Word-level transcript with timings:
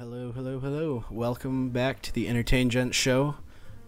Hello, 0.00 0.32
hello, 0.32 0.58
hello. 0.58 1.04
Welcome 1.10 1.68
back 1.68 2.00
to 2.00 2.12
the 2.14 2.26
Entertain 2.26 2.70
Gent 2.70 2.94
Show. 2.94 3.34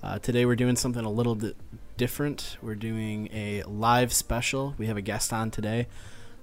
Uh, 0.02 0.18
today 0.18 0.44
we're 0.44 0.56
doing 0.56 0.76
something 0.76 1.06
a 1.06 1.10
little 1.10 1.40
different. 1.96 2.58
We're 2.60 2.74
doing 2.74 3.30
a 3.32 3.62
live 3.62 4.12
special. 4.12 4.74
We 4.76 4.88
have 4.88 4.98
a 4.98 5.00
guest 5.00 5.32
on 5.32 5.50
today. 5.50 5.86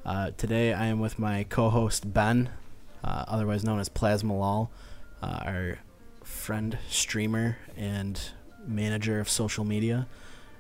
Uh, 0.04 0.32
today 0.38 0.74
I 0.74 0.88
am 0.88 1.00
with 1.00 1.20
my 1.20 1.44
co-host 1.44 2.12
Ben, 2.12 2.50
uh, 3.04 3.26
otherwise 3.28 3.64
known 3.64 3.80
as 3.80 3.90
Plasma 3.90 4.36
Lol, 4.36 4.72
uh, 5.22 5.40
our 5.46 5.78
friend, 6.24 6.80
streamer, 6.90 7.60
and 7.78 8.20
manager 8.66 9.20
of 9.20 9.30
social 9.30 9.66
media. 9.66 10.08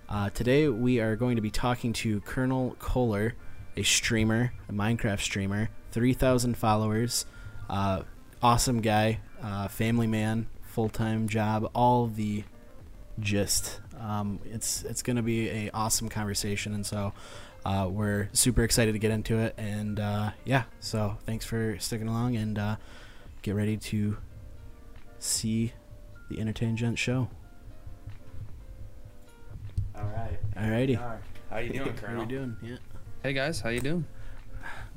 Uh, 0.07 0.29
today 0.29 0.69
we 0.69 0.99
are 0.99 1.15
going 1.15 1.35
to 1.35 1.41
be 1.41 1.49
talking 1.49 1.93
to 1.93 2.21
Colonel 2.21 2.75
Kohler, 2.77 3.33
a 3.75 3.81
streamer, 3.81 4.53
a 4.69 4.71
Minecraft 4.71 5.21
streamer, 5.21 5.71
3,000 5.93 6.55
followers, 6.55 7.25
uh, 7.71 8.03
awesome 8.41 8.81
guy, 8.81 9.19
uh, 9.41 9.67
family 9.67 10.07
man, 10.07 10.47
full 10.61 10.89
time 10.89 11.27
job, 11.27 11.69
all 11.73 12.07
the 12.07 12.43
gist. 13.19 13.79
Um, 13.99 14.39
it's 14.45 14.83
it's 14.83 15.01
going 15.01 15.17
to 15.17 15.21
be 15.23 15.49
a 15.49 15.69
awesome 15.73 16.09
conversation, 16.09 16.73
and 16.73 16.85
so 16.85 17.13
uh, 17.65 17.87
we're 17.91 18.29
super 18.33 18.63
excited 18.63 18.93
to 18.93 18.99
get 18.99 19.11
into 19.11 19.39
it. 19.39 19.55
And 19.57 19.99
uh, 19.99 20.31
yeah, 20.45 20.63
so 20.79 21.17
thanks 21.25 21.45
for 21.45 21.77
sticking 21.79 22.07
along, 22.07 22.35
and 22.37 22.57
uh, 22.57 22.75
get 23.41 23.55
ready 23.55 23.77
to 23.77 24.17
see 25.19 25.73
the 26.29 26.39
Entertain 26.39 26.77
Gent 26.77 26.97
show. 26.97 27.27
All 29.95 30.05
right. 30.05 30.39
Alrighty. 30.55 30.97
How 31.49 31.57
you 31.57 31.73
doing, 31.73 31.85
How 31.95 32.07
Colonel? 32.07 32.21
you 32.21 32.27
doing? 32.29 32.57
Yeah. 32.61 32.77
Hey 33.21 33.33
guys, 33.33 33.59
how 33.59 33.69
you 33.69 33.81
doing? 33.81 34.05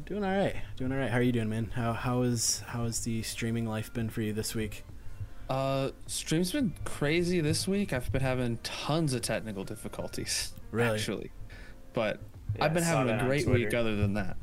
Doing 0.06 0.24
all 0.24 0.30
right. 0.36 0.56
Doing 0.76 0.92
all 0.92 0.98
right. 0.98 1.10
How 1.10 1.18
are 1.18 1.22
you 1.22 1.32
doing, 1.32 1.48
man? 1.48 1.70
How 1.74 1.92
how 1.92 2.22
is 2.22 2.60
how 2.66 2.84
has 2.84 3.00
the 3.00 3.22
streaming 3.22 3.66
life 3.66 3.92
been 3.92 4.10
for 4.10 4.20
you 4.22 4.32
this 4.32 4.54
week? 4.54 4.84
Uh, 5.48 5.90
stream's 6.06 6.50
been 6.52 6.72
crazy 6.84 7.40
this 7.40 7.68
week. 7.68 7.92
I've 7.92 8.10
been 8.10 8.22
having 8.22 8.56
tons 8.62 9.12
of 9.12 9.20
technical 9.22 9.64
difficulties, 9.64 10.54
Really? 10.70 10.96
actually, 10.98 11.30
but 11.92 12.20
Yeah, 12.56 12.64
I've 12.64 12.74
been 12.74 12.82
having 12.82 13.14
a 13.14 13.22
great 13.24 13.46
week. 13.46 13.74
Other 13.74 13.94
than 13.96 14.14
that, 14.14 14.36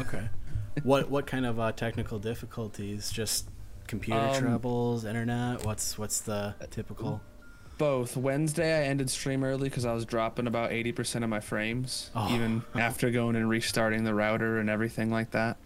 Okay. 0.00 0.28
what 0.84 1.10
what 1.10 1.26
kind 1.26 1.44
of 1.44 1.58
uh, 1.58 1.72
technical 1.72 2.18
difficulties? 2.18 3.10
Just 3.10 3.48
computer 3.86 4.20
Um, 4.20 4.38
troubles, 4.40 5.04
internet? 5.04 5.64
What's 5.64 5.98
what's 5.98 6.20
the 6.20 6.54
typical? 6.70 7.20
Both 7.78 8.16
Wednesday 8.16 8.80
I 8.84 8.88
ended 8.88 9.08
stream 9.08 9.44
early 9.44 9.68
because 9.68 9.84
I 9.84 9.92
was 9.92 10.04
dropping 10.04 10.46
about 10.46 10.72
eighty 10.72 10.92
percent 10.92 11.22
of 11.24 11.30
my 11.30 11.40
frames, 11.40 12.10
Oh. 12.14 12.34
even 12.34 12.62
after 12.74 13.10
going 13.10 13.36
and 13.36 13.48
restarting 13.48 14.04
the 14.04 14.14
router 14.14 14.58
and 14.58 14.68
everything 14.68 15.10
like 15.10 15.30
that. 15.30 15.56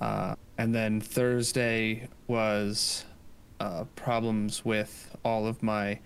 Uh, 0.00 0.34
and 0.58 0.74
then 0.74 1.00
Thursday 1.00 2.08
was 2.26 3.04
uh, 3.60 3.84
problems 3.94 4.64
with 4.64 5.14
all 5.24 5.46
of 5.46 5.62
my. 5.62 5.98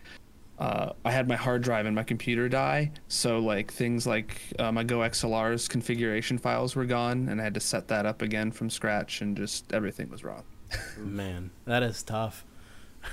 Uh, 0.59 0.93
I 1.05 1.11
had 1.11 1.29
my 1.29 1.37
hard 1.37 1.61
drive 1.63 1.85
and 1.87 1.95
my 1.95 2.03
computer 2.03 2.49
die, 2.49 2.91
so 3.09 3.39
like 3.39 3.71
things 3.71 4.07
like 4.07 4.41
uh, 4.59 4.73
my 4.73 4.85
GoXLR's 4.85 5.69
configuration 5.69 6.39
files 6.39 6.75
were 6.75 6.87
gone, 6.87 7.29
and 7.29 7.41
I 7.41 7.45
had 7.45 7.55
to 7.55 7.61
set 7.61 7.89
that 7.89 8.07
up 8.07 8.23
again 8.23 8.51
from 8.51 8.71
scratch, 8.71 9.21
and 9.21 9.37
just 9.37 9.71
everything 9.75 10.09
was 10.09 10.25
wrong. 10.25 10.45
Man, 10.99 11.51
that 11.67 11.83
is 11.83 12.03
tough. 12.03 12.45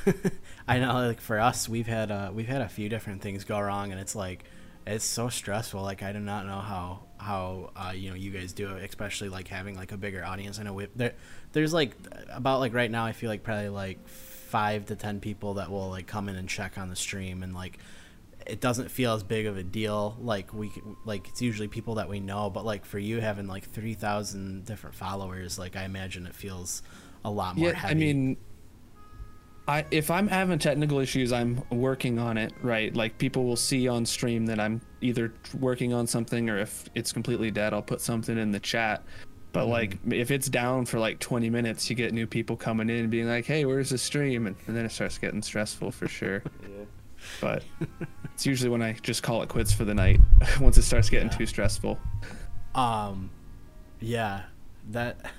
I 0.67 0.80
know, 0.80 0.94
like 0.94 1.22
for 1.22 1.39
us, 1.39 1.67
we've 1.67 1.88
had 1.88 2.11
uh, 2.11 2.31
we've 2.33 2.47
had 2.47 2.61
a 2.61 2.69
few 2.69 2.89
different 2.89 3.22
things 3.22 3.44
go 3.44 3.59
wrong, 3.59 3.91
and 3.91 4.00
it's 4.00 4.16
like 4.16 4.45
it's 4.85 5.05
so 5.05 5.30
stressful. 5.30 5.81
Like 5.81 6.03
I 6.03 6.11
do 6.13 6.19
not 6.19 6.45
know 6.45 6.59
how 6.59 7.03
how 7.17 7.72
uh, 7.75 7.91
you 7.95 8.09
know 8.09 8.16
you 8.16 8.31
guys 8.31 8.53
do 8.53 8.75
it, 8.75 8.83
especially 8.83 9.30
like 9.30 9.47
having 9.47 9.75
like 9.75 9.91
a 9.91 9.97
bigger 9.97 10.23
audience. 10.23 10.59
I 10.59 10.63
know 10.63 10.73
we, 10.73 10.88
there 10.95 11.13
there's 11.52 11.73
like 11.73 11.95
about 12.30 12.59
like 12.59 12.73
right 12.73 12.91
now, 12.91 13.05
I 13.05 13.13
feel 13.13 13.30
like 13.30 13.44
probably 13.44 13.69
like 13.69 14.08
five 14.08 14.85
to 14.88 14.95
ten 14.95 15.19
people 15.19 15.55
that 15.55 15.69
will 15.69 15.89
like 15.89 16.07
come 16.07 16.30
in 16.30 16.35
and 16.35 16.47
check 16.50 16.78
on 16.78 16.89
the 16.89 16.95
stream, 16.95 17.44
and 17.44 17.53
like 17.53 17.80
it 18.45 18.59
doesn't 18.59 18.91
feel 18.91 19.13
as 19.13 19.23
big 19.23 19.45
of 19.45 19.57
a 19.57 19.63
deal. 19.63 20.17
Like 20.19 20.53
we 20.53 20.72
like 21.05 21.29
it's 21.29 21.41
usually 21.41 21.68
people 21.68 21.95
that 21.95 22.09
we 22.09 22.19
know, 22.19 22.50
but 22.50 22.66
like 22.66 22.85
for 22.85 23.00
you 23.00 23.22
having 23.22 23.47
like 23.47 23.69
three 23.69 23.94
thousand 23.94 24.66
different 24.66 24.95
followers, 24.95 25.57
like 25.57 25.75
I 25.75 25.84
imagine 25.84 26.25
it 26.28 26.35
feels 26.35 26.84
a 27.23 27.31
lot 27.31 27.56
more 27.57 27.69
yeah, 27.69 27.75
heavy. 27.75 27.91
I 27.91 27.95
mean, 27.95 28.38
I 29.68 29.85
if 29.91 30.12
I'm 30.12 30.28
having 30.28 30.59
technical 30.59 31.00
issues, 31.00 31.31
I'm 31.31 31.62
working 31.69 32.19
on 32.19 32.38
it. 32.38 32.53
Right, 32.62 32.94
like 32.96 33.18
people 33.18 33.46
will 33.46 33.56
see 33.56 33.88
on 33.88 34.06
stream 34.06 34.46
that 34.47 34.59
I'm 34.59 34.81
either 35.01 35.34
working 35.59 35.94
on 35.94 36.06
something, 36.07 36.50
or 36.50 36.57
if 36.59 36.90
it's 36.96 37.12
completely 37.13 37.50
dead, 37.51 37.74
I'll 37.74 37.81
put 37.81 38.01
something 38.01 38.38
in 38.38 38.51
the 38.51 38.59
chat. 38.59 39.03
But 39.53 39.68
like, 39.68 40.00
if 40.09 40.31
it's 40.31 40.50
down 40.50 40.85
for 40.85 40.97
like 41.00 41.19
20 41.19 41.50
minutes, 41.51 41.88
you 41.90 41.96
get 41.96 42.12
new 42.13 42.25
people 42.25 42.57
coming 42.57 42.90
in 42.90 42.97
and 43.01 43.09
being 43.12 43.28
like, 43.28 43.46
"Hey, 43.46 43.66
where's 43.66 43.91
the 43.91 43.97
stream?" 43.97 44.47
And, 44.47 44.56
and 44.68 44.75
then 44.75 44.85
it 44.85 44.91
starts 44.91 45.18
getting 45.18 45.41
stressful 45.41 45.91
for 45.91 46.07
sure. 46.07 46.44
Yeah. 46.63 46.85
But 47.40 47.63
it's 48.34 48.45
usually 48.45 48.69
when 48.69 48.81
I 48.81 48.94
just 49.01 49.24
call 49.24 49.44
it 49.44 49.47
quits 49.47 49.72
for 49.72 49.85
the 49.85 49.94
night 49.94 50.19
once 50.59 50.78
it 50.78 50.81
starts 50.81 51.09
getting 51.09 51.30
Yeah. 51.30 51.38
too 51.38 51.45
stressful. 51.45 51.97
Um, 52.75 53.30
yeah, 54.01 54.41
that 54.91 55.31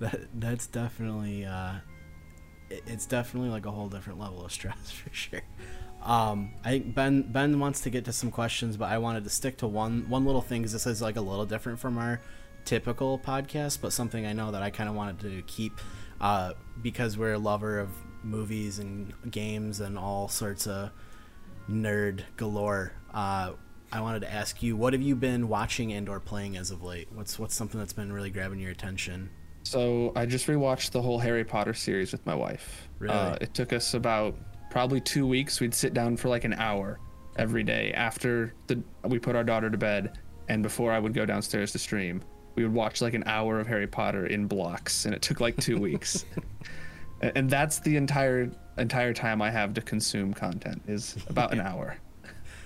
that 0.00 0.20
that's 0.34 0.66
definitely 0.66 1.46
uh, 1.46 1.74
it's 2.86 3.06
definitely 3.06 3.50
like 3.50 3.66
a 3.66 3.70
whole 3.70 3.88
different 3.88 4.18
level 4.18 4.44
of 4.44 4.52
stress 4.52 4.90
for 4.90 5.12
sure. 5.12 5.42
Um, 6.02 6.52
I 6.64 6.70
think 6.70 6.94
Ben 6.94 7.22
Ben 7.22 7.58
wants 7.58 7.80
to 7.82 7.90
get 7.90 8.04
to 8.04 8.12
some 8.12 8.30
questions, 8.30 8.76
but 8.76 8.90
I 8.90 8.98
wanted 8.98 9.24
to 9.24 9.30
stick 9.30 9.56
to 9.58 9.66
one 9.66 10.08
one 10.08 10.24
little 10.26 10.42
thing 10.42 10.62
because 10.62 10.72
this 10.72 10.86
is 10.86 11.00
like 11.00 11.16
a 11.16 11.20
little 11.20 11.46
different 11.46 11.78
from 11.78 11.96
our 11.98 12.20
typical 12.64 13.18
podcast, 13.18 13.80
but 13.80 13.92
something 13.92 14.26
I 14.26 14.32
know 14.32 14.50
that 14.50 14.62
I 14.62 14.70
kind 14.70 14.88
of 14.88 14.94
wanted 14.94 15.20
to 15.20 15.42
keep 15.46 15.80
uh, 16.20 16.52
because 16.82 17.16
we're 17.16 17.34
a 17.34 17.38
lover 17.38 17.78
of 17.78 17.90
movies 18.22 18.78
and 18.78 19.12
games 19.30 19.80
and 19.80 19.98
all 19.98 20.28
sorts 20.28 20.66
of 20.66 20.90
nerd 21.70 22.20
galore. 22.36 22.92
Uh, 23.12 23.52
I 23.92 24.00
wanted 24.00 24.20
to 24.20 24.32
ask 24.32 24.62
you, 24.62 24.76
what 24.76 24.92
have 24.92 25.02
you 25.02 25.14
been 25.14 25.48
watching 25.48 25.92
and 25.92 26.08
or 26.08 26.20
playing 26.20 26.56
as 26.56 26.70
of 26.70 26.82
late? 26.82 27.08
What's 27.12 27.38
what's 27.38 27.54
something 27.54 27.78
that's 27.78 27.92
been 27.92 28.12
really 28.12 28.30
grabbing 28.30 28.58
your 28.58 28.72
attention? 28.72 29.30
So 29.64 30.12
I 30.14 30.26
just 30.26 30.46
rewatched 30.46 30.90
the 30.90 31.02
whole 31.02 31.18
Harry 31.18 31.44
Potter 31.44 31.74
series 31.74 32.12
with 32.12 32.24
my 32.26 32.34
wife. 32.34 32.88
Really? 32.98 33.14
Uh, 33.14 33.36
it 33.40 33.54
took 33.54 33.72
us 33.72 33.94
about 33.94 34.36
probably 34.70 35.00
two 35.00 35.26
weeks. 35.26 35.60
We'd 35.60 35.74
sit 35.74 35.94
down 35.94 36.16
for 36.16 36.28
like 36.28 36.44
an 36.44 36.54
hour 36.54 37.00
every 37.36 37.64
day 37.64 37.92
after 37.94 38.54
the 38.66 38.80
we 39.04 39.18
put 39.18 39.34
our 39.34 39.44
daughter 39.44 39.70
to 39.70 39.78
bed, 39.78 40.18
and 40.48 40.62
before 40.62 40.92
I 40.92 40.98
would 40.98 41.14
go 41.14 41.26
downstairs 41.26 41.72
to 41.72 41.78
stream, 41.78 42.22
we 42.54 42.62
would 42.62 42.72
watch 42.74 43.00
like 43.00 43.14
an 43.14 43.24
hour 43.26 43.58
of 43.58 43.66
Harry 43.66 43.86
Potter 43.86 44.26
in 44.26 44.46
blocks, 44.46 45.06
and 45.06 45.14
it 45.14 45.22
took 45.22 45.40
like 45.40 45.56
two 45.56 45.78
weeks. 45.80 46.24
And 47.20 47.48
that's 47.48 47.78
the 47.78 47.96
entire 47.96 48.50
entire 48.76 49.14
time 49.14 49.40
I 49.40 49.50
have 49.50 49.74
to 49.74 49.80
consume 49.80 50.34
content 50.34 50.82
is 50.86 51.16
about 51.28 51.52
an 51.52 51.60
hour 51.60 51.96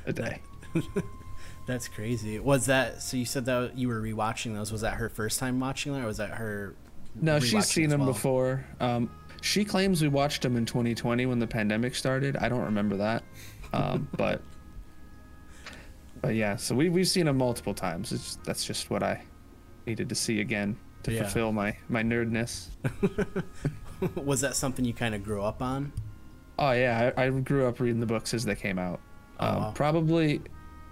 a 0.07 0.13
day. 0.13 0.41
That's 1.67 1.87
crazy. 1.87 2.39
Was 2.39 2.67
that 2.67 3.03
so? 3.03 3.19
You 3.19 3.27
said 3.27 3.45
that 3.45 3.77
you 3.77 3.89
were 3.89 4.01
rewatching 4.01 4.55
those. 4.55 4.73
Was 4.73 4.81
that 4.81 4.95
her 4.95 5.11
first 5.11 5.39
time 5.39 5.61
watching 5.61 5.93
them, 5.93 6.03
or 6.03 6.07
was 6.07 6.17
that 6.17 6.31
her? 6.31 6.75
No, 7.21 7.41
she's 7.41 7.67
seen 7.67 7.87
as 7.87 7.91
them 7.91 8.01
well? 8.01 8.12
before. 8.12 8.65
Um, 8.81 9.11
she 9.41 9.65
claims 9.65 10.03
we 10.03 10.09
watched 10.09 10.43
them 10.43 10.56
in 10.56 10.65
2020 10.67 11.27
when 11.27 11.39
the 11.39 11.47
pandemic 11.47 11.95
started. 11.95 12.37
I 12.37 12.49
don't 12.49 12.65
remember 12.65 12.97
that, 12.97 13.23
um, 13.73 14.09
but 14.17 14.43
but 16.21 16.34
yeah. 16.34 16.56
So 16.56 16.75
we 16.75 16.89
we've 16.89 17.09
seen 17.09 17.27
them 17.27 17.39
multiple 17.39 17.75
times. 17.75 18.12
It's, 18.12 18.37
that's 18.45 18.65
just 18.65 18.91
what 18.91 19.03
I 19.03 19.23
needed 19.87 20.09
to 20.09 20.15
see 20.15 20.41
again 20.41 20.77
to 21.05 21.12
Yeah. 21.12 21.23
fulfill 21.23 21.53
my 21.53 21.77
my 21.89 22.03
nerdness. 22.03 22.69
was 24.17 24.41
that 24.41 24.56
something 24.56 24.85
you 24.85 24.95
kind 24.95 25.15
of 25.15 25.23
grew 25.25 25.43
up 25.43 25.62
on? 25.62 25.93
Oh 26.59 26.73
yeah, 26.73 27.12
I, 27.17 27.25
I 27.27 27.31
grew 27.31 27.67
up 27.67 27.79
reading 27.81 28.00
the 28.00 28.06
books 28.06 28.35
as 28.35 28.45
they 28.45 28.55
came 28.56 28.79
out. 28.79 29.00
Oh, 29.41 29.47
Um, 29.49 29.56
wow. 29.56 29.71
Probably, 29.73 30.41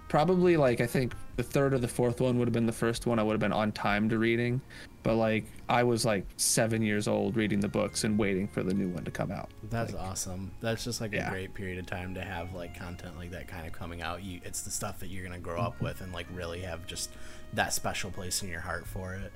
probably 0.07 0.57
like 0.57 0.81
I 0.81 0.87
think 0.87 1.13
the 1.35 1.43
third 1.43 1.73
or 1.73 1.77
the 1.77 1.87
fourth 1.87 2.21
one 2.21 2.39
would 2.39 2.47
have 2.47 2.53
been 2.53 2.65
the 2.65 2.71
first 2.71 3.05
one 3.05 3.19
I 3.19 3.23
would 3.23 3.33
have 3.33 3.39
been 3.39 3.53
on 3.53 3.71
time 3.71 4.09
to 4.09 4.17
reading, 4.17 4.61
but 5.03 5.15
like 5.15 5.45
I 5.69 5.83
was 5.83 6.05
like 6.05 6.25
seven 6.37 6.81
years 6.81 7.07
old 7.07 7.35
reading 7.35 7.59
the 7.59 7.67
books 7.67 8.03
and 8.03 8.17
waiting 8.17 8.47
for 8.47 8.63
the 8.63 8.73
new 8.73 8.89
one 8.89 9.03
to 9.03 9.11
come 9.11 9.31
out. 9.31 9.49
That's 9.69 9.93
awesome. 9.93 10.51
That's 10.61 10.83
just 10.83 11.01
like 11.01 11.13
a 11.13 11.27
great 11.29 11.53
period 11.53 11.79
of 11.79 11.85
time 11.85 12.13
to 12.15 12.21
have 12.21 12.53
like 12.53 12.77
content 12.77 13.17
like 13.17 13.31
that 13.31 13.47
kind 13.47 13.67
of 13.67 13.73
coming 13.73 14.01
out. 14.01 14.23
You, 14.23 14.39
it's 14.43 14.61
the 14.61 14.71
stuff 14.71 14.99
that 14.99 15.07
you're 15.07 15.23
gonna 15.23 15.39
grow 15.39 15.59
up 15.59 15.79
with 15.81 16.01
and 16.01 16.13
like 16.13 16.27
really 16.33 16.61
have 16.61 16.87
just 16.87 17.11
that 17.53 17.73
special 17.73 18.11
place 18.11 18.41
in 18.43 18.49
your 18.49 18.61
heart 18.61 18.87
for 18.87 19.13
it. 19.13 19.31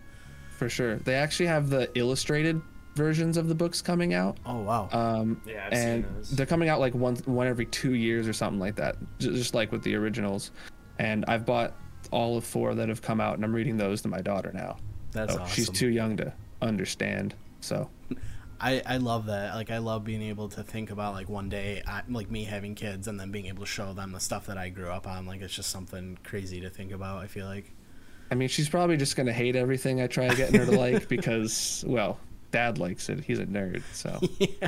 For 0.58 0.70
sure. 0.70 0.98
They 0.98 1.16
actually 1.16 1.48
have 1.48 1.70
the 1.70 1.90
illustrated 1.96 2.62
versions 2.96 3.38
of 3.38 3.48
the 3.48 3.56
books 3.56 3.82
coming 3.82 4.14
out. 4.14 4.38
Oh 4.46 4.60
wow. 4.62 4.90
Um, 4.92 5.42
Yeah, 5.46 5.66
I've 5.68 5.74
and 5.74 6.04
seen 6.06 6.16
those. 6.16 6.30
they're 6.32 6.46
coming 6.46 6.70
out 6.70 6.80
like 6.80 6.94
one 6.94 7.16
one 7.26 7.48
every 7.48 7.66
two 7.66 7.94
years 7.96 8.28
or 8.28 8.34
something 8.34 8.60
like 8.60 8.76
that, 8.76 8.98
ju- 9.20 9.34
just 9.34 9.54
like 9.54 9.72
with 9.72 9.84
the 9.84 9.96
originals. 9.96 10.52
And 11.00 11.26
I've 11.28 11.46
bought 11.46 11.76
all 12.12 12.38
of 12.38 12.44
four 12.44 12.76
that 12.76 12.90
have 12.90 13.02
come 13.02 13.22
out, 13.22 13.36
and 13.36 13.46
I'm 13.46 13.54
reading 13.54 13.78
those 13.78 14.02
to 14.04 14.08
my 14.08 14.22
daughter 14.22 14.52
now. 14.54 14.78
That's 15.12 15.34
So 15.34 15.42
awesome. 15.42 15.54
She's 15.54 15.70
too 15.70 15.90
young 15.90 16.18
to 16.18 16.34
understand. 16.62 17.36
So 17.62 17.90
I, 18.60 18.82
I 18.86 18.98
love 18.98 19.26
that. 19.28 19.56
Like 19.56 19.72
I 19.72 19.80
love 19.80 20.04
being 20.04 20.22
able 20.22 20.48
to 20.50 20.62
think 20.64 20.92
about 20.92 21.14
like 21.14 21.30
one 21.30 21.50
day, 21.50 21.82
I, 21.88 22.02
like 22.10 22.30
me 22.30 22.44
having 22.44 22.76
kids, 22.76 23.08
and 23.08 23.20
then 23.20 23.32
being 23.32 23.48
able 23.48 23.62
to 23.62 23.66
show 23.70 23.94
them 23.94 24.12
the 24.12 24.20
stuff 24.20 24.46
that 24.48 24.58
I 24.58 24.70
grew 24.70 24.90
up 24.90 25.08
on. 25.08 25.26
Like 25.26 25.42
it's 25.42 25.56
just 25.56 25.70
something 25.72 26.18
crazy 26.24 26.62
to 26.62 26.70
think 26.70 26.92
about. 26.92 27.20
I 27.24 27.28
feel 27.28 27.48
like. 27.48 27.72
I 28.30 28.36
mean, 28.36 28.48
she's 28.48 28.70
probably 28.70 28.96
just 28.98 29.16
gonna 29.16 29.34
hate 29.34 29.56
everything 29.56 30.02
I 30.02 30.08
try 30.08 30.34
getting 30.36 30.60
her 30.60 30.66
to 30.66 30.72
like 30.80 31.08
because, 31.10 31.84
well, 31.88 32.18
dad 32.52 32.78
likes 32.78 33.10
it. 33.10 33.24
He's 33.24 33.40
a 33.40 33.46
nerd, 33.46 33.82
so 33.94 34.20
yeah. 34.40 34.68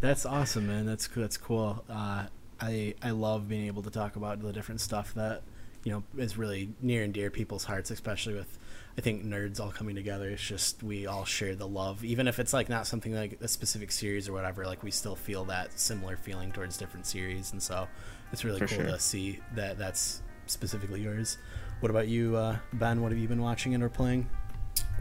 That's 0.00 0.26
awesome, 0.26 0.66
man. 0.66 0.86
That's 0.86 1.08
that's 1.08 1.36
cool. 1.36 1.84
Uh, 1.88 2.26
I 2.60 2.94
I 3.02 3.10
love 3.10 3.48
being 3.48 3.66
able 3.66 3.82
to 3.82 3.90
talk 3.90 4.16
about 4.16 4.40
the 4.42 4.52
different 4.52 4.80
stuff 4.80 5.14
that 5.14 5.42
you 5.84 5.92
know 5.92 6.02
is 6.16 6.36
really 6.36 6.70
near 6.80 7.02
and 7.02 7.12
dear 7.14 7.30
people's 7.30 7.64
hearts, 7.64 7.90
especially 7.90 8.34
with 8.34 8.58
I 8.98 9.00
think 9.00 9.24
nerds 9.24 9.60
all 9.60 9.70
coming 9.70 9.94
together. 9.94 10.28
It's 10.28 10.42
just 10.42 10.82
we 10.82 11.06
all 11.06 11.24
share 11.24 11.54
the 11.54 11.68
love, 11.68 12.04
even 12.04 12.26
if 12.28 12.38
it's 12.38 12.52
like 12.52 12.68
not 12.68 12.86
something 12.86 13.14
like 13.14 13.38
a 13.40 13.48
specific 13.48 13.92
series 13.92 14.28
or 14.28 14.32
whatever. 14.32 14.64
Like 14.66 14.82
we 14.82 14.90
still 14.90 15.16
feel 15.16 15.44
that 15.46 15.78
similar 15.78 16.16
feeling 16.16 16.50
towards 16.52 16.76
different 16.76 17.06
series, 17.06 17.52
and 17.52 17.62
so 17.62 17.86
it's 18.32 18.44
really 18.44 18.58
For 18.58 18.66
cool 18.66 18.78
sure. 18.78 18.86
to 18.86 18.98
see 18.98 19.40
that 19.54 19.78
that's 19.78 20.22
specifically 20.46 21.02
yours. 21.02 21.38
What 21.80 21.90
about 21.90 22.08
you, 22.08 22.36
uh, 22.36 22.56
Ben? 22.72 23.02
What 23.02 23.12
have 23.12 23.20
you 23.20 23.28
been 23.28 23.42
watching 23.42 23.74
and 23.74 23.84
or 23.84 23.90
playing? 23.90 24.28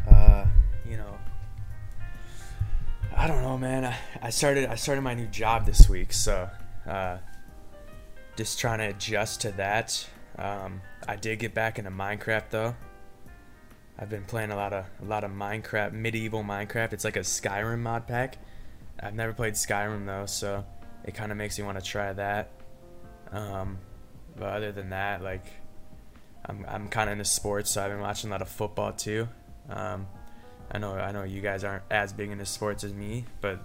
Uh, 0.07 0.46
you 0.88 0.98
know, 0.98 1.18
I 3.16 3.28
don't 3.28 3.42
know, 3.42 3.57
man. 3.57 3.86
I, 3.86 3.98
I 4.22 4.30
started 4.30 4.69
I 4.69 4.75
started 4.75 5.02
my 5.02 5.13
new 5.13 5.28
job 5.28 5.66
this 5.66 5.90
week, 5.90 6.13
so 6.13 6.50
uh, 6.88 7.18
just 8.36 8.60
trying 8.60 8.80
to 8.80 8.86
adjust 8.86 9.42
to 9.42 9.52
that. 9.54 10.07
Um, 10.38 10.81
I 11.07 11.16
did 11.16 11.40
get 11.40 11.54
back 11.54 11.80
into 11.80 11.92
Minecraft 11.92 12.50
though. 12.50 12.75
I've 13.98 14.10
been 14.10 14.25
playing 14.25 14.52
a 14.52 14.56
lot 14.56 14.74
of 14.74 14.86
a 15.02 15.06
lot 15.06 15.24
of 15.24 15.31
Minecraft, 15.31 15.94
medieval 15.94 16.44
Minecraft. 16.44 16.94
It's 16.94 17.06
like 17.06 17.16
a 17.16 17.22
Skyrim 17.22 17.80
mod 17.80 18.07
pack. 18.07 18.38
I've 19.00 19.13
never 19.13 19.34
played 19.34 19.54
Skyrim 19.54 20.06
though, 20.06 20.25
so 20.25 20.66
it 21.06 21.13
kind 21.13 21.31
of 21.31 21.38
makes 21.38 21.57
me 21.57 21.66
want 21.66 21.80
to 21.80 21.86
try 21.86 22.12
that. 22.13 22.52
Um, 23.31 23.80
but 24.36 24.50
other 24.50 24.72
than 24.72 24.90
that, 24.90 25.24
like 25.24 25.46
I'm 26.46 26.66
I'm 26.68 26.88
kind 26.90 27.10
of 27.10 27.13
into 27.13 27.25
sports, 27.25 27.72
so 27.72 27.84
I've 27.84 27.92
been 27.92 28.02
watching 28.02 28.30
a 28.30 28.34
lot 28.34 28.42
of 28.42 28.50
football 28.50 28.92
too. 28.92 29.30
Um, 29.70 30.08
I 30.72 30.78
know 30.80 30.94
I 30.96 31.12
know 31.12 31.24
you 31.24 31.42
guys 31.42 31.64
aren't 31.64 31.84
as 31.92 32.14
big 32.14 32.30
into 32.32 32.46
sports 32.46 32.84
as 32.84 32.94
me, 32.94 33.26
but 33.42 33.60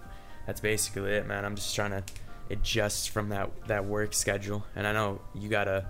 that's 0.46 0.60
basically 0.60 1.12
it, 1.12 1.26
man. 1.26 1.44
I'm 1.44 1.54
just 1.56 1.74
trying 1.74 1.90
to 1.92 2.02
adjust 2.50 3.10
from 3.10 3.28
that 3.30 3.50
that 3.68 3.84
work 3.84 4.12
schedule, 4.14 4.64
and 4.76 4.86
I 4.86 4.92
know 4.92 5.20
you 5.34 5.48
got 5.48 5.68
a 5.68 5.86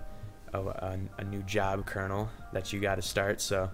a, 0.53 0.59
a, 0.59 0.99
a 1.19 1.23
new 1.23 1.41
job, 1.43 1.85
Colonel, 1.85 2.29
that 2.53 2.71
you 2.73 2.79
got 2.79 2.95
to 2.95 3.01
start. 3.01 3.41
So 3.41 3.69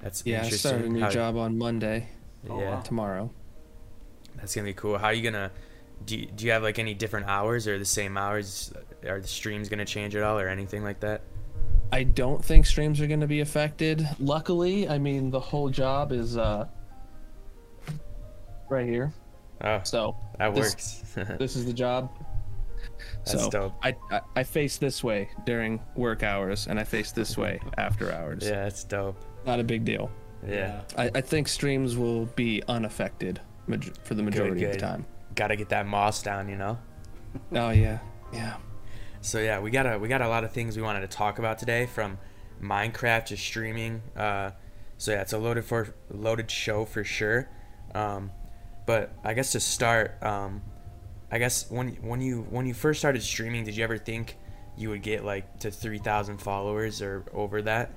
that's 0.00 0.22
yeah. 0.26 0.36
I 0.40 0.44
interesting. 0.44 0.68
started 0.70 0.86
a 0.86 0.92
new 0.92 1.00
how- 1.00 1.10
job 1.10 1.36
on 1.36 1.56
Monday 1.58 2.08
Oh, 2.50 2.58
yeah, 2.60 2.70
wow. 2.76 2.80
tomorrow. 2.80 3.30
that's 4.36 4.54
gonna 4.54 4.64
be 4.66 4.74
cool. 4.74 4.98
How 4.98 5.06
are 5.06 5.12
you 5.14 5.22
gonna? 5.22 5.50
Do 6.04 6.16
you, 6.18 6.26
do 6.26 6.44
you 6.44 6.50
have 6.50 6.62
like 6.64 6.78
any 6.80 6.94
different 6.94 7.26
hours 7.26 7.68
or 7.68 7.78
the 7.78 7.84
same 7.84 8.16
hours? 8.16 8.72
Are 9.06 9.20
the 9.20 9.28
streams 9.28 9.68
gonna 9.68 9.84
change 9.84 10.16
at 10.16 10.22
all 10.24 10.38
or 10.38 10.48
anything 10.48 10.82
like 10.82 11.00
that? 11.00 11.20
I 11.92 12.04
don't 12.04 12.42
think 12.44 12.64
streams 12.66 13.00
are 13.00 13.06
going 13.06 13.20
to 13.20 13.26
be 13.26 13.40
affected. 13.40 14.08
Luckily, 14.18 14.88
I 14.88 14.98
mean 14.98 15.30
the 15.30 15.38
whole 15.40 15.68
job 15.68 16.10
is 16.10 16.36
uh 16.36 16.66
right 18.68 18.86
here. 18.88 19.12
Oh, 19.62 19.80
So 19.84 20.16
that 20.38 20.54
this- 20.54 20.70
works. 21.16 21.28
this 21.38 21.54
is 21.56 21.66
the 21.66 21.72
job. 21.72 22.10
That's 23.24 23.44
so 23.44 23.50
dope. 23.50 23.74
I, 23.84 23.94
I 24.10 24.20
I 24.36 24.42
face 24.42 24.76
this 24.78 25.04
way 25.04 25.28
during 25.46 25.80
work 25.94 26.22
hours, 26.24 26.66
and 26.66 26.80
I 26.80 26.84
face 26.84 27.12
this 27.12 27.36
way 27.38 27.60
after 27.78 28.10
hours. 28.12 28.42
yeah, 28.44 28.64
that's 28.64 28.82
dope. 28.82 29.16
Not 29.46 29.60
a 29.60 29.64
big 29.64 29.84
deal. 29.84 30.10
Yeah. 30.46 30.80
I, 30.98 31.10
I 31.14 31.20
think 31.20 31.46
streams 31.46 31.96
will 31.96 32.26
be 32.26 32.62
unaffected 32.66 33.40
for 34.02 34.14
the 34.14 34.22
majority 34.24 34.64
of 34.64 34.72
good. 34.72 34.80
the 34.80 34.84
time. 34.84 35.06
Gotta 35.36 35.54
get 35.54 35.68
that 35.68 35.86
moss 35.86 36.22
down, 36.22 36.48
you 36.48 36.56
know. 36.56 36.76
Oh 37.52 37.70
yeah, 37.70 37.98
yeah. 38.32 38.56
So 39.22 39.38
yeah, 39.38 39.60
we 39.60 39.70
got 39.70 39.86
a 39.86 39.98
we 39.98 40.08
got 40.08 40.20
a 40.20 40.28
lot 40.28 40.42
of 40.42 40.52
things 40.52 40.76
we 40.76 40.82
wanted 40.82 41.00
to 41.00 41.06
talk 41.06 41.38
about 41.38 41.58
today, 41.58 41.86
from 41.86 42.18
Minecraft 42.60 43.26
to 43.26 43.36
streaming. 43.36 44.02
Uh, 44.16 44.50
so 44.98 45.12
yeah, 45.12 45.22
it's 45.22 45.32
a 45.32 45.38
loaded 45.38 45.64
for 45.64 45.94
loaded 46.10 46.50
show 46.50 46.84
for 46.84 47.04
sure. 47.04 47.48
Um, 47.94 48.32
but 48.84 49.14
I 49.22 49.34
guess 49.34 49.52
to 49.52 49.60
start, 49.60 50.20
um, 50.22 50.62
I 51.30 51.38
guess 51.38 51.70
when 51.70 51.90
when 52.02 52.20
you 52.20 52.46
when 52.50 52.66
you 52.66 52.74
first 52.74 52.98
started 52.98 53.22
streaming, 53.22 53.64
did 53.64 53.76
you 53.76 53.84
ever 53.84 53.96
think 53.96 54.36
you 54.76 54.90
would 54.90 55.02
get 55.02 55.24
like 55.24 55.60
to 55.60 55.70
three 55.70 55.98
thousand 55.98 56.38
followers 56.38 57.00
or 57.00 57.24
over 57.32 57.62
that? 57.62 57.92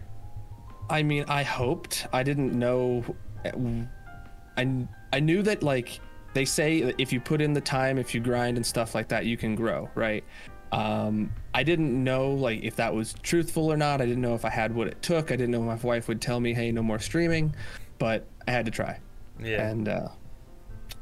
I 0.92 1.02
mean, 1.02 1.26
I 1.28 1.42
hoped. 1.42 2.06
I 2.14 2.22
didn't 2.22 2.54
know. 2.54 3.04
I 4.58 4.88
I 5.12 5.20
knew 5.20 5.42
that 5.42 5.64
like 5.64 6.00
they 6.36 6.46
say 6.46 6.94
if 7.00 7.12
you 7.12 7.20
put 7.20 7.42
in 7.42 7.54
the 7.54 7.62
time, 7.62 7.98
if 7.98 8.14
you 8.14 8.22
grind 8.22 8.58
and 8.58 8.66
stuff 8.66 8.94
like 8.94 9.08
that, 9.08 9.26
you 9.26 9.38
can 9.38 9.56
grow, 9.56 9.90
right? 9.96 10.24
Um, 10.76 11.32
I 11.54 11.64
didn't 11.64 12.04
know 12.04 12.32
like 12.32 12.64
if 12.64 12.76
that 12.78 12.94
was 12.94 13.14
truthful 13.24 13.72
or 13.72 13.78
not. 13.78 14.02
I 14.02 14.06
didn't 14.06 14.22
know 14.22 14.36
if 14.36 14.44
I 14.46 14.50
had 14.50 14.76
what 14.76 14.88
it 14.88 15.02
took. 15.02 15.32
I 15.32 15.36
didn't 15.36 15.52
know 15.52 15.72
if 15.72 15.84
my 15.84 15.88
wife 15.88 16.08
would 16.08 16.22
tell 16.22 16.40
me, 16.40 16.54
"Hey, 16.54 16.72
no 16.72 16.84
more 16.84 17.00
streaming," 17.00 17.56
but 17.98 18.28
I 18.48 18.52
had 18.52 18.66
to 18.66 18.72
try, 18.72 19.00
Yeah. 19.40 19.68
and 19.70 19.88
uh, 19.88 20.10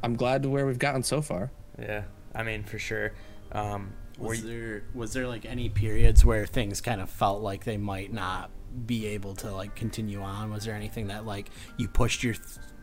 I'm 0.04 0.16
glad 0.16 0.44
to 0.44 0.50
where 0.50 0.66
we've 0.66 0.80
gotten 0.80 1.02
so 1.04 1.22
far. 1.22 1.52
Yeah, 1.80 2.04
I 2.36 2.44
mean 2.44 2.64
for 2.64 2.78
sure. 2.78 3.14
Um, 3.52 3.94
Was 4.20 4.44
you, 4.44 4.48
there 4.50 4.84
was 4.94 5.14
there 5.14 5.28
like 5.28 5.46
any 5.46 5.70
periods 5.70 6.24
where 6.24 6.46
things 6.46 6.80
kind 6.82 7.02
of 7.02 7.10
felt 7.10 7.42
like 7.42 7.64
they 7.64 7.78
might 7.78 8.14
not 8.14 8.52
be 8.86 9.08
able 9.08 9.34
to 9.38 9.52
like 9.52 9.76
continue 9.76 10.22
on? 10.22 10.52
Was 10.52 10.66
there 10.66 10.76
anything 10.76 11.08
that 11.08 11.26
like 11.26 11.50
you 11.78 11.88
pushed 11.88 12.24
your 12.24 12.36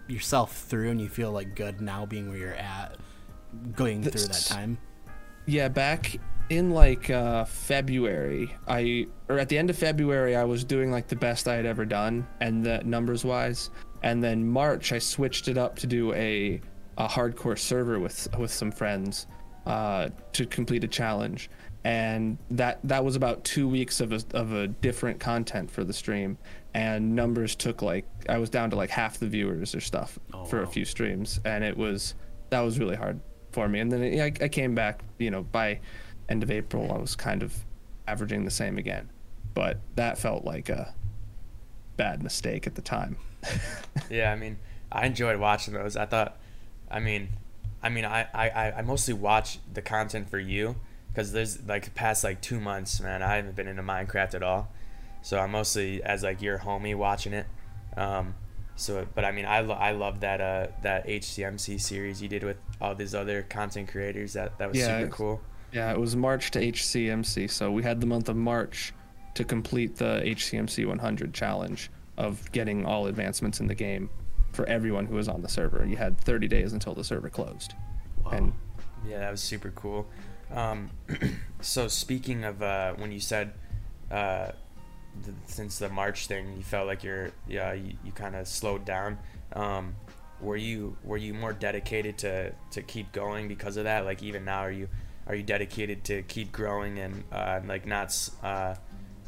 yourself 0.08 0.56
through 0.64 0.90
and 0.90 1.00
you 1.00 1.08
feel 1.08 1.30
like 1.30 1.54
good 1.54 1.80
now 1.80 2.04
being 2.04 2.28
where 2.28 2.38
you're 2.38 2.54
at, 2.54 2.96
going 3.76 4.02
through 4.02 4.26
that 4.26 4.44
time? 4.48 4.76
Yeah, 5.46 5.68
back 5.68 6.16
in 6.50 6.70
like 6.70 7.08
uh, 7.08 7.44
February, 7.44 8.54
I 8.68 9.06
or 9.28 9.38
at 9.38 9.48
the 9.48 9.56
end 9.56 9.70
of 9.70 9.78
February, 9.78 10.36
I 10.36 10.44
was 10.44 10.64
doing 10.64 10.90
like 10.90 11.08
the 11.08 11.16
best 11.16 11.48
I 11.48 11.54
had 11.54 11.64
ever 11.64 11.86
done, 11.86 12.26
and 12.40 12.64
the 12.64 12.82
numbers 12.84 13.24
wise. 13.24 13.70
And 14.02 14.22
then 14.22 14.46
March, 14.46 14.92
I 14.92 14.98
switched 14.98 15.48
it 15.48 15.56
up 15.56 15.76
to 15.76 15.86
do 15.86 16.12
a 16.12 16.60
a 16.98 17.08
hardcore 17.08 17.58
server 17.58 17.98
with 17.98 18.28
with 18.36 18.52
some 18.52 18.72
friends 18.72 19.28
uh, 19.64 20.08
to 20.32 20.44
complete 20.44 20.82
a 20.82 20.88
challenge, 20.88 21.50
and 21.84 22.36
that 22.50 22.80
that 22.84 23.04
was 23.04 23.14
about 23.14 23.44
two 23.44 23.68
weeks 23.68 24.00
of 24.00 24.12
a 24.12 24.20
of 24.34 24.52
a 24.52 24.66
different 24.66 25.20
content 25.20 25.70
for 25.70 25.84
the 25.84 25.92
stream, 25.92 26.36
and 26.74 27.14
numbers 27.14 27.54
took 27.54 27.80
like 27.80 28.06
I 28.28 28.38
was 28.38 28.50
down 28.50 28.70
to 28.70 28.76
like 28.76 28.90
half 28.90 29.18
the 29.18 29.28
viewers 29.28 29.74
or 29.74 29.80
stuff 29.80 30.18
Oh, 30.34 30.44
for 30.44 30.62
a 30.62 30.66
few 30.66 30.84
streams, 30.84 31.40
and 31.44 31.62
it 31.62 31.76
was 31.76 32.16
that 32.50 32.60
was 32.60 32.80
really 32.80 32.96
hard 32.96 33.20
for 33.52 33.68
me. 33.68 33.80
And 33.80 33.90
then 33.90 34.02
it, 34.02 34.20
I, 34.20 34.44
I 34.44 34.48
came 34.48 34.74
back, 34.74 35.02
you 35.18 35.30
know, 35.30 35.42
by 35.42 35.80
end 36.30 36.42
of 36.42 36.50
April, 36.50 36.92
I 36.92 36.98
was 36.98 37.16
kind 37.16 37.42
of 37.42 37.64
averaging 38.08 38.44
the 38.46 38.50
same 38.50 38.78
again, 38.78 39.10
but 39.54 39.78
that 39.96 40.18
felt 40.18 40.44
like 40.44 40.68
a 40.70 40.94
bad 41.96 42.22
mistake 42.22 42.66
at 42.66 42.74
the 42.74 42.82
time. 42.82 43.16
Yeah, 44.08 44.32
I 44.32 44.36
mean, 44.36 44.58
I 44.90 45.06
enjoyed 45.06 45.38
watching 45.38 45.74
those. 45.74 45.96
I 45.96 46.06
thought, 46.06 46.38
I 46.90 47.00
mean, 47.00 47.28
I 47.82 47.88
mean, 47.88 48.04
I 48.04 48.26
I, 48.34 48.72
I 48.78 48.82
mostly 48.82 49.14
watch 49.14 49.58
the 49.72 49.82
content 49.82 50.28
for 50.30 50.38
you 50.38 50.76
because 51.08 51.32
there's 51.32 51.64
like 51.66 51.84
the 51.84 51.90
past 51.90 52.24
like 52.24 52.40
two 52.40 52.60
months, 52.60 53.00
man. 53.00 53.22
I 53.22 53.36
haven't 53.36 53.56
been 53.56 53.68
into 53.68 53.82
Minecraft 53.82 54.34
at 54.34 54.42
all, 54.42 54.72
so 55.22 55.38
I'm 55.38 55.52
mostly 55.52 56.02
as 56.02 56.22
like 56.22 56.42
your 56.42 56.58
homie 56.58 56.94
watching 56.96 57.32
it. 57.32 57.46
Um, 57.96 58.34
so, 58.76 59.06
but 59.14 59.24
I 59.24 59.32
mean, 59.32 59.44
I, 59.46 59.60
lo- 59.60 59.74
I 59.74 59.92
love 59.92 60.20
that 60.20 60.40
uh 60.40 60.68
that 60.82 61.06
HCMC 61.06 61.78
series 61.80 62.20
you 62.22 62.28
did 62.28 62.42
with 62.44 62.56
all 62.80 62.94
these 62.94 63.14
other 63.14 63.42
content 63.42 63.88
creators. 63.88 64.32
That 64.34 64.58
that 64.58 64.68
was 64.68 64.78
Yeah, 64.78 64.98
super 64.98 65.06
cool. 65.08 65.40
Yeah, 65.72 65.92
it 65.92 65.98
was 65.98 66.16
March 66.16 66.50
to 66.52 66.60
HCMC, 66.60 67.50
so 67.50 67.70
we 67.70 67.82
had 67.82 68.00
the 68.00 68.06
month 68.06 68.28
of 68.28 68.36
March 68.36 68.92
to 69.34 69.44
complete 69.44 69.96
the 69.96 70.20
HCMC 70.24 70.86
100 70.86 71.32
challenge 71.32 71.90
of 72.16 72.50
getting 72.52 72.84
all 72.84 73.06
advancements 73.06 73.60
in 73.60 73.66
the 73.66 73.74
game 73.74 74.10
for 74.52 74.66
everyone 74.66 75.06
who 75.06 75.14
was 75.14 75.28
on 75.28 75.42
the 75.42 75.48
server. 75.48 75.86
You 75.86 75.96
had 75.96 76.18
30 76.18 76.48
days 76.48 76.72
until 76.72 76.94
the 76.94 77.04
server 77.04 77.30
closed. 77.30 77.74
Wow. 78.24 78.32
And 78.32 78.52
Yeah, 79.06 79.20
that 79.20 79.30
was 79.30 79.40
super 79.40 79.70
cool. 79.70 80.06
Um, 80.50 80.90
so 81.60 81.88
speaking 81.88 82.44
of 82.44 82.62
uh, 82.62 82.94
when 82.94 83.12
you 83.12 83.20
said 83.20 83.52
uh, 84.10 84.50
th- 85.24 85.36
since 85.46 85.78
the 85.78 85.88
March 85.88 86.26
thing, 86.26 86.56
you 86.56 86.62
felt 86.62 86.86
like 86.86 87.04
you're 87.04 87.30
yeah 87.48 87.72
you, 87.72 87.94
you 88.04 88.12
kind 88.12 88.34
of 88.34 88.48
slowed 88.48 88.84
down. 88.84 89.18
Um, 89.52 89.94
were 90.40 90.56
you 90.56 90.96
were 91.04 91.16
you 91.16 91.34
more 91.34 91.52
dedicated 91.52 92.18
to 92.18 92.52
to 92.72 92.82
keep 92.82 93.12
going 93.12 93.46
because 93.46 93.76
of 93.76 93.84
that? 93.84 94.04
Like 94.04 94.22
even 94.22 94.44
now, 94.44 94.60
are 94.60 94.72
you 94.72 94.88
are 95.30 95.34
you 95.36 95.44
dedicated 95.44 96.02
to 96.04 96.22
keep 96.22 96.50
growing 96.50 96.98
and 96.98 97.22
uh, 97.30 97.60
like 97.64 97.86
not 97.86 98.16
uh, 98.42 98.74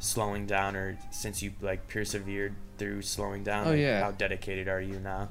slowing 0.00 0.46
down? 0.46 0.74
Or 0.74 0.98
since 1.12 1.42
you 1.42 1.52
like 1.60 1.86
persevered 1.86 2.54
through 2.76 3.02
slowing 3.02 3.44
down, 3.44 3.68
Oh, 3.68 3.70
like, 3.70 3.78
yeah. 3.78 4.02
how 4.02 4.10
dedicated 4.10 4.66
are 4.66 4.80
you 4.80 4.98
now? 4.98 5.28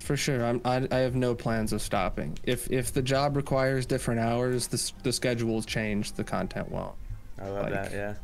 For 0.00 0.16
sure, 0.16 0.42
I'm, 0.44 0.62
I, 0.64 0.88
I 0.90 0.98
have 0.98 1.14
no 1.14 1.34
plans 1.34 1.74
of 1.74 1.82
stopping. 1.82 2.38
If 2.42 2.70
if 2.70 2.92
the 2.94 3.02
job 3.02 3.36
requires 3.36 3.84
different 3.84 4.20
hours, 4.20 4.66
the 4.68 4.92
the 5.02 5.12
schedule 5.12 5.52
will 5.52 5.62
change. 5.62 6.12
The 6.12 6.24
content 6.24 6.70
won't. 6.70 6.94
I 7.38 7.48
love 7.50 7.64
Like- 7.64 7.72
that. 7.74 7.92
Yeah. 7.92 8.14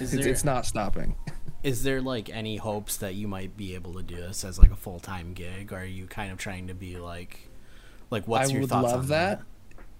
Is 0.00 0.14
It's, 0.14 0.22
there, 0.24 0.32
it's 0.32 0.44
not 0.44 0.64
stopping. 0.64 1.14
is 1.62 1.82
there 1.82 2.00
like 2.00 2.30
any 2.30 2.56
hopes 2.56 2.96
that 2.98 3.14
you 3.14 3.28
might 3.28 3.54
be 3.56 3.74
able 3.74 3.92
to 3.94 4.02
do 4.02 4.16
this 4.16 4.44
as 4.44 4.58
like 4.58 4.70
a 4.70 4.76
full 4.76 5.00
time 5.00 5.34
gig? 5.34 5.72
Or 5.74 5.78
are 5.80 5.84
you 5.84 6.06
kind 6.06 6.32
of 6.32 6.38
trying 6.38 6.68
to 6.68 6.74
be 6.74 6.96
like, 6.96 7.48
like 8.08 8.26
what's 8.26 8.48
I 8.48 8.52
your 8.52 8.60
would 8.62 8.70
thoughts 8.70 8.92
love 8.92 9.00
on 9.02 9.06
that. 9.08 9.38
that? 9.40 9.46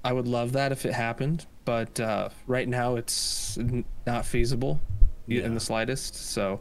I 0.05 0.13
would 0.13 0.27
love 0.29 0.53
that 0.53 0.73
if 0.73 0.85
it 0.85 0.93
happened, 0.93 1.47
but 1.65 1.99
uh, 2.01 2.29
right 2.47 2.69
now 2.69 2.97
it's 2.97 3.57
n- 3.59 3.85
not 4.07 4.27
feasible 4.27 4.81
Yeah. 5.27 5.45
in 5.45 5.55
the 5.55 5.61
slightest. 5.61 6.15
So 6.17 6.61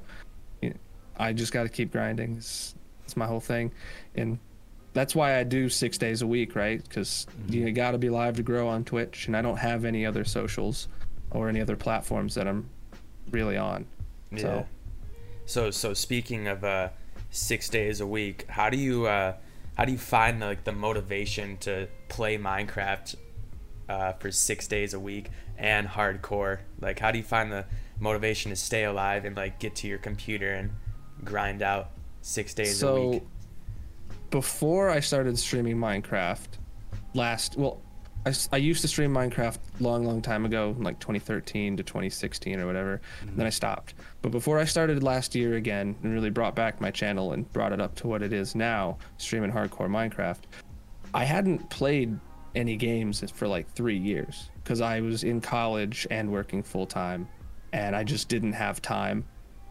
I 1.18 1.34
just 1.34 1.52
got 1.52 1.64
to 1.64 1.70
keep 1.70 1.92
grinding. 1.92 2.38
It's, 2.38 2.76
That's 3.02 3.16
my 3.18 3.28
whole 3.28 3.40
thing, 3.40 3.72
and 4.16 4.40
that's 4.94 5.14
why 5.16 5.38
I 5.40 5.44
do 5.44 5.70
six 5.70 5.98
days 5.98 6.22
a 6.22 6.28
week, 6.28 6.56
right? 6.56 6.82
Because 6.82 7.28
Mm-hmm. 7.44 7.54
you 7.54 7.72
got 7.72 7.92
to 7.92 7.98
be 7.98 8.10
live 8.10 8.36
to 8.38 8.44
grow 8.44 8.68
on 8.68 8.84
Twitch, 8.84 9.28
and 9.28 9.36
I 9.38 9.42
don't 9.42 9.58
have 9.58 9.86
any 9.86 10.06
other 10.06 10.24
socials 10.24 10.88
or 11.32 11.50
any 11.50 11.62
other 11.62 11.76
platforms 11.76 12.36
that 12.36 12.48
I'm 12.48 12.70
really 13.32 13.58
on. 13.58 13.86
Yeah. 14.32 14.40
So- 14.42 14.66
So 15.46 15.72
so 15.72 15.94
speaking 15.94 16.48
of 16.48 16.64
uh, 16.64 16.90
six 17.32 17.68
days 17.70 18.00
a 18.02 18.08
week, 18.08 18.46
how 18.48 18.70
do 18.70 18.78
you 18.78 19.06
uh, 19.08 19.34
how 19.78 19.86
do 19.86 19.92
you 19.92 19.98
find 19.98 20.40
like 20.40 20.64
the 20.64 20.72
motivation 20.72 21.58
to 21.58 21.88
play 22.08 22.38
Minecraft 22.38 23.16
uh, 23.92 24.14
for 24.14 24.32
six 24.32 24.68
days 24.68 24.94
a 24.94 25.00
week 25.00 25.30
and 25.58 25.88
hardcore? 25.88 26.60
Like, 26.80 27.00
how 27.00 27.12
do 27.12 27.18
you 27.18 27.24
find 27.24 27.52
the 27.52 27.66
motivation 28.00 28.50
to 28.50 28.56
stay 28.56 28.86
alive 28.86 29.26
and 29.26 29.36
like 29.36 29.60
get 29.60 29.76
to 29.76 29.88
your 29.88 29.98
computer 29.98 30.54
and 30.54 30.72
grind 31.24 31.62
out 31.62 31.92
six 32.22 32.54
days 32.54 32.74
a 32.74 32.76
so 32.76 33.10
week? 33.10 33.24
before 34.30 34.90
I 34.90 35.02
started 35.02 35.38
streaming 35.38 35.78
Minecraft, 35.78 36.48
last 37.14 37.58
well, 37.58 37.82
I, 38.26 38.34
I 38.54 38.58
used 38.58 38.82
to 38.82 38.88
stream 38.88 39.14
Minecraft 39.14 39.58
long, 39.80 40.06
long 40.06 40.22
time 40.22 40.46
ago, 40.46 40.76
like 40.80 41.00
2013 41.00 41.76
to 41.78 41.84
2016 41.84 42.60
or 42.60 42.68
whatever. 42.68 43.02
Then 43.36 43.46
I 43.48 43.50
stopped. 43.50 43.96
But 44.22 44.32
before 44.32 44.60
I 44.60 44.66
started 44.66 45.02
last 45.02 45.34
year 45.34 45.56
again 45.56 45.96
and 46.04 46.14
really 46.14 46.30
brought 46.30 46.56
back 46.56 46.80
my 46.80 46.92
channel 46.92 47.34
and 47.34 47.52
brought 47.52 47.74
it 47.74 47.82
up 47.82 47.96
to 47.96 48.08
what 48.08 48.22
it 48.22 48.32
is 48.32 48.56
now, 48.56 49.00
streaming 49.18 49.52
hardcore 49.52 49.90
Minecraft, 49.90 50.42
I 51.14 51.24
hadn't 51.24 51.70
played 51.72 52.18
any 52.56 52.76
games 52.76 53.24
for 53.32 53.48
like 53.48 53.72
three 53.74 53.98
years 53.98 54.50
because 54.64 54.82
I 54.82 55.02
was 55.02 55.24
in 55.24 55.42
college 55.42 56.08
and 56.12 56.32
working 56.32 56.64
full 56.64 56.86
time, 56.86 57.28
and 57.74 57.96
I 57.96 58.04
just 58.04 58.30
didn't 58.30 58.54
have 58.54 58.82
time, 58.82 59.26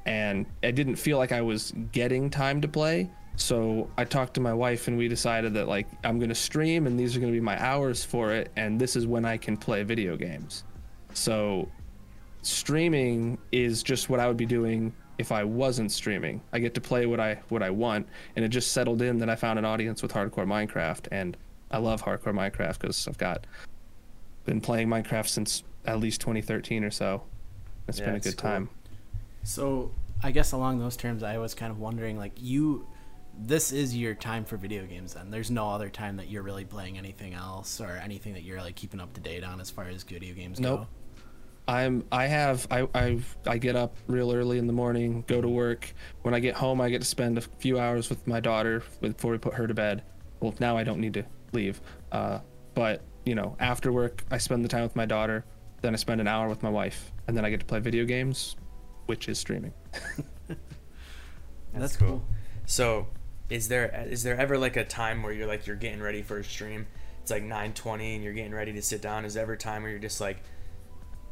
and 0.06 0.46
I 0.62 0.70
didn't 0.70 0.96
feel 0.96 1.18
like 1.18 1.32
I 1.32 1.40
was 1.40 1.72
getting 1.92 2.30
time 2.30 2.60
to 2.60 2.68
play. 2.68 3.10
So 3.36 3.88
I 3.96 4.04
talked 4.04 4.34
to 4.34 4.40
my 4.40 4.52
wife 4.52 4.88
and 4.88 4.98
we 4.98 5.08
decided 5.08 5.54
that 5.54 5.66
like 5.66 5.86
I'm 6.04 6.18
gonna 6.18 6.34
stream 6.34 6.86
and 6.86 6.98
these 6.98 7.16
are 7.16 7.20
gonna 7.20 7.32
be 7.32 7.40
my 7.40 7.62
hours 7.62 8.04
for 8.04 8.32
it, 8.32 8.50
and 8.56 8.80
this 8.80 8.96
is 8.96 9.06
when 9.06 9.24
I 9.24 9.36
can 9.36 9.56
play 9.56 9.82
video 9.82 10.16
games. 10.16 10.64
So 11.14 11.68
streaming 12.42 13.38
is 13.52 13.82
just 13.82 14.08
what 14.08 14.20
I 14.20 14.28
would 14.28 14.36
be 14.36 14.46
doing 14.46 14.92
if 15.18 15.32
I 15.32 15.44
wasn't 15.44 15.92
streaming. 15.92 16.40
I 16.52 16.58
get 16.58 16.74
to 16.74 16.80
play 16.80 17.06
what 17.06 17.20
I 17.20 17.38
what 17.48 17.62
I 17.62 17.70
want, 17.70 18.08
and 18.36 18.44
it 18.44 18.48
just 18.48 18.72
settled 18.72 19.02
in 19.02 19.18
that 19.18 19.30
I 19.30 19.36
found 19.36 19.58
an 19.58 19.64
audience 19.64 20.02
with 20.02 20.12
hardcore 20.12 20.46
Minecraft, 20.46 21.08
and 21.10 21.36
I 21.70 21.78
love 21.78 22.02
hardcore 22.02 22.34
Minecraft 22.34 22.78
because 22.80 23.06
I've 23.06 23.18
got 23.18 23.46
been 24.44 24.60
playing 24.60 24.88
Minecraft 24.88 25.28
since 25.28 25.62
at 25.86 26.00
least 26.00 26.20
2013 26.20 26.84
or 26.84 26.90
so. 26.90 27.22
It's 27.88 27.98
Yeah, 27.98 28.06
been 28.06 28.14
a 28.14 28.16
it's 28.18 28.26
good 28.26 28.36
cool. 28.36 28.50
time. 28.50 28.68
So 29.44 29.92
I 30.22 30.30
guess 30.30 30.52
along 30.52 30.78
those 30.80 30.96
terms, 30.96 31.22
I 31.22 31.38
was 31.38 31.54
kind 31.54 31.70
of 31.70 31.78
wondering, 31.78 32.18
like 32.18 32.32
you, 32.36 32.86
this 33.38 33.72
is 33.72 33.96
your 33.96 34.14
time 34.14 34.44
for 34.44 34.56
video 34.56 34.84
games. 34.84 35.14
Then 35.14 35.30
there's 35.30 35.50
no 35.50 35.70
other 35.70 35.88
time 35.88 36.16
that 36.16 36.28
you're 36.28 36.42
really 36.42 36.64
playing 36.64 36.98
anything 36.98 37.34
else 37.34 37.80
or 37.80 37.92
anything 38.02 38.34
that 38.34 38.42
you're 38.42 38.60
like 38.60 38.74
keeping 38.76 39.00
up 39.00 39.12
to 39.14 39.20
date 39.20 39.44
on 39.44 39.60
as 39.60 39.70
far 39.70 39.84
as 39.84 40.02
video 40.02 40.34
games 40.34 40.60
Nope. 40.60 40.80
go. 40.80 40.86
I'm 41.68 42.04
I 42.10 42.26
have 42.26 42.66
I 42.70 42.88
I 42.94 43.20
I 43.46 43.58
get 43.58 43.76
up 43.76 43.94
real 44.08 44.32
early 44.32 44.58
in 44.58 44.66
the 44.66 44.72
morning, 44.72 45.22
go 45.28 45.40
to 45.40 45.48
work. 45.48 45.92
When 46.22 46.34
I 46.34 46.40
get 46.40 46.56
home, 46.56 46.80
I 46.80 46.90
get 46.90 47.00
to 47.00 47.06
spend 47.06 47.38
a 47.38 47.42
few 47.42 47.78
hours 47.78 48.10
with 48.10 48.26
my 48.26 48.40
daughter 48.40 48.82
before 49.00 49.30
we 49.32 49.38
put 49.38 49.54
her 49.54 49.66
to 49.68 49.74
bed. 49.74 50.02
Well, 50.40 50.54
now 50.58 50.76
I 50.76 50.82
don't 50.84 51.00
need 51.00 51.14
to 51.14 51.24
leave. 51.52 51.80
Uh, 52.12 52.40
but 52.74 53.02
you 53.24 53.34
know, 53.34 53.56
after 53.60 53.92
work, 53.92 54.24
I 54.30 54.38
spend 54.38 54.64
the 54.64 54.68
time 54.68 54.82
with 54.82 54.96
my 54.96 55.06
daughter. 55.06 55.44
Then 55.82 55.94
I 55.94 55.96
spend 55.96 56.20
an 56.20 56.28
hour 56.28 56.48
with 56.48 56.62
my 56.62 56.68
wife, 56.68 57.12
and 57.26 57.36
then 57.36 57.44
I 57.44 57.50
get 57.50 57.60
to 57.60 57.66
play 57.66 57.80
video 57.80 58.04
games, 58.04 58.56
which 59.06 59.28
is 59.28 59.38
streaming. 59.38 59.72
That's, 61.72 61.96
cool. 61.96 62.08
cool. 62.08 62.24
So, 62.66 63.06
is 63.48 63.68
there 63.68 64.06
is 64.08 64.22
there 64.22 64.38
ever 64.38 64.58
like 64.58 64.76
a 64.76 64.84
time 64.84 65.22
where 65.22 65.32
you're 65.32 65.46
like 65.46 65.66
you're 65.66 65.76
getting 65.76 66.00
ready 66.00 66.22
for 66.22 66.38
a 66.38 66.44
stream? 66.44 66.86
It's 67.22 67.30
like 67.30 67.44
9:20 67.44 68.14
and 68.14 68.24
you're 68.24 68.32
getting 68.32 68.52
ready 68.52 68.72
to 68.72 68.82
sit 68.82 69.00
down. 69.00 69.24
Is 69.24 69.34
there 69.34 69.42
ever 69.42 69.54
a 69.54 69.58
time 69.58 69.82
where 69.82 69.90
you're 69.90 70.00
just 70.00 70.20
like, 70.20 70.42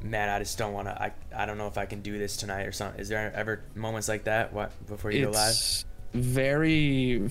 man, 0.03 0.29
I 0.29 0.39
just 0.39 0.59
don't 0.59 0.73
want 0.73 0.89
to. 0.89 1.03
I 1.03 1.13
I 1.35 1.47
don't 1.47 1.59
know 1.59 1.67
if 1.67 1.79
I 1.79 1.87
can 1.87 2.03
do 2.03 2.19
this 2.19 2.37
tonight 2.37 2.67
or 2.67 2.73
something. 2.73 3.01
Is 3.01 3.09
there 3.09 3.33
ever 3.35 3.65
moments 3.75 4.09
like 4.09 4.25
that? 4.25 4.53
What 4.53 4.73
before 4.87 5.11
you 5.11 5.27
go 5.27 5.31
live? 5.33 5.51
it's 5.51 5.85
very 6.13 7.29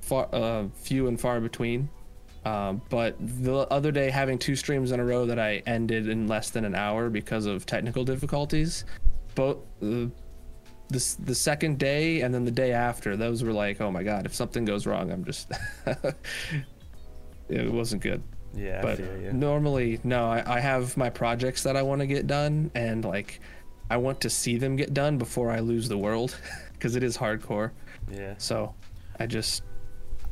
far, 0.00 0.28
uh, 0.32 0.68
few 0.74 1.08
and 1.08 1.20
far 1.20 1.40
between. 1.40 1.88
Um, 2.48 2.82
but 2.88 3.16
the 3.18 3.58
other 3.70 3.92
day, 3.92 4.10
having 4.10 4.38
two 4.38 4.56
streams 4.56 4.92
in 4.92 5.00
a 5.00 5.04
row 5.04 5.26
that 5.26 5.38
I 5.38 5.62
ended 5.66 6.08
in 6.08 6.26
less 6.28 6.50
than 6.50 6.64
an 6.64 6.74
hour 6.74 7.10
because 7.10 7.46
of 7.46 7.66
technical 7.66 8.04
difficulties, 8.04 8.84
both 9.34 9.58
uh, 9.82 10.06
this 10.88 11.14
the 11.14 11.34
second 11.34 11.78
day 11.78 12.22
and 12.22 12.32
then 12.34 12.44
the 12.44 12.50
day 12.64 12.72
after, 12.72 13.16
those 13.16 13.42
were 13.44 13.52
like, 13.52 13.80
oh 13.80 13.90
my 13.90 14.02
god, 14.02 14.24
if 14.26 14.34
something 14.34 14.64
goes 14.64 14.86
wrong, 14.86 15.10
I'm 15.12 15.24
just. 15.24 15.52
it 17.48 17.72
wasn't 17.72 18.02
good 18.02 18.22
Yeah, 18.54 18.78
I 18.80 18.82
but 18.82 18.96
feel 18.98 19.20
you. 19.22 19.32
normally 19.32 20.00
no 20.04 20.26
I, 20.26 20.56
I 20.56 20.60
have 20.60 20.96
my 20.98 21.08
projects 21.08 21.62
that 21.62 21.76
i 21.76 21.82
want 21.82 22.00
to 22.02 22.06
get 22.06 22.26
done 22.26 22.70
and 22.74 23.04
like 23.04 23.40
i 23.90 23.96
want 23.96 24.20
to 24.20 24.28
see 24.30 24.58
them 24.58 24.76
get 24.76 24.92
done 24.92 25.16
before 25.16 25.50
i 25.50 25.60
lose 25.60 25.88
the 25.88 25.96
world 25.96 26.36
because 26.74 26.94
it 26.94 27.02
is 27.02 27.16
hardcore 27.16 27.70
Yeah. 28.12 28.34
so 28.36 28.74
i 29.18 29.24
just 29.26 29.62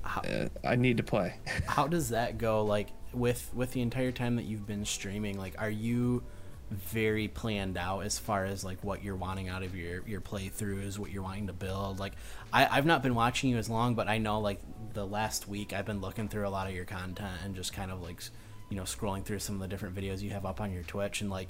How, 0.06 0.20
uh, 0.20 0.48
i 0.64 0.76
need 0.76 0.98
to 0.98 1.02
play 1.02 1.34
how 1.66 1.86
does 1.86 2.10
that 2.10 2.38
go? 2.38 2.64
Like 2.64 2.88
with 3.12 3.50
with 3.54 3.72
the 3.72 3.80
entire 3.80 4.12
time 4.12 4.36
that 4.36 4.44
you've 4.44 4.66
been 4.66 4.84
streaming, 4.84 5.38
like 5.38 5.54
are 5.58 5.70
you 5.70 6.22
very 6.70 7.28
planned 7.28 7.78
out 7.78 8.00
as 8.00 8.18
far 8.18 8.44
as 8.44 8.64
like 8.64 8.82
what 8.82 9.04
you're 9.04 9.16
wanting 9.16 9.48
out 9.48 9.62
of 9.62 9.76
your 9.76 10.06
your 10.06 10.20
playthroughs, 10.20 10.98
what 10.98 11.10
you're 11.10 11.22
wanting 11.22 11.46
to 11.46 11.52
build? 11.52 11.98
Like 11.98 12.14
I, 12.52 12.66
I've 12.66 12.86
not 12.86 13.02
been 13.02 13.14
watching 13.14 13.50
you 13.50 13.56
as 13.56 13.70
long, 13.70 13.94
but 13.94 14.08
I 14.08 14.18
know 14.18 14.40
like 14.40 14.60
the 14.92 15.06
last 15.06 15.48
week 15.48 15.72
I've 15.72 15.86
been 15.86 16.00
looking 16.00 16.28
through 16.28 16.46
a 16.46 16.50
lot 16.50 16.68
of 16.68 16.74
your 16.74 16.84
content 16.84 17.40
and 17.44 17.54
just 17.54 17.72
kind 17.72 17.90
of 17.90 18.02
like 18.02 18.22
you 18.70 18.76
know 18.76 18.82
scrolling 18.82 19.24
through 19.24 19.38
some 19.38 19.56
of 19.56 19.60
the 19.60 19.68
different 19.68 19.94
videos 19.94 20.20
you 20.22 20.30
have 20.30 20.44
up 20.44 20.60
on 20.60 20.72
your 20.72 20.82
Twitch 20.82 21.20
and 21.20 21.30
like 21.30 21.48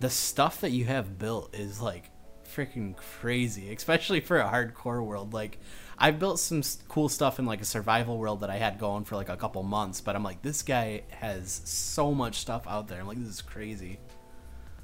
the 0.00 0.10
stuff 0.10 0.60
that 0.62 0.70
you 0.70 0.84
have 0.86 1.18
built 1.18 1.54
is 1.54 1.80
like 1.80 2.10
freaking 2.54 2.96
crazy, 2.96 3.72
especially 3.74 4.20
for 4.20 4.38
a 4.38 4.48
hardcore 4.48 5.04
world. 5.04 5.32
Like, 5.34 5.58
I've 5.98 6.18
built 6.18 6.40
some 6.40 6.62
cool 6.88 7.08
stuff 7.08 7.38
in 7.38 7.46
like 7.46 7.60
a 7.60 7.64
survival 7.64 8.18
world 8.18 8.40
that 8.40 8.50
I 8.50 8.56
had 8.56 8.78
going 8.78 9.04
for 9.04 9.16
like 9.16 9.28
a 9.28 9.36
couple 9.36 9.62
months, 9.62 10.00
but 10.00 10.16
I'm 10.16 10.22
like, 10.22 10.42
this 10.42 10.62
guy 10.62 11.02
has 11.10 11.60
so 11.64 12.12
much 12.14 12.36
stuff 12.36 12.66
out 12.66 12.88
there. 12.88 13.00
I'm 13.00 13.06
like, 13.06 13.18
this 13.18 13.28
is 13.28 13.42
crazy. 13.42 13.98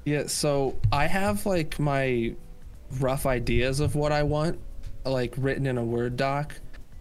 yeah 0.05 0.25
so 0.27 0.77
i 0.93 1.07
have 1.07 1.45
like 1.47 1.79
my 1.81 2.33
rough 3.01 3.27
ideas 3.27 3.81
of 3.81 3.95
what 3.97 4.13
i 4.13 4.23
want 4.23 4.59
like 5.05 5.35
written 5.37 5.67
in 5.67 5.79
a 5.79 5.85
word 5.85 6.17
doc 6.17 6.55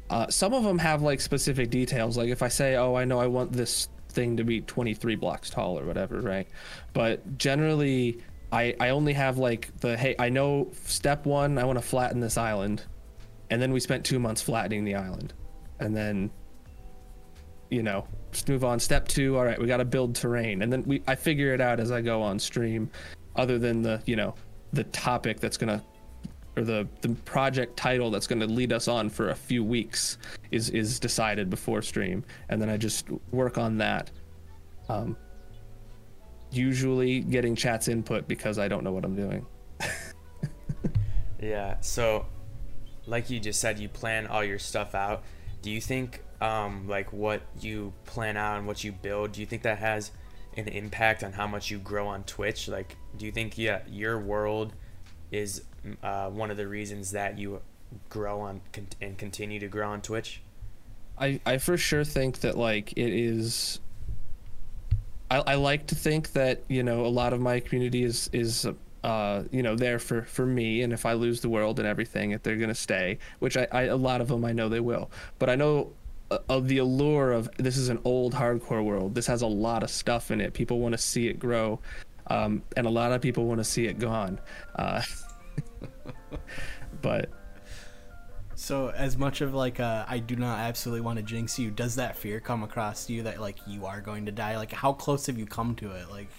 uh, 0.09 0.27
some 0.29 0.53
of 0.53 0.63
them 0.63 0.77
have 0.79 1.01
like 1.01 1.19
specific 1.21 1.69
details 1.69 2.17
like 2.17 2.29
if 2.29 2.41
i 2.41 2.47
say 2.47 2.75
oh 2.75 2.95
i 2.95 3.05
know 3.05 3.19
i 3.19 3.27
want 3.27 3.51
this 3.51 3.89
thing 4.09 4.37
to 4.37 4.43
be 4.43 4.61
23 4.61 5.15
blocks 5.15 5.49
tall 5.49 5.77
or 5.77 5.85
whatever 5.85 6.19
right 6.21 6.47
but 6.93 7.37
generally 7.37 8.17
i 8.51 8.75
i 8.79 8.89
only 8.89 9.13
have 9.13 9.37
like 9.37 9.69
the 9.79 9.97
hey 9.97 10.15
i 10.19 10.29
know 10.29 10.69
step 10.85 11.25
one 11.25 11.57
i 11.57 11.63
want 11.63 11.77
to 11.77 11.85
flatten 11.85 12.19
this 12.19 12.37
island. 12.37 12.83
And 13.51 13.61
then 13.61 13.71
we 13.71 13.79
spent 13.79 14.03
two 14.03 14.17
months 14.17 14.41
flattening 14.41 14.85
the 14.85 14.95
island. 14.95 15.33
And 15.79 15.95
then 15.95 16.31
you 17.69 17.83
know 17.83 18.07
just 18.31 18.49
move 18.49 18.63
on. 18.63 18.79
Step 18.79 19.07
two 19.07 19.37
all 19.37 19.45
right 19.45 19.59
we 19.59 19.67
got 19.67 19.77
to 19.77 19.85
build 19.85 20.15
terrain. 20.15 20.61
And 20.61 20.71
then 20.71 20.83
we 20.83 21.03
i 21.07 21.15
figure 21.15 21.53
it 21.53 21.61
out 21.61 21.79
as 21.79 21.91
i 21.91 22.01
go 22.01 22.21
on 22.21 22.39
stream 22.39 22.89
other 23.35 23.59
than 23.59 23.81
the 23.81 24.01
you 24.05 24.15
know 24.15 24.35
the 24.73 24.83
topic 24.85 25.39
that's 25.39 25.57
gonna 25.57 25.83
or 26.57 26.63
the 26.63 26.87
the 27.01 27.09
project 27.25 27.75
title 27.77 28.09
that's 28.09 28.27
going 28.27 28.39
to 28.39 28.47
lead 28.47 28.71
us 28.71 28.87
on 28.87 29.09
for 29.09 29.29
a 29.29 29.35
few 29.35 29.63
weeks 29.63 30.17
is 30.51 30.69
is 30.69 30.99
decided 30.99 31.49
before 31.49 31.81
stream. 31.81 32.23
And 32.49 32.61
then 32.61 32.69
i 32.69 32.77
just 32.77 33.09
work 33.31 33.57
on 33.57 33.77
that 33.77 34.11
um 34.89 35.17
usually 36.55 37.21
getting 37.21 37.55
chat's 37.55 37.87
input 37.87 38.27
because 38.27 38.57
i 38.57 38.67
don't 38.67 38.83
know 38.83 38.91
what 38.91 39.05
i'm 39.05 39.15
doing 39.15 39.45
Yeah. 41.45 41.77
So, 41.81 42.25
like 43.05 43.29
you 43.29 43.39
just 43.39 43.59
said, 43.59 43.79
you 43.79 43.89
plan 43.89 44.27
all 44.27 44.43
your 44.43 44.59
stuff 44.59 44.95
out. 44.95 45.23
Do 45.61 45.69
you 45.69 45.79
think, 45.79 46.21
um, 46.41 46.87
like 46.87 47.13
what 47.13 47.41
you 47.59 47.93
plan 48.05 48.37
out 48.37 48.57
and 48.57 48.67
what 48.67 48.83
you 48.83 48.91
build, 48.91 49.33
do 49.33 49.41
you 49.41 49.45
think 49.45 49.63
that 49.63 49.79
has 49.79 50.11
an 50.57 50.67
impact 50.67 51.23
on 51.23 51.33
how 51.33 51.47
much 51.47 51.69
you 51.69 51.77
grow 51.77 52.07
on 52.07 52.23
Twitch? 52.23 52.67
Like, 52.67 52.97
do 53.17 53.25
you 53.25 53.31
think, 53.31 53.57
yeah, 53.57 53.81
your 53.87 54.19
world 54.19 54.73
is 55.31 55.63
uh, 56.01 56.29
one 56.29 56.51
of 56.51 56.57
the 56.57 56.67
reasons 56.67 57.11
that 57.11 57.37
you 57.37 57.61
grow 58.09 58.41
on 58.41 58.61
con- 58.73 58.87
and 59.01 59.17
continue 59.17 59.59
to 59.59 59.67
grow 59.67 59.89
on 59.89 60.01
Twitch? 60.01 60.41
I, 61.17 61.39
I 61.45 61.59
for 61.59 61.77
sure 61.77 62.03
think 62.03 62.39
that 62.39 62.57
like 62.57 62.91
it 62.93 63.13
is 63.13 63.79
I, 65.29 65.37
I 65.37 65.55
like 65.55 65.87
to 65.87 65.95
think 65.95 66.33
that 66.33 66.63
you 66.67 66.83
know 66.83 67.05
a 67.05 67.07
lot 67.07 67.33
of 67.33 67.41
my 67.41 67.59
community 67.59 68.03
is 68.03 68.29
is 68.33 68.67
uh 69.03 69.43
you 69.51 69.63
know 69.63 69.75
there 69.75 69.99
for 69.99 70.23
for 70.23 70.45
me 70.45 70.81
and 70.81 70.93
if 70.93 71.05
I 71.05 71.13
lose 71.13 71.41
the 71.41 71.49
world 71.49 71.79
and 71.79 71.87
everything 71.87 72.31
if 72.31 72.43
they're 72.43 72.57
gonna 72.57 72.75
stay 72.75 73.19
which 73.39 73.57
I, 73.57 73.67
I 73.71 73.81
a 73.83 73.95
lot 73.95 74.21
of 74.21 74.27
them 74.27 74.45
I 74.45 74.51
know 74.51 74.69
they 74.69 74.79
will. 74.79 75.09
But 75.39 75.49
I 75.49 75.55
know 75.55 75.93
uh, 76.31 76.39
of 76.49 76.67
the 76.67 76.79
allure 76.79 77.31
of 77.31 77.49
this 77.57 77.77
is 77.77 77.89
an 77.89 77.99
old 78.03 78.33
hardcore 78.33 78.83
world 78.83 79.13
this 79.13 79.27
has 79.27 79.41
a 79.43 79.47
lot 79.47 79.83
of 79.83 79.89
stuff 79.89 80.31
in 80.31 80.41
it 80.41 80.53
people 80.53 80.79
want 80.79 80.93
to 80.93 80.97
see 80.97 81.27
it 81.27 81.37
grow 81.37 81.79
um, 82.27 82.63
and 82.75 82.87
a 82.87 82.89
lot 82.89 83.11
of 83.11 83.21
people 83.21 83.45
want 83.45 83.59
to 83.59 83.63
see 83.63 83.85
it 83.85 83.99
gone 83.99 84.39
uh, 84.75 85.03
but 87.03 87.29
So, 88.57 88.89
as 88.89 89.17
much 89.17 89.41
of 89.41 89.53
like 89.53 89.79
uh, 89.79 90.05
I 90.07 90.19
do 90.19 90.35
not 90.35 90.59
absolutely 90.59 91.01
want 91.01 91.17
to 91.17 91.23
jinx 91.23 91.59
you, 91.59 91.71
does 91.71 91.95
that 91.95 92.15
fear 92.17 92.39
come 92.39 92.63
across 92.63 93.05
to 93.07 93.13
you 93.13 93.23
that 93.23 93.41
like 93.41 93.57
you 93.67 93.85
are 93.85 94.01
going 94.01 94.25
to 94.25 94.31
die? 94.31 94.57
Like, 94.57 94.71
how 94.71 94.93
close 94.93 95.25
have 95.27 95.37
you 95.37 95.45
come 95.45 95.75
to 95.75 95.91
it? 95.91 96.09
Like, 96.09 96.29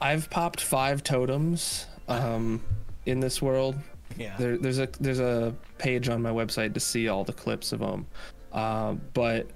I've 0.00 0.30
popped 0.30 0.60
five 0.60 1.02
totems 1.02 1.86
um, 2.08 2.62
in 3.06 3.18
this 3.20 3.42
world. 3.42 3.76
yeah, 4.16 4.36
There, 4.38 4.56
there's 4.56 4.78
a 4.78 4.88
there's 5.00 5.18
a 5.20 5.54
page 5.78 6.08
on 6.08 6.22
my 6.22 6.30
website 6.30 6.74
to 6.74 6.80
see 6.80 7.08
all 7.08 7.24
the 7.24 7.32
clips 7.32 7.72
of 7.72 7.80
them, 7.80 8.06
um, 8.52 9.00
but 9.12 9.48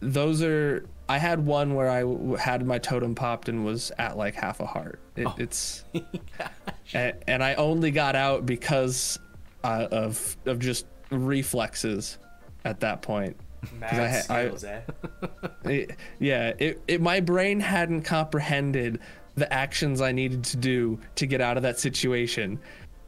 those 0.00 0.42
are. 0.42 0.84
I 1.08 1.18
had 1.18 1.44
one 1.44 1.74
where 1.74 1.88
I 1.90 2.00
w- 2.02 2.36
had 2.36 2.64
my 2.64 2.78
totem 2.78 3.16
popped 3.16 3.48
and 3.48 3.64
was 3.64 3.90
at 3.98 4.16
like 4.16 4.34
half 4.34 4.60
a 4.60 4.66
heart. 4.66 5.00
It, 5.16 5.26
Oh. 5.26 5.34
It's 5.38 5.84
and, 6.94 7.14
and 7.26 7.42
I 7.42 7.54
only 7.54 7.90
got 7.90 8.14
out 8.14 8.46
because 8.46 9.18
uh, 9.64 9.88
of 9.90 10.36
of 10.46 10.60
just 10.60 10.86
reflexes 11.10 12.18
at 12.64 12.80
that 12.80 13.02
point. 13.02 13.36
Mad 13.78 13.92
I 14.00 14.08
ha- 14.08 14.34
I- 14.34 14.44
skills, 14.46 14.64
eh? 14.64 14.80
It- 15.64 15.96
yeah, 16.18 16.52
it, 16.58 16.82
it 16.88 17.00
my 17.00 17.20
brain 17.20 17.60
hadn't 17.60 18.02
comprehended 18.02 19.00
the 19.34 19.52
actions 19.52 20.00
I 20.00 20.12
needed 20.12 20.42
to 20.44 20.56
do 20.56 20.98
to 21.16 21.26
get 21.26 21.40
out 21.40 21.56
of 21.56 21.62
that 21.62 21.78
situation. 21.78 22.58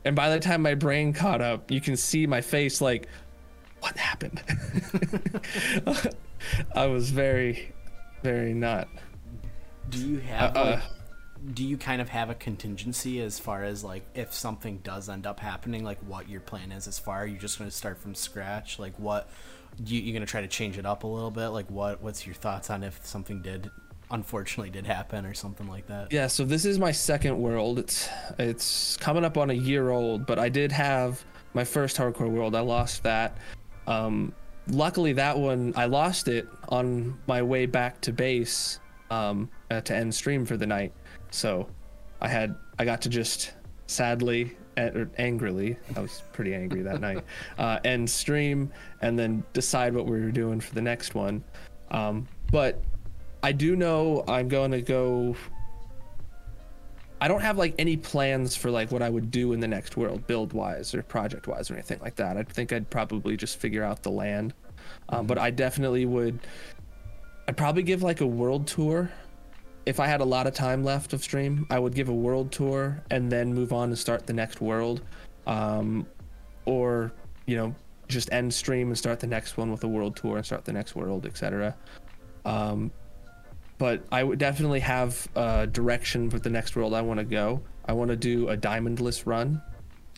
And 0.04 0.14
by 0.16 0.30
the 0.30 0.40
time 0.40 0.62
my 0.62 0.75
brain 0.75 1.12
caught 1.12 1.40
up, 1.40 1.71
you 1.71 1.80
can 1.80 1.97
see 1.97 2.26
my 2.26 2.40
face 2.40 2.80
like 2.80 3.09
what 3.80 3.97
happened? 3.97 4.42
I 6.75 6.87
was 6.87 7.11
very 7.11 7.73
very 8.23 8.52
not. 8.54 8.88
do 9.90 9.99
you 9.99 10.18
have 10.21 10.56
Uh, 10.56 10.64
like, 10.73 10.82
do 11.54 11.64
you 11.64 11.76
kind 11.76 12.00
of 12.00 12.08
have 12.08 12.30
a 12.30 12.34
contingency 12.34 13.20
as 13.20 13.38
far 13.38 13.64
as 13.64 13.82
like 13.82 14.04
if 14.14 14.32
something 14.32 14.78
does 14.78 15.08
end 15.08 15.26
up 15.26 15.40
happening, 15.40 15.84
like 15.84 15.99
what 16.00 16.28
your 16.28 16.40
plan 16.40 16.70
is 16.72 16.87
as 16.87 16.99
far? 16.99 17.20
Are 17.20 17.26
you 17.26 17.38
just 17.38 17.58
going 17.58 17.68
to 17.68 17.76
start 17.76 17.99
from 17.99 18.14
scratch? 18.14 18.78
Like, 18.78 18.99
what 18.99 19.28
you 19.84 20.00
you 20.00 20.12
going 20.12 20.25
to 20.25 20.30
try 20.30 20.40
to 20.40 20.49
change 20.49 20.78
it 20.78 20.87
up 20.87 21.04
a 21.04 21.06
little 21.06 21.30
bit? 21.30 21.49
Like, 21.49 21.70
what 21.70 22.02
what's 22.02 22.26
your 22.26 22.34
thoughts 22.34 22.70
on 22.70 22.82
if 22.82 23.04
something 23.04 23.42
did 23.42 23.70
unfortunately 24.11 24.70
did 24.70 24.87
happen 24.87 25.26
or 25.26 25.34
something 25.34 25.68
like 25.68 25.87
that? 25.88 26.12
Yeah, 26.12 26.28
so 26.28 26.44
this 26.44 26.64
is 26.64 26.78
my 26.78 26.92
second 26.92 27.40
world. 27.40 27.78
It's 27.78 28.08
it's 28.38 28.96
coming 28.99 29.25
up 29.25 29.37
on 29.37 29.50
a 29.50 29.54
year 29.54 29.90
old, 29.90 30.26
but 30.26 30.38
I 30.38 30.49
did 30.49 30.70
have 30.70 31.25
my 31.54 31.64
first 31.64 31.96
hardcore 31.96 32.30
world. 32.30 32.54
I 32.54 32.61
lost 32.61 33.02
that. 33.02 33.37
Um, 33.88 34.32
luckily, 34.68 35.12
that 35.14 35.37
one 35.37 35.72
I 35.76 35.87
lost 35.87 36.28
it 36.28 36.46
on 36.68 37.18
my 37.26 37.42
way 37.42 37.66
back 37.66 38.00
to 38.02 38.12
base 38.12 38.78
um, 39.11 39.50
uh, 39.70 39.80
to 39.82 39.94
end 39.94 40.14
stream 40.14 40.46
for 40.46 40.56
the 40.56 40.66
night. 40.66 40.92
So 41.32 41.68
I 42.20 42.28
had 42.28 42.54
I 42.78 42.84
got 42.84 43.02
to 43.02 43.08
just 43.08 43.52
sadly 43.86 44.56
eh, 44.76 44.90
or 44.90 45.10
angrily 45.18 45.76
I 45.96 46.00
was 46.00 46.22
pretty 46.32 46.54
angry 46.54 46.82
that 46.82 47.00
night 47.00 47.24
uh, 47.58 47.80
end 47.84 48.08
stream 48.08 48.70
and 49.00 49.18
then 49.18 49.42
decide 49.52 49.94
what 49.94 50.06
we 50.06 50.20
were 50.20 50.30
doing 50.30 50.60
for 50.60 50.74
the 50.74 50.82
next 50.82 51.14
one. 51.14 51.42
Um, 51.90 52.28
but 52.50 52.82
I 53.42 53.52
do 53.52 53.76
know 53.76 54.24
I'm 54.28 54.48
going 54.48 54.70
to 54.70 54.82
go 54.82 55.34
I 57.22 57.28
don't 57.28 57.40
have 57.40 57.56
like 57.56 57.76
any 57.78 57.96
plans 57.96 58.56
for 58.56 58.68
like 58.70 58.90
what 58.90 59.00
I 59.00 59.08
would 59.08 59.30
do 59.30 59.52
in 59.52 59.60
the 59.60 59.68
next 59.68 59.96
world, 59.96 60.26
build 60.26 60.52
wise 60.52 60.92
or 60.92 61.04
project 61.04 61.46
wise 61.46 61.70
or 61.70 61.74
anything 61.74 62.00
like 62.00 62.16
that. 62.16 62.36
I 62.36 62.42
think 62.42 62.72
I'd 62.72 62.90
probably 62.90 63.36
just 63.36 63.60
figure 63.60 63.84
out 63.84 64.02
the 64.02 64.10
land. 64.10 64.54
Um, 65.08 65.28
but 65.28 65.38
I 65.38 65.50
definitely 65.50 66.04
would. 66.04 66.40
I'd 67.46 67.56
probably 67.56 67.84
give 67.84 68.02
like 68.02 68.22
a 68.22 68.26
world 68.26 68.66
tour. 68.66 69.08
If 69.84 69.98
I 69.98 70.06
had 70.06 70.20
a 70.20 70.24
lot 70.24 70.46
of 70.46 70.54
time 70.54 70.84
left 70.84 71.12
of 71.12 71.22
stream, 71.22 71.66
I 71.70 71.78
would 71.78 71.94
give 71.94 72.08
a 72.08 72.14
world 72.14 72.52
tour 72.52 73.02
and 73.10 73.30
then 73.30 73.52
move 73.52 73.72
on 73.72 73.90
to 73.90 73.96
start 73.96 74.26
the 74.26 74.32
next 74.32 74.60
world. 74.60 75.02
Um, 75.46 76.06
or, 76.66 77.12
you 77.46 77.56
know, 77.56 77.74
just 78.08 78.32
end 78.32 78.52
stream 78.54 78.88
and 78.88 78.98
start 78.98 79.18
the 79.18 79.26
next 79.26 79.56
one 79.56 79.72
with 79.72 79.82
a 79.84 79.88
world 79.88 80.16
tour 80.16 80.36
and 80.36 80.46
start 80.46 80.64
the 80.64 80.72
next 80.72 80.94
world, 80.94 81.26
etc. 81.26 81.74
Um, 82.44 82.92
but 83.78 84.04
I 84.12 84.22
would 84.22 84.38
definitely 84.38 84.80
have 84.80 85.26
a 85.34 85.66
direction 85.66 86.30
for 86.30 86.38
the 86.38 86.50
next 86.50 86.76
world 86.76 86.94
I 86.94 87.00
want 87.00 87.18
to 87.18 87.24
go. 87.24 87.61
I 87.87 87.92
want 87.92 88.11
to 88.11 88.16
do 88.16 88.48
a 88.48 88.57
diamondless 88.57 89.26
run. 89.26 89.61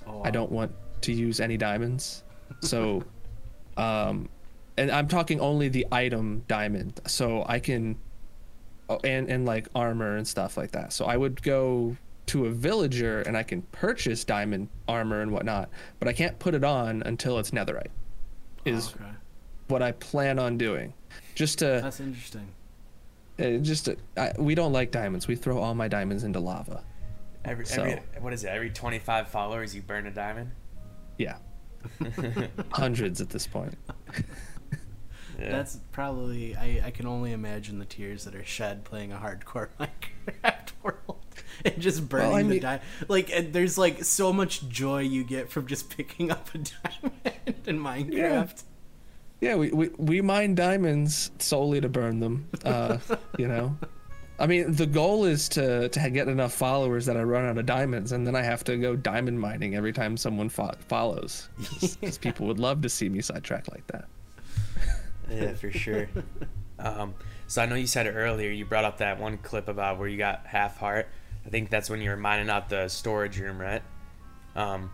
Oh, 0.07 0.21
I 0.23 0.31
don't 0.31 0.53
want 0.53 0.73
to 1.03 1.13
use 1.13 1.41
any 1.41 1.57
diamonds. 1.57 2.25
So, 2.61 3.03
um, 3.79 4.29
and 4.77 4.91
I'm 4.91 5.09
talking 5.09 5.41
only 5.41 5.69
the 5.69 5.87
item 5.91 6.45
diamond. 6.47 7.01
So 7.07 7.45
I 7.47 7.59
can, 7.59 7.97
and 9.05 9.29
and 9.29 9.47
like 9.47 9.69
armor 9.75 10.17
and 10.17 10.27
stuff 10.27 10.57
like 10.57 10.73
that. 10.73 10.93
So 10.93 11.05
I 11.07 11.17
would 11.17 11.43
go 11.43 11.97
to 12.27 12.47
a 12.47 12.51
villager 12.51 13.21
and 13.23 13.37
I 13.37 13.43
can 13.43 13.63
purchase 13.63 14.25
diamond 14.25 14.69
armor 14.89 15.21
and 15.21 15.31
whatnot, 15.31 15.69
but 15.99 16.09
I 16.09 16.13
can't 16.13 16.39
put 16.39 16.55
it 16.55 16.65
on 16.65 17.03
until 17.05 17.39
it's 17.39 17.51
netherite. 17.51 17.89
Is 18.65 18.95
okay. 18.95 19.05
what 19.69 19.83
I 19.83 19.93
plan 19.93 20.39
on 20.39 20.57
doing, 20.57 20.95
just 21.35 21.59
to 21.59 21.81
That's 21.83 22.01
interesting. 22.01 22.49
uh, 23.39 23.59
just 23.59 23.85
to, 23.85 23.97
I, 24.17 24.33
we 24.39 24.55
don't 24.55 24.73
like 24.73 24.91
diamonds. 24.91 25.29
We 25.29 25.37
throw 25.37 25.59
all 25.59 25.75
my 25.75 25.87
diamonds 25.87 26.25
into 26.25 26.41
lava. 26.41 26.83
Every, 27.45 27.67
So- 27.67 27.83
every 27.83 28.01
what 28.21 28.33
is 28.33 28.43
it? 28.45 28.49
Every 28.49 28.71
25 28.71 29.29
followers, 29.29 29.75
you 29.75 29.83
burn 29.83 30.07
a 30.07 30.11
diamond. 30.11 30.51
Yeah, 31.19 31.37
hundreds 32.73 33.21
at 33.21 33.29
this 33.29 33.47
point. 33.47 33.77
Yeah. 35.39 35.51
That's 35.51 35.79
probably 35.93 36.57
I, 36.57 36.83
I 36.87 36.91
can 36.91 37.07
only 37.07 37.33
imagine 37.33 37.79
the 37.79 37.85
tears 37.85 38.25
that 38.25 38.35
are 38.35 38.45
shed 38.45 38.85
playing 38.85 39.13
a 39.13 39.17
hardcore 39.17 39.69
Minecraft 39.81 40.73
world 40.83 41.19
and 41.65 41.81
just 41.81 42.09
burning 42.09 42.33
I 42.33 42.43
the 42.43 42.61
diamond. 42.61 42.83
Like 43.09 43.31
and 43.33 43.53
there's 43.53 43.79
like 43.79 44.05
so 44.05 44.33
much 44.33 44.69
joy 44.69 45.01
you 45.01 45.25
get 45.25 45.51
from 45.51 45.67
just 45.67 45.91
picking 45.97 46.31
up 46.31 46.49
a 46.55 46.59
diamond 46.93 47.67
in 47.67 47.79
Minecraft. 47.79 48.63
Yeah, 49.41 49.51
yeah 49.51 49.55
we, 49.57 49.71
we, 49.71 49.89
we 49.99 50.21
mine 50.21 50.55
diamonds 50.55 51.31
solely 51.39 51.81
to 51.81 51.89
burn 51.89 52.21
them. 52.21 52.49
Uh, 52.65 52.99
you 53.39 53.49
know, 53.49 53.77
I 54.39 54.47
mean, 54.47 54.73
the 54.73 54.87
goal 54.87 55.25
is 55.25 55.49
to 55.51 55.89
to 55.89 56.11
get 56.11 56.29
enough 56.29 56.53
followers 56.53 57.07
that 57.07 57.17
I 57.17 57.23
run 57.23 57.45
out 57.45 57.57
of 57.57 57.67
diamonds, 57.67 58.13
and 58.13 58.27
then 58.27 58.35
I 58.35 58.43
have 58.43 58.65
to 58.65 58.77
go 58.77 58.97
diamond 58.97 59.41
mining 59.41 59.77
every 59.77 59.93
time 59.93 60.17
someone 60.17 60.49
fo- 60.49 60.75
follows, 60.89 61.49
because 62.01 62.19
people 62.19 62.47
would 62.49 62.59
love 62.59 62.83
to 62.83 62.89
see 62.89 63.09
me 63.09 63.21
sidetrack 63.21 63.71
like 63.71 63.87
that. 63.89 64.07
Yeah, 65.31 65.55
for 65.55 65.71
sure. 65.71 66.09
Um, 66.77 67.15
so 67.47 67.63
I 67.63 67.67
know 67.67 67.77
you 67.77 67.87
said 67.87 68.07
it 68.07 68.13
earlier. 68.13 68.51
You 68.51 68.65
brought 68.65 68.85
up 68.85 68.99
that 68.99 69.21
one 69.21 69.39
clip 69.39 69.69
about 69.69 69.99
where 69.99 70.09
you 70.09 70.19
got 70.19 70.47
half 70.47 70.77
heart. 70.77 71.09
I 71.47 71.49
think 71.49 71.71
that's 71.71 71.89
when 71.89 72.01
you 72.01 72.11
were 72.11 72.17
mining 72.17 72.51
out 72.51 72.69
the 72.69 72.89
storage 72.89 73.39
room, 73.39 73.61
right? 73.61 73.83
Um, 74.57 74.91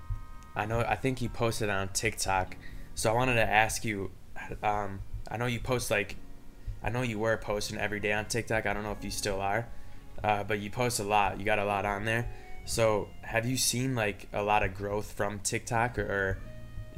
I 0.54 0.66
know. 0.66 0.80
I 0.80 0.96
think 0.96 1.22
you 1.22 1.28
posted 1.28 1.70
on 1.70 1.88
TikTok. 1.88 2.56
So 2.94 3.10
I 3.10 3.14
wanted 3.14 3.36
to 3.36 3.48
ask 3.48 3.84
you. 3.84 4.10
Um, 4.62 5.00
I 5.30 5.36
know 5.36 5.46
you 5.46 5.60
post 5.60 5.90
like, 5.90 6.16
I 6.82 6.90
know 6.90 7.02
you 7.02 7.18
were 7.18 7.36
posting 7.36 7.78
every 7.78 8.00
day 8.00 8.12
on 8.12 8.24
TikTok. 8.24 8.66
I 8.66 8.72
don't 8.72 8.82
know 8.82 8.92
if 8.92 9.04
you 9.04 9.10
still 9.10 9.40
are, 9.40 9.68
uh, 10.24 10.42
but 10.42 10.58
you 10.58 10.70
post 10.70 10.98
a 10.98 11.04
lot. 11.04 11.38
You 11.38 11.44
got 11.44 11.58
a 11.58 11.64
lot 11.64 11.86
on 11.86 12.04
there. 12.04 12.28
So 12.64 13.08
have 13.22 13.46
you 13.46 13.56
seen 13.56 13.94
like 13.94 14.28
a 14.32 14.42
lot 14.42 14.62
of 14.62 14.74
growth 14.74 15.12
from 15.12 15.38
TikTok, 15.38 15.98
or, 15.98 16.02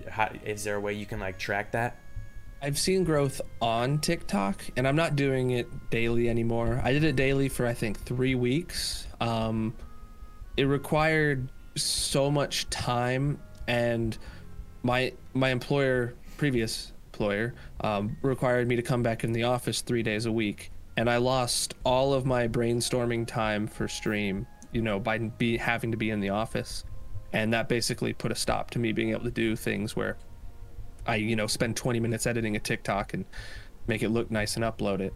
or 0.07 0.11
how, 0.11 0.33
is 0.45 0.65
there 0.65 0.77
a 0.77 0.81
way 0.81 0.95
you 0.95 1.07
can 1.07 1.21
like 1.21 1.39
track 1.39 1.73
that? 1.73 1.97
I've 2.65 2.79
seen 2.79 3.03
growth 3.03 3.41
on 3.61 3.99
TikTok, 3.99 4.63
and 4.77 4.87
I'm 4.87 4.95
not 4.95 5.17
doing 5.17 5.51
it 5.51 5.91
daily 5.91 6.29
anymore. 6.29 6.81
I 6.85 6.93
did 6.93 7.03
it 7.03 7.17
daily 7.17 7.49
for 7.49 7.67
I 7.67 7.75
think 7.75 7.99
three 7.99 8.37
weeks. 8.37 9.09
Um, 9.21 9.75
it 10.57 10.65
required 10.65 11.51
so 11.75 12.31
much 12.31 12.71
time, 12.71 13.41
and 13.67 14.17
my 14.85 15.13
my 15.35 15.51
employer, 15.51 16.15
previous 16.37 16.93
employer, 17.13 17.53
um, 17.81 18.17
required 18.23 18.69
me 18.69 18.77
to 18.77 18.83
come 18.83 19.03
back 19.03 19.25
in 19.25 19.33
the 19.33 19.43
office 19.43 19.81
three 19.81 20.05
days 20.05 20.27
a 20.27 20.33
week, 20.33 20.71
and 20.97 21.11
I 21.11 21.17
lost 21.17 21.75
all 21.85 22.15
of 22.15 22.27
my 22.27 22.47
brainstorming 22.47 23.27
time 23.27 23.67
for 23.67 23.89
stream. 23.89 24.47
You 24.71 24.83
know, 24.83 25.01
by 25.01 25.19
be 25.19 25.57
having 25.57 25.91
to 25.91 25.97
be 25.97 26.11
in 26.11 26.21
the 26.21 26.29
office, 26.29 26.85
and 27.33 27.53
that 27.55 27.69
basically 27.69 28.13
put 28.13 28.31
a 28.31 28.37
stop 28.37 28.71
to 28.71 28.79
me 28.79 28.93
being 28.93 29.11
able 29.11 29.25
to 29.25 29.33
do 29.33 29.57
things 29.57 29.97
where 29.97 30.17
I, 31.07 31.17
you 31.17 31.37
know, 31.37 31.47
spend 31.47 31.77
20 31.77 32.01
minutes 32.01 32.27
editing 32.27 32.57
a 32.57 32.61
TikTok 32.61 33.15
and 33.15 33.25
make 33.87 34.03
it 34.03 34.11
look 34.11 34.31
nice 34.31 34.57
and 34.57 34.65
upload 34.65 35.01
it. 35.01 35.15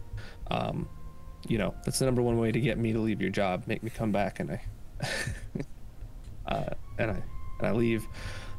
Um, 0.51 0.87
you 1.47 1.57
know, 1.57 1.73
that's 1.85 1.99
the 1.99 2.05
number 2.05 2.21
one 2.21 2.37
way 2.37 2.51
to 2.51 2.59
get 2.59 2.77
me 2.77 2.93
to 2.93 2.99
leave 2.99 3.21
your 3.21 3.29
job. 3.29 3.63
Make 3.67 3.83
me 3.83 3.89
come 3.89 4.11
back 4.11 4.39
and 4.39 4.51
I, 4.51 4.61
uh, 6.47 6.69
and 6.97 7.11
I, 7.11 7.23
and 7.59 7.67
I 7.67 7.71
leave. 7.71 8.05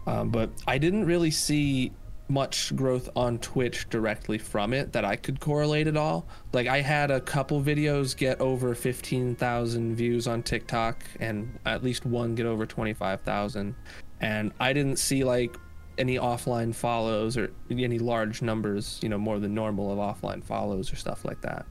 Um, 0.06 0.30
but 0.30 0.50
I 0.66 0.78
didn't 0.78 1.04
really 1.04 1.30
see 1.30 1.92
much 2.28 2.74
growth 2.76 3.08
on 3.16 3.38
Twitch 3.38 3.88
directly 3.88 4.38
from 4.38 4.72
it 4.72 4.92
that 4.92 5.04
I 5.04 5.16
could 5.16 5.40
correlate 5.40 5.86
at 5.86 5.96
all. 5.96 6.26
Like 6.52 6.66
I 6.66 6.80
had 6.80 7.10
a 7.10 7.20
couple 7.20 7.62
videos 7.62 8.16
get 8.16 8.40
over 8.40 8.74
15,000 8.74 9.96
views 9.96 10.26
on 10.26 10.42
TikTok 10.42 11.02
and 11.20 11.58
at 11.64 11.82
least 11.82 12.04
one 12.04 12.34
get 12.34 12.46
over 12.46 12.66
25,000 12.66 13.74
and 14.20 14.52
I 14.60 14.72
didn't 14.72 14.98
see 14.98 15.24
like 15.24 15.56
any 15.98 16.16
offline 16.16 16.74
follows 16.74 17.36
or 17.36 17.50
any 17.70 17.98
large 17.98 18.40
numbers, 18.42 18.98
you 19.02 19.08
know, 19.08 19.18
more 19.18 19.38
than 19.38 19.54
normal 19.54 19.90
of 19.92 19.98
offline 19.98 20.42
follows 20.44 20.92
or 20.92 20.96
stuff 20.96 21.24
like 21.24 21.40
that. 21.42 21.66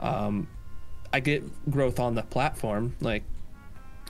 Um, 0.00 0.48
I 1.12 1.20
get 1.20 1.42
growth 1.70 2.00
on 2.00 2.14
the 2.14 2.22
platform. 2.22 2.94
Like, 3.00 3.22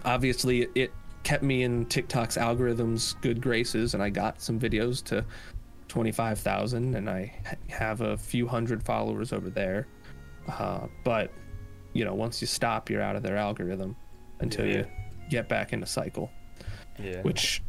obviously, 0.05 0.69
it 0.75 0.93
kept 1.25 1.43
me 1.43 1.63
in 1.63 1.85
TikTok's 1.87 2.37
algorithms 2.37 3.21
good 3.21 3.41
graces, 3.41 3.95
and 3.95 4.03
I 4.03 4.09
got 4.11 4.41
some 4.41 4.59
videos 4.59 5.03
to 5.05 5.25
25,000 5.89 6.95
and 6.95 7.09
I 7.09 7.33
have 7.69 8.01
a 8.03 8.17
few 8.17 8.47
hundred 8.47 8.83
followers 8.83 9.33
over 9.33 9.51
there. 9.51 9.87
Uh, 10.47 10.87
but, 11.05 11.31
you 11.95 12.05
know, 12.05 12.15
once 12.15 12.41
you 12.41 12.47
stop, 12.47 12.91
you're 12.91 13.03
out 13.03 13.17
of 13.17 13.23
their 13.23 13.37
algorithm 13.37 13.97
until 14.41 14.67
Yeah. 14.67 14.77
you 14.79 14.87
get 15.31 15.49
back 15.49 15.73
in 15.73 15.83
a 15.83 15.87
cycle, 15.87 16.31
Yeah. 16.99 17.23
which 17.23 17.63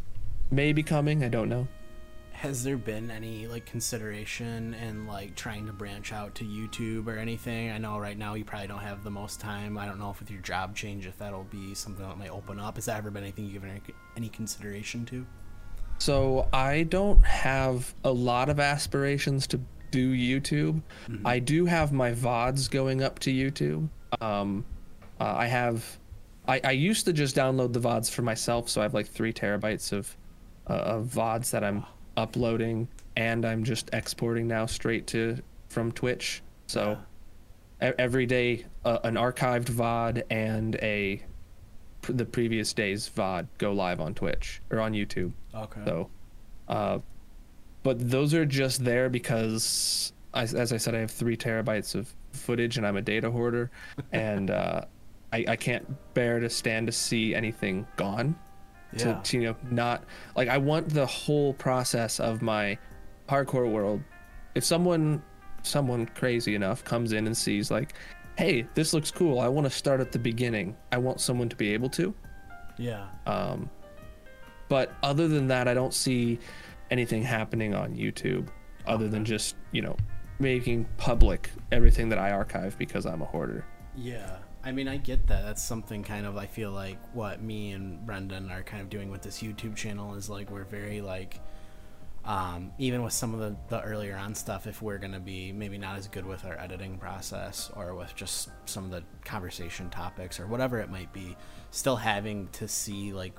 may 0.52 0.74
be 0.74 0.84
coming. 0.84 1.24
I 1.24 1.30
don't 1.30 1.50
know. 1.50 1.68
Has 2.40 2.64
there 2.64 2.78
been 2.78 3.12
any 3.12 3.48
like 3.48 3.66
consideration 3.66 4.74
in 4.76 5.06
like 5.06 5.36
trying 5.36 5.66
to 5.66 5.74
branch 5.74 6.14
out 6.14 6.36
to 6.36 6.46
YouTube 6.46 7.08
or 7.08 7.18
anything? 7.18 7.70
I 7.70 7.78
know 7.78 8.00
right 8.00 8.18
now 8.18 8.36
you 8.36 8.46
probably 8.46 8.70
don't 8.70 8.80
have 8.80 9.04
the 9.04 9.12
most 9.12 9.42
time. 9.42 9.78
I 9.78 9.86
don't 9.86 10.00
know 10.00 10.10
if 10.10 10.22
with 10.22 10.32
your 10.32 10.40
job 10.40 10.74
change 10.74 11.06
if 11.06 11.18
that'll 11.18 11.44
be 11.44 11.76
something 11.76 12.08
that 12.08 12.18
might 12.18 12.30
open 12.30 12.58
up. 12.58 12.78
Has 12.78 12.86
that 12.86 12.96
ever 12.96 13.12
been 13.12 13.24
anything 13.24 13.44
you've 13.44 13.56
given 13.56 13.72
any, 13.72 13.82
any 14.16 14.30
consideration 14.30 15.06
to? 15.08 15.28
So 15.98 16.48
I 16.54 16.84
don't 16.84 17.22
have 17.26 17.94
a 18.06 18.12
lot 18.12 18.48
of 18.48 18.62
aspirations 18.62 19.46
to 19.48 19.60
do 19.92 20.14
YouTube. 20.14 20.82
I 21.26 21.40
do 21.40 21.66
have 21.66 21.92
my 21.92 22.14
VODs 22.14 22.72
going 22.72 23.04
up 23.04 23.20
to 23.20 23.34
YouTube. 23.34 23.90
Um, 24.22 24.64
uh, 25.20 25.34
I 25.36 25.48
have, 25.48 26.00
I, 26.48 26.62
I 26.64 26.72
used 26.72 27.04
to 27.04 27.12
just 27.12 27.36
download 27.36 27.74
the 27.74 27.82
VODs 27.82 28.10
for 28.10 28.22
myself, 28.22 28.70
so 28.70 28.80
I 28.80 28.86
have 28.86 28.94
like 28.94 29.08
three 29.08 29.34
terabytes 29.34 29.92
of, 29.92 30.16
uh, 30.70 30.74
of 30.74 31.08
VODs 31.08 31.52
that 31.52 31.66
I'm 31.66 31.84
uploading, 32.20 32.88
and 33.16 33.46
I'm 33.46 33.64
just 33.64 33.90
exporting 33.94 34.48
now 34.48 34.66
straight 34.66 35.08
to 35.08 35.38
from 35.70 35.92
Twitch. 35.92 36.42
So 36.68 36.98
e- 37.82 37.92
every 37.98 38.26
day, 38.26 38.66
uh, 38.84 39.00
an 39.04 39.16
archived 39.16 39.70
VOD 39.70 40.24
and 40.30 40.76
a 40.76 41.24
the 42.04 42.26
previous 42.26 42.74
day's 42.74 43.10
VOD 43.10 43.48
go 43.58 43.72
live 43.74 44.00
on 44.00 44.14
Twitch 44.14 44.62
or 44.70 44.80
on 44.80 44.94
YouTube. 44.94 45.32
Okay. 45.54 45.82
So, 45.86 46.10
uh, 46.68 47.00
but 47.84 48.10
those 48.10 48.34
are 48.34 48.46
just 48.46 48.84
there 48.84 49.10
because, 49.10 50.14
I, 50.34 50.44
as 50.44 50.74
I 50.74 50.78
said, 50.78 50.96
I 50.96 51.00
have 51.00 51.12
three 51.12 51.38
terabytes 51.38 51.96
of 51.96 52.14
footage 52.32 52.78
and 52.78 52.86
I'm 52.86 52.98
a 52.98 53.02
data 53.02 53.32
hoarder, 53.32 53.72
and 54.12 54.52
uh, 54.52 54.86
I, 55.32 55.46
I 55.50 55.56
can't 55.56 55.86
bear 56.14 56.40
to 56.40 56.50
stand 56.50 56.88
to 56.88 56.94
see 56.94 57.34
anything 57.34 57.88
gone. 57.96 58.36
To, 58.98 59.06
Yeah. 59.10 59.20
to, 59.24 59.38
you 59.40 59.44
know, 59.50 59.56
not 59.70 60.04
like 60.36 60.48
I 60.50 60.58
want 60.58 60.90
the 60.90 61.06
whole 61.06 61.54
process 61.54 62.20
of 62.20 62.42
my 62.42 62.78
hardcore 63.28 63.70
world. 63.72 64.02
If 64.56 64.64
someone, 64.64 65.22
someone 65.62 66.08
crazy 66.08 66.56
enough 66.56 66.84
comes 66.84 67.12
in 67.14 67.28
and 67.28 67.38
sees 67.38 67.70
like, 67.70 67.94
hey, 68.38 68.66
this 68.74 68.94
looks 68.94 69.12
cool. 69.12 69.40
I 69.40 69.48
want 69.48 69.66
to 69.66 69.70
start 69.70 70.00
at 70.00 70.12
the 70.12 70.18
beginning. 70.20 70.76
I 70.92 70.98
want 70.98 71.22
someone 71.22 71.50
to 71.50 71.56
be 71.56 71.74
able 71.74 71.90
to. 71.90 72.14
yeah. 72.78 73.08
Um, 73.28 73.70
but 74.70 74.94
other 75.04 75.28
than 75.28 75.48
that, 75.48 75.68
I 75.68 75.74
don't 75.74 75.94
see 75.94 76.40
anything 76.92 77.22
happening 77.24 77.74
on 77.76 77.96
YouTube 77.96 78.48
other 78.88 79.08
than 79.08 79.26
just, 79.26 79.56
you 79.72 79.82
know, 79.82 79.96
making 80.40 80.86
public 80.98 81.50
everything 81.72 82.08
that 82.10 82.18
I 82.20 82.32
archive 82.32 82.78
because 82.78 83.06
I'm 83.06 83.22
a 83.22 83.26
hoarder. 83.26 83.66
Yeah. 83.96 84.38
I 84.70 84.72
mean, 84.72 84.88
I 84.88 84.98
get 84.98 85.26
that. 85.26 85.44
That's 85.44 85.64
something 85.64 86.04
kind 86.04 86.28
of 86.28 86.38
I 86.38 86.46
feel 86.46 86.70
like 86.70 87.00
what 87.16 87.42
me 87.42 87.72
and 87.72 88.06
Brendan 88.06 88.52
are 88.52 88.62
kind 88.62 88.84
of 88.84 88.90
doing 88.92 89.10
with 89.10 89.24
this 89.24 89.42
YouTube 89.42 89.76
channel 89.76 90.14
is 90.14 90.30
like 90.30 90.52
we're 90.52 90.64
very 90.64 91.02
like 91.02 91.42
um, 92.24 92.72
even 92.78 93.02
with 93.02 93.14
some 93.14 93.34
of 93.34 93.40
the, 93.40 93.56
the 93.70 93.82
earlier 93.82 94.16
on 94.16 94.36
stuff, 94.36 94.68
if 94.68 94.80
we're 94.80 95.00
going 95.00 95.14
to 95.14 95.20
be 95.20 95.52
maybe 95.52 95.80
not 95.80 95.98
as 95.98 96.08
good 96.08 96.24
with 96.24 96.46
our 96.46 96.56
editing 96.60 97.00
process 97.00 97.72
or 97.76 97.96
with 97.96 98.16
just 98.16 98.50
some 98.66 98.86
of 98.86 98.92
the 98.92 99.02
conversation 99.26 99.90
topics 99.90 100.40
or 100.40 100.46
whatever 100.46 100.80
it 100.80 100.92
might 100.92 101.12
be, 101.14 101.36
still 101.72 101.96
having 101.96 102.48
to 102.50 102.68
see 102.68 103.12
like 103.12 103.34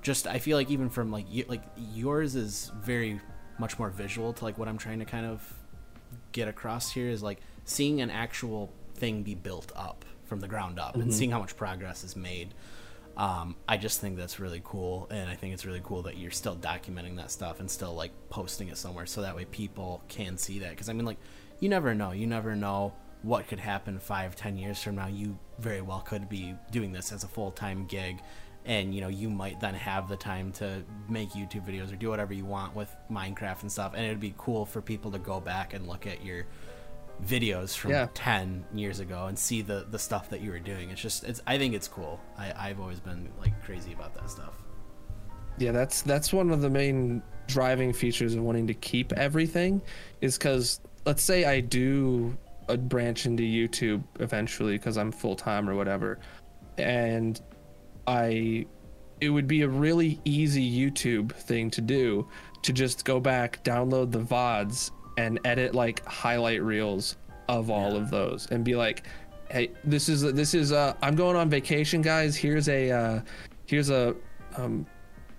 just 0.00 0.28
I 0.28 0.38
feel 0.38 0.56
like 0.56 0.70
even 0.70 0.90
from 0.90 1.10
like 1.10 1.26
like 1.48 1.64
yours 1.76 2.36
is 2.36 2.70
very 2.80 3.20
much 3.58 3.80
more 3.80 3.90
visual 3.90 4.32
to 4.32 4.44
like 4.44 4.58
what 4.58 4.68
I'm 4.68 4.78
trying 4.78 5.00
to 5.00 5.06
kind 5.06 5.26
of 5.26 5.42
get 6.30 6.46
across 6.46 6.92
here 6.92 7.08
is 7.08 7.20
like 7.20 7.40
seeing 7.64 8.00
an 8.00 8.10
actual 8.10 8.72
thing 8.94 9.24
be 9.24 9.34
built 9.34 9.72
up 9.74 10.04
from 10.24 10.40
the 10.40 10.48
ground 10.48 10.78
up 10.78 10.96
and 10.96 11.12
seeing 11.12 11.30
how 11.30 11.38
much 11.38 11.56
progress 11.56 12.04
is 12.04 12.16
made. 12.16 12.54
Um, 13.16 13.56
I 13.68 13.76
just 13.76 14.00
think 14.00 14.16
that's 14.16 14.40
really 14.40 14.62
cool, 14.64 15.06
and 15.10 15.28
I 15.28 15.34
think 15.34 15.52
it's 15.52 15.66
really 15.66 15.82
cool 15.84 16.02
that 16.02 16.16
you're 16.16 16.30
still 16.30 16.56
documenting 16.56 17.16
that 17.16 17.30
stuff 17.30 17.60
and 17.60 17.70
still 17.70 17.94
like 17.94 18.10
posting 18.30 18.68
it 18.68 18.78
somewhere, 18.78 19.04
so 19.06 19.20
that 19.20 19.36
way 19.36 19.44
people 19.44 20.02
can 20.08 20.38
see 20.38 20.60
that. 20.60 20.70
Because 20.70 20.88
I 20.88 20.94
mean, 20.94 21.04
like, 21.04 21.18
you 21.60 21.68
never 21.68 21.94
know. 21.94 22.12
You 22.12 22.26
never 22.26 22.56
know 22.56 22.94
what 23.22 23.48
could 23.48 23.60
happen 23.60 23.98
five, 23.98 24.34
ten 24.34 24.56
years 24.56 24.82
from 24.82 24.96
now. 24.96 25.08
You 25.08 25.38
very 25.58 25.82
well 25.82 26.00
could 26.00 26.28
be 26.28 26.54
doing 26.70 26.92
this 26.92 27.12
as 27.12 27.22
a 27.22 27.28
full 27.28 27.50
time 27.50 27.84
gig, 27.84 28.20
and 28.64 28.94
you 28.94 29.02
know 29.02 29.08
you 29.08 29.28
might 29.28 29.60
then 29.60 29.74
have 29.74 30.08
the 30.08 30.16
time 30.16 30.50
to 30.52 30.82
make 31.08 31.30
YouTube 31.32 31.66
videos 31.66 31.92
or 31.92 31.96
do 31.96 32.08
whatever 32.08 32.32
you 32.32 32.46
want 32.46 32.74
with 32.74 32.94
Minecraft 33.10 33.62
and 33.62 33.70
stuff. 33.70 33.92
And 33.94 34.06
it'd 34.06 34.20
be 34.20 34.34
cool 34.38 34.64
for 34.64 34.80
people 34.80 35.10
to 35.10 35.18
go 35.18 35.38
back 35.38 35.74
and 35.74 35.86
look 35.86 36.06
at 36.06 36.24
your 36.24 36.46
videos 37.24 37.76
from 37.76 37.92
Yeah. 37.92 38.08
10 38.14 38.64
years 38.74 39.00
ago 39.00 39.26
and 39.26 39.38
see 39.38 39.62
the 39.62 39.86
the 39.90 39.98
stuff 39.98 40.30
that 40.30 40.40
you 40.40 40.50
were 40.50 40.58
doing. 40.58 40.90
It's 40.90 41.00
just 41.00 41.24
it's 41.24 41.40
i 41.46 41.58
think 41.58 41.74
it's 41.74 41.88
cool. 41.88 42.20
I 42.38 42.52
i've 42.56 42.80
always 42.80 43.00
been 43.00 43.28
like 43.40 43.60
crazy 43.64 43.92
about 43.92 44.14
that 44.14 44.30
stuff. 44.30 44.54
Yeah, 45.58 45.72
that's 45.72 46.02
that's 46.02 46.32
one 46.32 46.50
of 46.50 46.60
the 46.62 46.70
main 46.70 47.22
driving 47.46 47.92
features 47.92 48.34
of 48.34 48.42
wanting 48.42 48.66
to 48.68 48.74
keep 48.74 49.12
everything 49.12 49.82
is 50.20 50.38
cuz 50.38 50.80
let's 51.04 51.22
say 51.22 51.44
I 51.44 51.60
do 51.60 52.36
a 52.68 52.76
branch 52.76 53.26
into 53.26 53.42
YouTube 53.42 54.02
eventually 54.20 54.78
cuz 54.78 54.96
I'm 54.96 55.12
full 55.12 55.36
time 55.36 55.68
or 55.68 55.74
whatever 55.74 56.18
and 56.78 57.40
I 58.06 58.66
it 59.20 59.28
would 59.30 59.46
be 59.46 59.62
a 59.62 59.68
really 59.68 60.20
easy 60.24 60.68
YouTube 60.68 61.32
thing 61.32 61.70
to 61.70 61.80
do 61.80 62.26
to 62.62 62.72
just 62.72 63.04
go 63.04 63.20
back, 63.20 63.62
download 63.62 64.10
the 64.10 64.20
VODs 64.20 64.90
and 65.16 65.38
edit 65.44 65.74
like 65.74 66.04
highlight 66.06 66.62
reels 66.62 67.16
of 67.48 67.70
all 67.70 67.92
Yeah. 67.92 67.98
of 68.00 68.10
those 68.10 68.46
and 68.50 68.64
be 68.64 68.74
like 68.76 69.04
hey 69.50 69.70
this 69.84 70.08
is 70.08 70.22
this 70.32 70.54
is 70.54 70.72
uh 70.72 70.94
I'm 71.02 71.14
going 71.14 71.36
on 71.36 71.50
vacation 71.50 72.00
guys 72.02 72.36
here's 72.36 72.68
a 72.68 72.90
uh 72.90 73.20
here's 73.66 73.90
a 73.90 74.14
um 74.56 74.86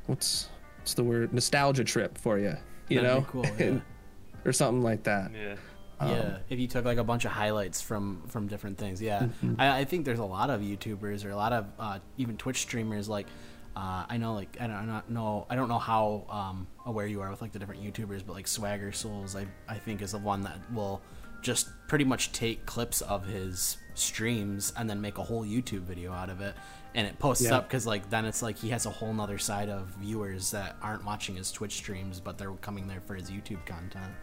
what's 0.07 0.49
what's 0.79 0.93
the 0.93 1.03
word 1.03 1.33
nostalgia 1.33 1.83
trip 1.83 2.17
for 2.17 2.37
you 2.37 2.55
you 2.89 3.01
That'd 3.01 3.03
know 3.23 3.25
cool, 3.29 3.45
yeah. 3.57 3.79
or 4.45 4.51
something 4.53 4.83
like 4.83 5.03
that 5.03 5.31
Yeah. 5.33 5.55
Um, 5.99 6.09
yeah 6.11 6.37
if 6.49 6.59
you 6.59 6.67
took 6.67 6.83
like 6.85 6.97
a 6.97 7.03
bunch 7.03 7.23
of 7.25 7.31
highlights 7.31 7.81
from 7.81 8.21
from 8.27 8.47
different 8.47 8.77
things 8.77 9.01
yeah 9.01 9.21
Mm-hmm. 9.23 9.55
I, 9.59 9.79
I 9.79 9.85
think 9.85 10.05
there's 10.05 10.19
a 10.19 10.25
lot 10.25 10.49
of 10.49 10.61
youtubers 10.61 11.23
or 11.25 11.29
a 11.29 11.35
lot 11.35 11.53
of 11.53 11.65
uh, 11.79 11.99
even 12.17 12.35
twitch 12.37 12.61
streamers 12.61 13.07
like 13.07 13.27
uh, 13.75 14.05
I 14.09 14.17
know, 14.17 14.33
like 14.35 14.57
I 14.59 14.67
don't, 14.67 14.75
I 14.75 14.85
don't 14.85 15.09
know, 15.09 15.45
I 15.49 15.55
don't 15.55 15.67
know 15.69 15.79
how 15.79 16.25
um, 16.29 16.67
aware 16.85 17.07
you 17.07 17.21
are 17.21 17.29
with 17.29 17.41
like 17.41 17.51
the 17.51 17.59
different 17.59 17.83
YouTubers, 17.83 18.23
but 18.25 18.33
like 18.33 18.47
Swagger 18.47 18.91
Souls, 18.91 19.35
I, 19.35 19.45
I 19.67 19.75
think 19.79 20.01
is 20.01 20.11
the 20.11 20.17
one 20.19 20.41
that 20.43 20.59
will 20.71 21.01
just 21.41 21.69
pretty 21.87 22.05
much 22.05 22.31
take 22.31 22.65
clips 22.65 23.01
of 23.01 23.25
his 23.25 23.77
streams 23.95 24.71
and 24.77 24.89
then 24.89 25.01
make 25.01 25.17
a 25.17 25.23
whole 25.23 25.43
YouTube 25.43 25.81
video 25.81 26.11
out 26.13 26.29
of 26.29 26.39
it, 26.41 26.55
and 26.95 27.05
it 27.07 27.17
posts 27.19 27.43
Yeah. 27.45 27.57
up 27.57 27.67
because 27.67 27.85
like 27.87 28.09
then 28.09 28.25
it's 28.25 28.41
like 28.41 28.57
he 28.57 28.69
has 28.69 28.85
a 28.85 28.89
whole 28.91 29.13
nother 29.13 29.37
side 29.37 29.69
of 29.69 29.87
viewers 29.99 30.51
that 30.51 30.75
aren't 30.81 31.03
watching 31.03 31.35
his 31.35 31.51
Twitch 31.51 31.73
streams, 31.73 32.19
but 32.19 32.37
they're 32.37 32.51
coming 32.53 32.87
there 32.87 33.01
for 33.01 33.15
his 33.15 33.29
YouTube 33.31 33.65
content. 33.65 34.13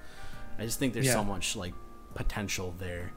I 0.59 0.65
just 0.65 0.79
think 0.79 0.95
there's 0.95 1.07
Yeah. 1.07 1.15
so 1.15 1.25
much 1.25 1.57
like 1.57 1.75
potential 2.15 2.75
there. 2.79 3.13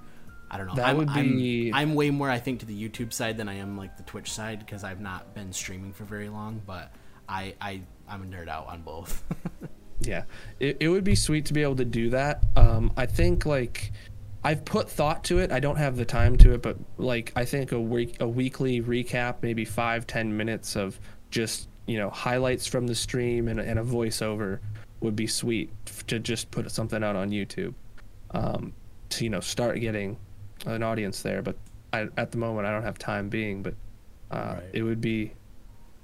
I 0.53 0.57
don't 0.57 0.67
know. 0.67 0.75
That 0.75 0.89
I'm, 0.89 0.97
would 0.97 1.09
I'm- 1.09 1.37
be- 1.37 1.71
I'm, 1.73 1.95
way 1.95 2.11
more, 2.11 2.29
I 2.29 2.39
think, 2.39 2.59
to 2.59 2.65
the 2.65 2.89
YouTube 2.89 3.11
side 3.11 3.37
than 3.37 3.49
I 3.49 3.55
am 3.55 3.77
like 3.77 3.97
the 3.97 4.03
Twitch 4.03 4.31
side 4.31 4.59
because 4.59 4.83
I've 4.83 5.01
not 5.01 5.33
been 5.33 5.51
streaming 5.51 5.93
for 5.93 6.03
very 6.03 6.29
long. 6.29 6.61
But 6.65 6.93
I, 7.27 7.55
I, 7.59 7.81
I'm 8.07 8.21
a 8.21 8.25
nerd 8.25 8.47
out 8.47 8.67
on 8.67 8.81
both. 8.81 9.23
Yeah, 10.01 10.23
it, 10.59 10.77
it 10.81 10.89
would 10.89 11.03
be 11.03 11.15
sweet 11.15 11.45
to 11.45 11.53
be 11.53 11.61
able 11.63 11.77
to 11.77 11.85
do 11.85 12.09
that. 12.09 12.43
Um, 12.57 12.91
I 12.97 13.05
think 13.05 13.45
like 13.45 13.91
I've 14.43 14.65
put 14.65 14.89
thought 14.89 15.23
to 15.25 15.39
it. 15.39 15.51
I 15.51 15.61
don't 15.61 15.77
have 15.77 15.95
the 15.95 16.03
time 16.03 16.35
to 16.39 16.53
it, 16.53 16.61
but 16.61 16.77
like 16.97 17.31
I 17.37 17.45
think 17.45 17.71
a 17.71 17.79
week 17.79 18.17
a 18.19 18.27
weekly 18.27 18.81
recap, 18.81 19.35
maybe 19.41 19.63
five 19.63 20.05
ten 20.05 20.35
minutes 20.35 20.75
of 20.75 20.99
just 21.31 21.69
you 21.85 21.97
know 21.97 22.09
highlights 22.09 22.67
from 22.67 22.87
the 22.87 22.95
stream 22.95 23.47
and, 23.47 23.59
and 23.61 23.79
a 23.79 23.83
voiceover 23.83 24.59
would 24.99 25.15
be 25.15 25.27
sweet 25.27 25.71
to 26.07 26.19
just 26.19 26.51
put 26.51 26.69
something 26.69 27.01
out 27.03 27.15
on 27.15 27.29
YouTube. 27.29 27.73
Um, 28.31 28.73
to 29.09 29.23
you 29.23 29.29
know 29.29 29.39
start 29.39 29.79
getting 29.79 30.17
an 30.65 30.83
audience 30.83 31.21
there, 31.21 31.41
but 31.41 31.55
I, 31.91 32.07
at 32.17 32.31
the 32.31 32.37
moment 32.37 32.67
I 32.67 32.71
don't 32.71 32.83
have 32.83 32.97
time 32.97 33.29
being. 33.29 33.63
But 33.63 33.75
uh, 34.31 34.55
Right. 34.55 34.63
it 34.73 34.83
would 34.83 35.01
be 35.01 35.33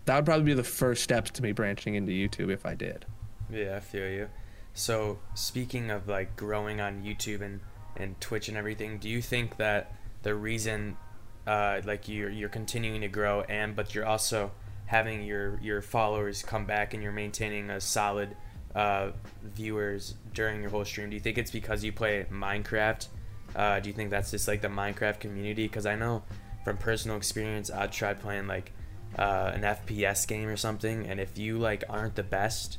that 0.05 0.15
would 0.15 0.25
probably 0.25 0.45
be 0.45 0.53
the 0.53 0.63
first 0.63 1.03
steps 1.03 1.29
to 1.31 1.43
me 1.43 1.51
branching 1.51 1.95
into 1.95 2.11
YouTube 2.11 2.51
if 2.51 2.65
I 2.65 2.73
did. 2.75 3.05
Yeah, 3.49 3.75
I 3.75 3.79
feel 3.79 4.09
you. 4.09 4.29
So 4.73 5.19
speaking 5.35 5.89
of 5.91 6.07
like 6.07 6.35
growing 6.35 6.79
on 6.81 7.03
YouTube 7.03 7.41
and, 7.41 7.59
and 7.97 8.19
Twitch 8.21 8.47
and 8.47 8.57
everything, 8.57 8.97
do 8.97 9.09
you 9.09 9.21
think 9.21 9.57
that 9.57 9.93
the 10.23 10.35
reason 10.35 10.97
uh, 11.47 11.81
like 11.85 12.07
you're 12.07 12.29
you're 12.29 12.49
continuing 12.49 13.01
to 13.01 13.07
grow 13.07 13.41
and 13.41 13.75
but 13.75 13.95
you're 13.95 14.05
also 14.05 14.51
having 14.85 15.23
your 15.23 15.59
your 15.61 15.81
followers 15.81 16.43
come 16.43 16.65
back 16.65 16.93
and 16.93 17.01
you're 17.03 17.11
maintaining 17.11 17.69
a 17.69 17.79
solid 17.81 18.35
uh, 18.75 19.09
viewers 19.43 20.15
during 20.33 20.61
your 20.61 20.69
whole 20.69 20.85
stream? 20.85 21.09
Do 21.09 21.15
you 21.15 21.19
think 21.21 21.37
it's 21.37 21.51
because 21.51 21.83
you 21.83 21.91
play 21.91 22.25
Minecraft? 22.31 23.07
Uh, 23.55 23.79
do 23.79 23.89
you 23.89 23.93
think 23.93 24.09
that's 24.11 24.31
just 24.31 24.47
like 24.47 24.61
the 24.61 24.67
Minecraft 24.67 25.19
community? 25.19 25.67
Because 25.67 25.85
I 25.85 25.95
know 25.95 26.23
from 26.63 26.77
personal 26.77 27.17
experience, 27.17 27.69
I 27.71 27.87
tried 27.87 28.19
playing 28.19 28.47
like 28.47 28.71
uh, 29.17 29.51
an 29.53 29.61
FPS 29.61 30.27
game 30.27 30.47
or 30.47 30.57
something, 30.57 31.05
and 31.07 31.19
if 31.19 31.37
you 31.37 31.57
like 31.57 31.83
aren't 31.89 32.15
the 32.15 32.23
best, 32.23 32.77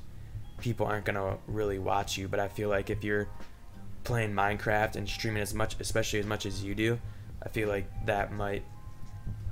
people 0.60 0.86
aren't 0.86 1.04
gonna 1.04 1.38
really 1.46 1.78
watch 1.78 2.16
you. 2.16 2.28
But 2.28 2.40
I 2.40 2.48
feel 2.48 2.68
like 2.68 2.90
if 2.90 3.02
you're 3.02 3.28
playing 4.04 4.32
Minecraft 4.32 4.96
and 4.96 5.08
streaming 5.08 5.42
as 5.42 5.54
much, 5.54 5.76
especially 5.80 6.20
as 6.20 6.26
much 6.26 6.46
as 6.46 6.62
you 6.64 6.74
do, 6.74 6.98
I 7.42 7.48
feel 7.48 7.68
like 7.68 7.86
that 8.06 8.32
might 8.32 8.62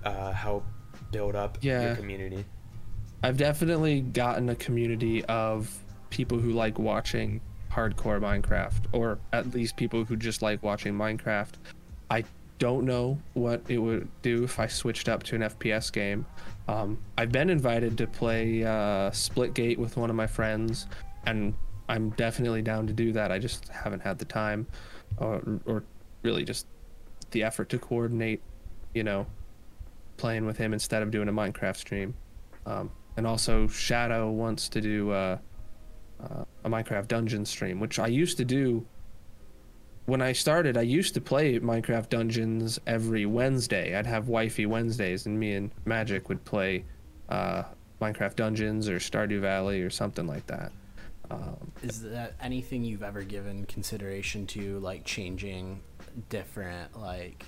uh, 0.04 0.32
help 0.32 0.64
build 1.10 1.34
up 1.34 1.58
Yeah. 1.62 1.82
your 1.88 1.96
community. 1.96 2.44
I've 3.22 3.36
definitely 3.36 4.00
gotten 4.00 4.48
a 4.48 4.54
community 4.54 5.24
of 5.24 5.76
people 6.10 6.38
who 6.38 6.52
like 6.52 6.78
watching 6.78 7.40
hardcore 7.78 8.20
Minecraft, 8.20 8.86
or 8.92 9.18
at 9.32 9.54
least 9.54 9.76
people 9.76 10.04
who 10.04 10.16
just 10.16 10.42
like 10.42 10.62
watching 10.62 10.94
Minecraft. 10.94 11.52
I 12.10 12.24
don't 12.58 12.84
know 12.84 13.18
what 13.34 13.62
it 13.68 13.78
would 13.78 14.08
do 14.22 14.42
if 14.42 14.58
I 14.58 14.66
switched 14.66 15.08
up 15.08 15.22
to 15.24 15.36
an 15.36 15.42
FPS 15.42 15.92
game. 15.92 16.26
Um, 16.66 16.98
I've 17.16 17.30
been 17.30 17.50
invited 17.50 17.96
to 17.98 18.06
play 18.08 18.64
uh, 18.64 19.10
Splitgate 19.10 19.78
with 19.78 19.96
one 19.96 20.10
of 20.10 20.16
my 20.16 20.26
friends, 20.26 20.86
and 21.24 21.54
I'm 21.88 22.10
definitely 22.10 22.62
down 22.62 22.88
to 22.88 22.92
do 22.92 23.12
that. 23.12 23.30
I 23.30 23.38
just 23.38 23.68
haven't 23.68 24.00
had 24.00 24.18
the 24.18 24.24
time, 24.24 24.66
or, 25.18 25.40
or 25.64 25.84
really 26.22 26.44
just 26.44 26.66
the 27.30 27.44
effort 27.44 27.68
to 27.68 27.78
coordinate, 27.78 28.42
you 28.92 29.04
know, 29.04 29.24
playing 30.16 30.46
with 30.46 30.56
him 30.56 30.72
instead 30.72 31.02
of 31.02 31.12
doing 31.12 31.28
a 31.28 31.32
Minecraft 31.32 31.76
stream. 31.76 32.14
Um, 32.66 32.90
and 33.16 33.26
also 33.26 33.68
Shadow 33.68 34.30
wants 34.30 34.68
to 34.70 34.80
do 34.80 35.10
uh, 35.12 35.38
uh, 36.22 36.44
a 36.64 36.70
Minecraft 36.70 37.08
dungeon 37.08 37.44
stream, 37.44 37.80
which 37.80 37.98
I 37.98 38.06
used 38.06 38.36
to 38.38 38.44
do. 38.44 38.86
When 40.06 40.22
I 40.22 40.32
started, 40.32 40.78
I 40.78 40.82
used 40.82 41.12
to 41.14 41.20
play 41.20 41.58
Minecraft 41.58 42.08
Dungeons 42.08 42.80
every 42.86 43.26
Wednesday. 43.26 43.94
I'd 43.94 44.06
have 44.06 44.28
wifey 44.28 44.64
Wednesdays, 44.64 45.26
and 45.26 45.38
me 45.38 45.52
and 45.52 45.70
Magic 45.84 46.30
would 46.30 46.42
play 46.46 46.86
uh, 47.28 47.64
Minecraft 48.00 48.34
Dungeons 48.36 48.88
or 48.88 48.98
Stardew 48.98 49.40
Valley 49.40 49.82
or 49.82 49.90
something 49.90 50.26
like 50.26 50.46
that. 50.46 50.72
Um, 51.30 51.72
Is 51.82 52.00
that 52.04 52.32
anything 52.40 52.84
you've 52.84 53.02
ever 53.02 53.22
given 53.22 53.66
consideration 53.66 54.46
to, 54.46 54.78
like 54.78 55.04
changing 55.04 55.82
different 56.30 56.98
like 56.98 57.44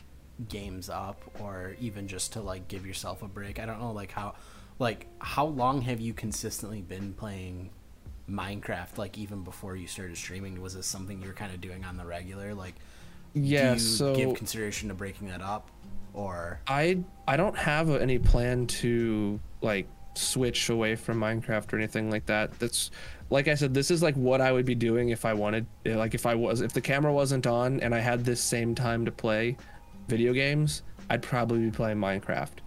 games 0.49 0.91
up, 0.91 1.23
or 1.41 1.77
even 1.81 2.07
just 2.07 2.35
to 2.35 2.43
like 2.43 2.69
give 2.69 2.85
yourself 2.87 3.23
a 3.23 3.29
break? 3.29 3.59
I 3.59 3.65
don't 3.65 3.81
know, 3.81 3.93
like 3.93 4.13
how, 4.13 4.35
like 4.79 5.07
how 5.19 5.47
long 5.47 5.81
have 5.81 5.99
you 5.99 6.13
consistently 6.13 6.83
been 6.83 7.15
playing 7.15 7.71
Minecraft? 8.31 8.99
Like 8.99 9.19
even 9.19 9.43
before 9.43 9.77
you 9.77 9.87
started 9.87 10.17
streaming, 10.17 10.61
was 10.61 10.75
this 10.75 10.87
something 10.87 11.21
you 11.21 11.29
were 11.29 11.35
kind 11.35 11.53
of 11.53 11.61
doing 11.61 11.85
on 11.85 11.97
the 11.97 12.05
regular? 12.05 12.55
Like, 12.55 12.75
yeah, 13.35 13.69
do 13.69 13.75
you 13.75 13.79
so 13.81 14.15
give 14.15 14.35
consideration 14.35 14.89
to 14.89 14.95
breaking 14.95 15.29
that 15.29 15.43
up, 15.43 15.71
or 16.15 16.61
I 16.67 16.99
I 17.27 17.37
don't 17.37 17.57
have 17.57 17.91
any 17.91 18.19
plan 18.19 18.67
to 18.67 19.41
like 19.63 19.87
switch 20.15 20.69
away 20.69 20.97
from 20.97 21.19
Minecraft 21.21 21.73
or 21.73 21.77
anything 21.77 22.11
like 22.11 22.27
that. 22.27 22.59
That's 22.59 22.91
like 23.31 23.49
I 23.49 23.55
said, 23.55 23.75
this 23.75 23.91
is 23.91 24.03
like 24.03 24.15
what 24.17 24.41
I 24.41 24.53
would 24.53 24.67
be 24.67 24.75
doing 24.75 25.11
if 25.11 25.25
I 25.25 25.33
wanted, 25.35 25.67
eh, 25.87 25.97
like 25.97 26.15
if 26.15 26.27
I 26.27 26.35
was, 26.35 26.61
if 26.61 26.73
the 26.73 26.81
camera 26.81 27.13
wasn't 27.13 27.47
on 27.47 27.81
and 27.81 27.95
I 27.95 28.01
had 28.01 28.25
this 28.25 28.41
same 28.41 28.75
time 28.75 29.05
to 29.05 29.13
play 29.13 29.57
video 30.09 30.33
games, 30.33 30.83
I'd 31.09 31.23
probably 31.23 31.61
be 31.61 31.71
playing 31.71 31.99
Minecraft. 31.99 32.59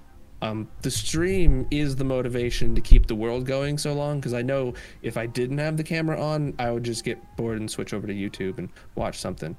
Um, 0.44 0.68
the 0.82 0.92
stream 0.92 1.66
is 1.72 1.96
the 1.96 2.04
motivation 2.04 2.76
to 2.76 2.82
keep 2.82 3.08
the 3.08 3.16
world 3.16 3.46
going 3.46 3.78
so 3.78 3.94
long 3.94 4.20
because 4.20 4.34
I 4.34 4.42
know 4.42 4.74
if 5.02 5.16
I 5.16 5.26
didn't 5.26 5.58
have 5.60 5.78
the 5.78 5.86
camera 5.86 6.22
on, 6.22 6.54
I 6.60 6.70
would 6.70 6.84
just 6.84 7.06
get 7.06 7.18
bored 7.38 7.62
and 7.62 7.72
switch 7.72 7.94
over 7.94 8.06
to 8.08 8.14
YouTube 8.14 8.58
and 8.58 8.68
watch 8.96 9.20
something. 9.20 9.56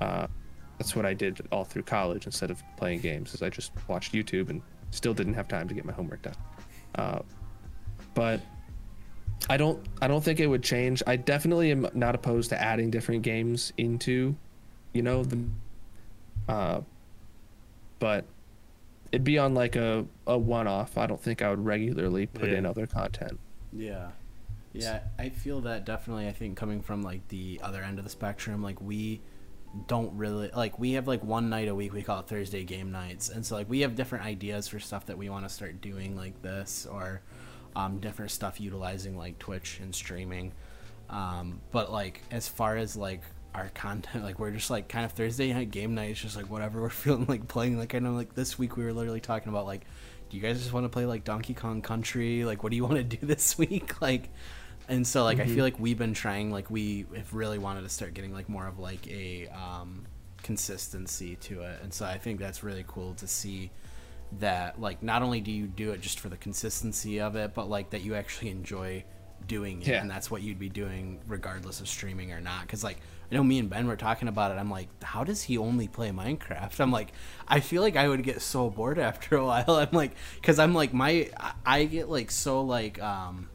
Uh, 0.00 0.26
that's 0.76 0.96
what 0.96 1.06
I 1.06 1.14
did 1.14 1.46
all 1.52 1.64
through 1.64 1.84
college 1.84 2.26
instead 2.26 2.50
of 2.50 2.60
playing 2.76 2.98
games. 2.98 3.32
Is 3.32 3.42
I 3.42 3.48
just 3.48 3.70
watched 3.86 4.12
YouTube 4.12 4.50
and 4.50 4.60
still 4.90 5.14
didn't 5.14 5.34
have 5.34 5.46
time 5.46 5.68
to 5.68 5.74
get 5.74 5.84
my 5.84 5.92
homework 5.92 6.22
done. 6.22 6.34
Uh, 6.96 7.20
but 8.14 8.40
I 9.48 9.56
don't 9.56 9.86
I 10.02 10.08
don't 10.08 10.24
think 10.24 10.40
it 10.40 10.48
would 10.48 10.64
change. 10.64 11.00
I 11.06 11.14
definitely 11.14 11.70
am 11.70 11.86
not 11.94 12.16
opposed 12.16 12.50
to 12.50 12.60
adding 12.60 12.90
different 12.90 13.22
games 13.22 13.72
into, 13.76 14.34
you 14.94 15.02
know, 15.02 15.22
the 15.22 15.38
uh 16.48 16.80
but 18.00 18.24
it'd 19.14 19.24
be 19.24 19.38
on 19.38 19.54
like 19.54 19.76
a, 19.76 20.04
a 20.26 20.36
one 20.36 20.66
off. 20.66 20.98
I 20.98 21.06
don't 21.06 21.20
think 21.20 21.40
I 21.40 21.50
would 21.50 21.64
regularly 21.64 22.26
put 22.26 22.50
Yeah. 22.50 22.58
in 22.58 22.66
other 22.66 22.86
content. 22.86 23.38
Yeah. 23.72 24.10
Yeah, 24.72 25.02
I 25.20 25.28
feel 25.28 25.60
that 25.62 25.84
definitely. 25.84 26.26
I 26.26 26.32
think 26.32 26.56
coming 26.56 26.82
from 26.82 27.02
like 27.02 27.28
the 27.28 27.60
other 27.62 27.80
end 27.82 27.98
of 27.98 28.04
the 28.04 28.10
spectrum, 28.10 28.60
like 28.60 28.80
we 28.80 29.20
don't 29.86 30.16
really 30.16 30.50
like 30.54 30.78
we 30.80 30.92
have 30.94 31.06
like 31.06 31.22
one 31.22 31.48
night 31.48 31.68
a 31.68 31.74
week 31.74 31.92
we 31.92 32.02
call 32.02 32.18
it 32.20 32.26
Thursday 32.26 32.64
game 32.64 32.90
nights, 32.90 33.28
and 33.28 33.46
so 33.46 33.54
like 33.54 33.70
we 33.70 33.80
have 33.82 33.94
different 33.94 34.24
ideas 34.24 34.66
for 34.66 34.80
stuff 34.80 35.06
that 35.06 35.16
we 35.16 35.28
want 35.28 35.44
to 35.44 35.48
start 35.48 35.80
doing 35.80 36.16
like 36.16 36.42
this 36.42 36.86
or 36.90 37.22
um, 37.76 38.00
different 38.00 38.32
stuff 38.32 38.60
utilizing 38.60 39.16
like 39.16 39.38
Twitch 39.38 39.78
and 39.80 39.94
streaming. 39.94 40.52
Um, 41.08 41.60
but 41.70 41.92
like 41.92 42.22
as 42.32 42.48
far 42.48 42.76
as 42.76 42.96
like 42.96 43.22
our 43.54 43.68
content, 43.74 44.24
like 44.24 44.38
we're 44.38 44.50
just 44.50 44.68
like 44.70 44.88
kind 44.88 45.04
of 45.04 45.12
Thursday 45.12 45.52
night 45.52 45.70
game 45.70 45.94
night. 45.94 46.10
It's 46.10 46.20
just 46.20 46.36
like 46.36 46.50
whatever 46.50 46.80
we're 46.82 46.90
feeling 46.90 47.26
like 47.26 47.46
playing. 47.48 47.78
Like 47.78 47.94
I 47.94 47.98
know 48.00 48.12
like 48.12 48.34
this 48.34 48.58
week 48.58 48.76
we 48.76 48.84
were 48.84 48.92
literally 48.92 49.20
talking 49.20 49.48
about 49.50 49.66
like, 49.66 49.84
do 50.30 50.36
you 50.36 50.42
guys 50.42 50.58
just 50.58 50.72
want 50.72 50.84
to 50.84 50.88
play 50.88 51.06
like 51.06 51.24
Donkey 51.24 51.54
Kong 51.54 51.80
Country? 51.82 52.44
Like 52.44 52.62
what 52.62 52.70
do 52.70 52.76
you 52.76 52.82
want 52.88 52.96
to 52.96 53.04
do 53.04 53.24
this 53.26 53.56
week? 53.58 54.00
Like, 54.02 54.30
and 54.88 55.06
so 55.06 55.24
like 55.24 55.40
I 55.40 55.46
feel 55.46 55.64
like 55.64 55.78
we've 55.78 55.96
been 55.98 56.14
trying 56.14 56.50
like 56.50 56.70
we 56.70 57.06
have 57.16 57.32
really 57.32 57.58
wanted 57.58 57.82
to 57.82 57.88
start 57.88 58.12
getting 58.12 58.34
like 58.34 58.48
more 58.48 58.66
of 58.66 58.78
like 58.78 59.06
a 59.08 59.48
um, 59.48 60.04
consistency 60.42 61.36
to 61.36 61.62
it, 61.62 61.78
and 61.82 61.92
so 61.92 62.04
I 62.04 62.18
think 62.18 62.38
that's 62.40 62.62
really 62.62 62.84
cool 62.86 63.14
to 63.14 63.26
see 63.26 63.70
that 64.40 64.80
like 64.80 65.02
not 65.02 65.22
only 65.22 65.40
do 65.40 65.52
you 65.52 65.66
do 65.66 65.92
it 65.92 66.00
just 66.00 66.18
for 66.20 66.28
the 66.28 66.36
consistency 66.36 67.20
of 67.20 67.36
it, 67.36 67.54
but 67.54 67.68
like 67.68 67.90
that 67.90 68.02
you 68.02 68.14
actually 68.14 68.50
enjoy 68.50 69.04
doing 69.46 69.80
it, 69.82 69.88
Yeah. 69.88 70.00
and 70.00 70.10
that's 70.10 70.30
what 70.30 70.42
you'd 70.42 70.58
be 70.58 70.68
doing 70.68 71.20
regardless 71.28 71.80
of 71.80 71.88
streaming 71.88 72.32
or 72.32 72.40
not. 72.40 72.62
Because 72.62 72.82
like 72.84 72.98
I 73.30 73.34
know 73.34 73.42
me 73.42 73.58
and 73.58 73.70
Ben 73.70 73.86
were 73.86 73.96
talking 73.96 74.28
about 74.28 74.52
it. 74.52 74.54
I'm 74.56 74.70
like, 74.70 74.88
how 75.02 75.24
does 75.24 75.42
he 75.42 75.58
only 75.58 75.88
play 75.88 76.10
Minecraft? 76.10 76.78
I'm 76.80 76.92
like, 76.92 77.12
I 77.48 77.60
feel 77.60 77.82
like 77.82 77.96
I 77.96 78.08
would 78.08 78.22
get 78.22 78.40
so 78.42 78.70
bored 78.70 78.98
after 78.98 79.36
a 79.36 79.44
while. 79.44 79.64
I'm 79.70 79.88
like, 79.92 80.12
because 80.36 80.58
I'm 80.58 80.74
like 80.74 80.92
my 80.92 81.30
I- 81.64 81.84
get 81.84 82.08
like 82.08 82.30
so 82.30 82.62
like 82.62 83.00
um 83.02 83.48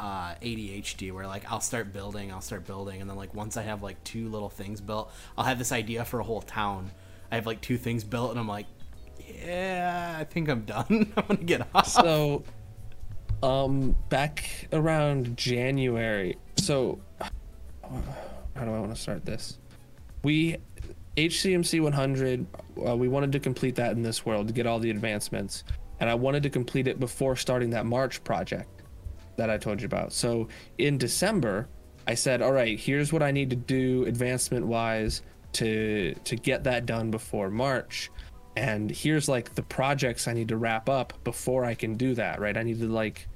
uh, 0.00 0.34
ADHD 0.42 1.12
where 1.12 1.26
like 1.28 1.50
I'll 1.50 1.60
start 1.60 1.92
building, 1.92 2.32
I'll 2.32 2.40
start 2.40 2.66
building, 2.66 3.00
and 3.00 3.08
then 3.08 3.16
like 3.16 3.34
once 3.34 3.56
I 3.56 3.62
have 3.62 3.82
like 3.82 4.02
two 4.02 4.28
little 4.28 4.48
things 4.50 4.80
built, 4.80 5.12
I'll 5.38 5.44
have 5.44 5.58
this 5.58 5.70
idea 5.70 6.04
for 6.04 6.18
a 6.18 6.24
whole 6.24 6.42
town. 6.42 6.90
I 7.30 7.36
have 7.36 7.46
like 7.46 7.60
two 7.60 7.78
things 7.78 8.02
built, 8.02 8.30
and 8.32 8.40
I'm 8.40 8.48
like, 8.48 8.66
yeah, 9.44 10.16
I 10.18 10.24
think 10.24 10.48
I'm 10.48 10.62
done. 10.64 11.12
I'm 11.16 11.24
gonna 11.28 11.44
get 11.44 11.68
off. 11.74 11.86
So, 11.86 12.42
um, 13.44 13.94
back 14.08 14.68
around 14.72 15.36
January. 15.36 16.36
So, 16.58 16.98
how 18.54 18.64
do 18.64 18.72
I 18.72 18.78
want 18.78 18.94
to 18.94 19.00
start 19.00 19.24
this? 19.24 19.58
We 20.22 20.58
HCMC 21.16 21.80
100. 21.82 22.46
Uh, 22.86 22.96
we 22.96 23.08
wanted 23.08 23.32
to 23.32 23.40
complete 23.40 23.74
that 23.76 23.92
in 23.92 24.02
this 24.02 24.24
world 24.24 24.48
to 24.48 24.54
get 24.54 24.66
all 24.66 24.78
the 24.78 24.90
advancements, 24.90 25.64
and 26.00 26.08
I 26.08 26.14
wanted 26.14 26.42
to 26.44 26.50
complete 26.50 26.86
it 26.86 26.98
before 26.98 27.36
starting 27.36 27.70
that 27.70 27.86
March 27.86 28.22
project 28.24 28.82
that 29.36 29.50
I 29.50 29.58
told 29.58 29.80
you 29.80 29.86
about. 29.86 30.12
So 30.12 30.48
in 30.78 30.98
December, 30.98 31.68
I 32.06 32.14
said, 32.14 32.42
"All 32.42 32.52
right, 32.52 32.78
here's 32.78 33.12
what 33.12 33.22
I 33.22 33.30
need 33.30 33.50
to 33.50 33.56
do 33.56 34.04
advancement 34.06 34.66
wise 34.66 35.22
to 35.54 36.14
to 36.24 36.36
get 36.36 36.64
that 36.64 36.86
done 36.86 37.10
before 37.10 37.50
March." 37.50 38.10
And 38.56 38.90
here's 38.90 39.28
like 39.28 39.54
the 39.54 39.62
projects 39.62 40.28
I 40.28 40.34
need 40.34 40.48
to 40.48 40.56
wrap 40.56 40.88
up 40.88 41.14
before 41.24 41.64
I 41.64 41.74
can 41.74 41.94
do 41.94 42.14
that, 42.14 42.38
right? 42.40 42.56
I 42.56 42.62
need 42.62 42.80
to 42.80 42.88
like 42.88 43.26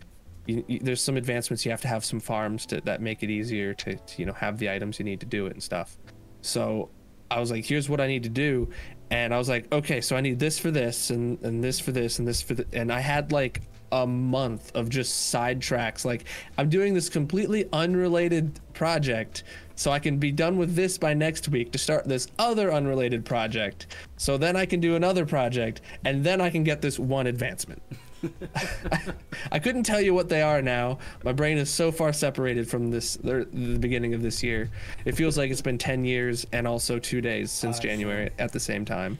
you, 0.46 0.64
you- 0.66 0.80
there's 0.80 1.00
some 1.00 1.16
advancements 1.16 1.64
you 1.64 1.70
have 1.70 1.80
to 1.82 1.88
have 1.88 2.04
some 2.04 2.20
farms 2.20 2.66
to, 2.66 2.80
that 2.82 3.00
make 3.00 3.22
it 3.22 3.30
easier 3.30 3.74
to, 3.74 3.96
to 3.96 4.18
you 4.18 4.26
know 4.26 4.32
have 4.32 4.59
the 4.59 4.70
items 4.70 4.98
you 4.98 5.04
need 5.04 5.20
to 5.20 5.26
do 5.26 5.46
it 5.46 5.52
and 5.52 5.62
stuff. 5.62 5.96
So 6.42 6.90
I 7.30 7.40
was 7.40 7.50
like, 7.50 7.64
here's 7.64 7.88
what 7.88 8.00
I 8.00 8.06
need 8.06 8.22
to 8.22 8.28
do, 8.28 8.68
and 9.11 9.35
I 9.35 9.38
was 9.38 9.48
like, 9.48 9.72
okay, 9.72 10.00
so 10.00 10.16
I 10.16 10.20
need 10.20 10.38
this 10.38 10.59
for 10.59 10.70
this 10.70 11.11
and 11.11 11.40
and 11.42 11.62
this 11.62 11.80
for 11.80 11.92
this 11.92 12.18
and 12.18 12.26
this 12.28 12.40
for 12.42 12.54
the 12.54 12.66
and 12.72 12.92
I 12.92 13.00
had 13.00 13.32
like 13.32 13.62
a 13.92 14.06
month 14.06 14.74
of 14.74 14.88
just 14.88 15.32
sidetracks. 15.32 16.04
Like 16.04 16.24
I'm 16.59 16.68
doing 16.68 16.94
this 16.94 17.09
completely 17.09 17.68
unrelated 17.72 18.59
project, 18.74 19.44
so 19.76 19.90
I 19.90 19.98
can 19.98 20.18
be 20.18 20.32
done 20.32 20.56
with 20.59 20.74
this 20.74 20.98
by 20.98 21.14
next 21.14 21.48
week 21.48 21.72
to 21.72 21.78
start 21.78 22.04
this 22.04 22.26
other 22.38 22.72
unrelated 22.72 23.24
project. 23.24 23.87
So 24.16 24.37
then 24.38 24.56
I 24.56 24.66
can 24.66 24.80
do 24.80 24.96
another 24.96 25.24
project, 25.26 25.82
and 26.04 26.24
then 26.24 26.40
I 26.40 26.50
can 26.50 26.64
get 26.64 26.80
this 26.82 26.98
one 26.98 27.26
advancement. 27.26 27.82
I 29.52 29.59
couldn't 29.59 29.83
tell 29.85 30.00
you 30.00 30.14
what 30.14 30.29
they 30.29 30.42
are 30.42 30.62
now. 30.62 30.98
My 31.24 31.33
brain 31.33 31.59
is 31.59 31.70
so 31.70 31.92
far 31.92 32.12
separated 32.12 32.68
from 32.68 32.90
this 32.90 33.16
the, 33.16 33.46
the 33.52 33.79
beginning 33.79 34.14
of 34.14 34.22
this 34.22 34.42
year. 34.42 34.70
It 35.05 35.14
feels 35.16 35.37
like 35.38 35.50
it's 35.50 35.62
been 35.62 35.79
10 35.79 36.05
years 36.05 36.46
and 36.52 36.66
also 36.66 36.98
2 36.98 37.20
days 37.20 37.50
since 37.50 37.79
January 37.79 38.31
at 38.38 38.52
the 38.52 38.61
same 38.61 38.85
time. 38.85 39.18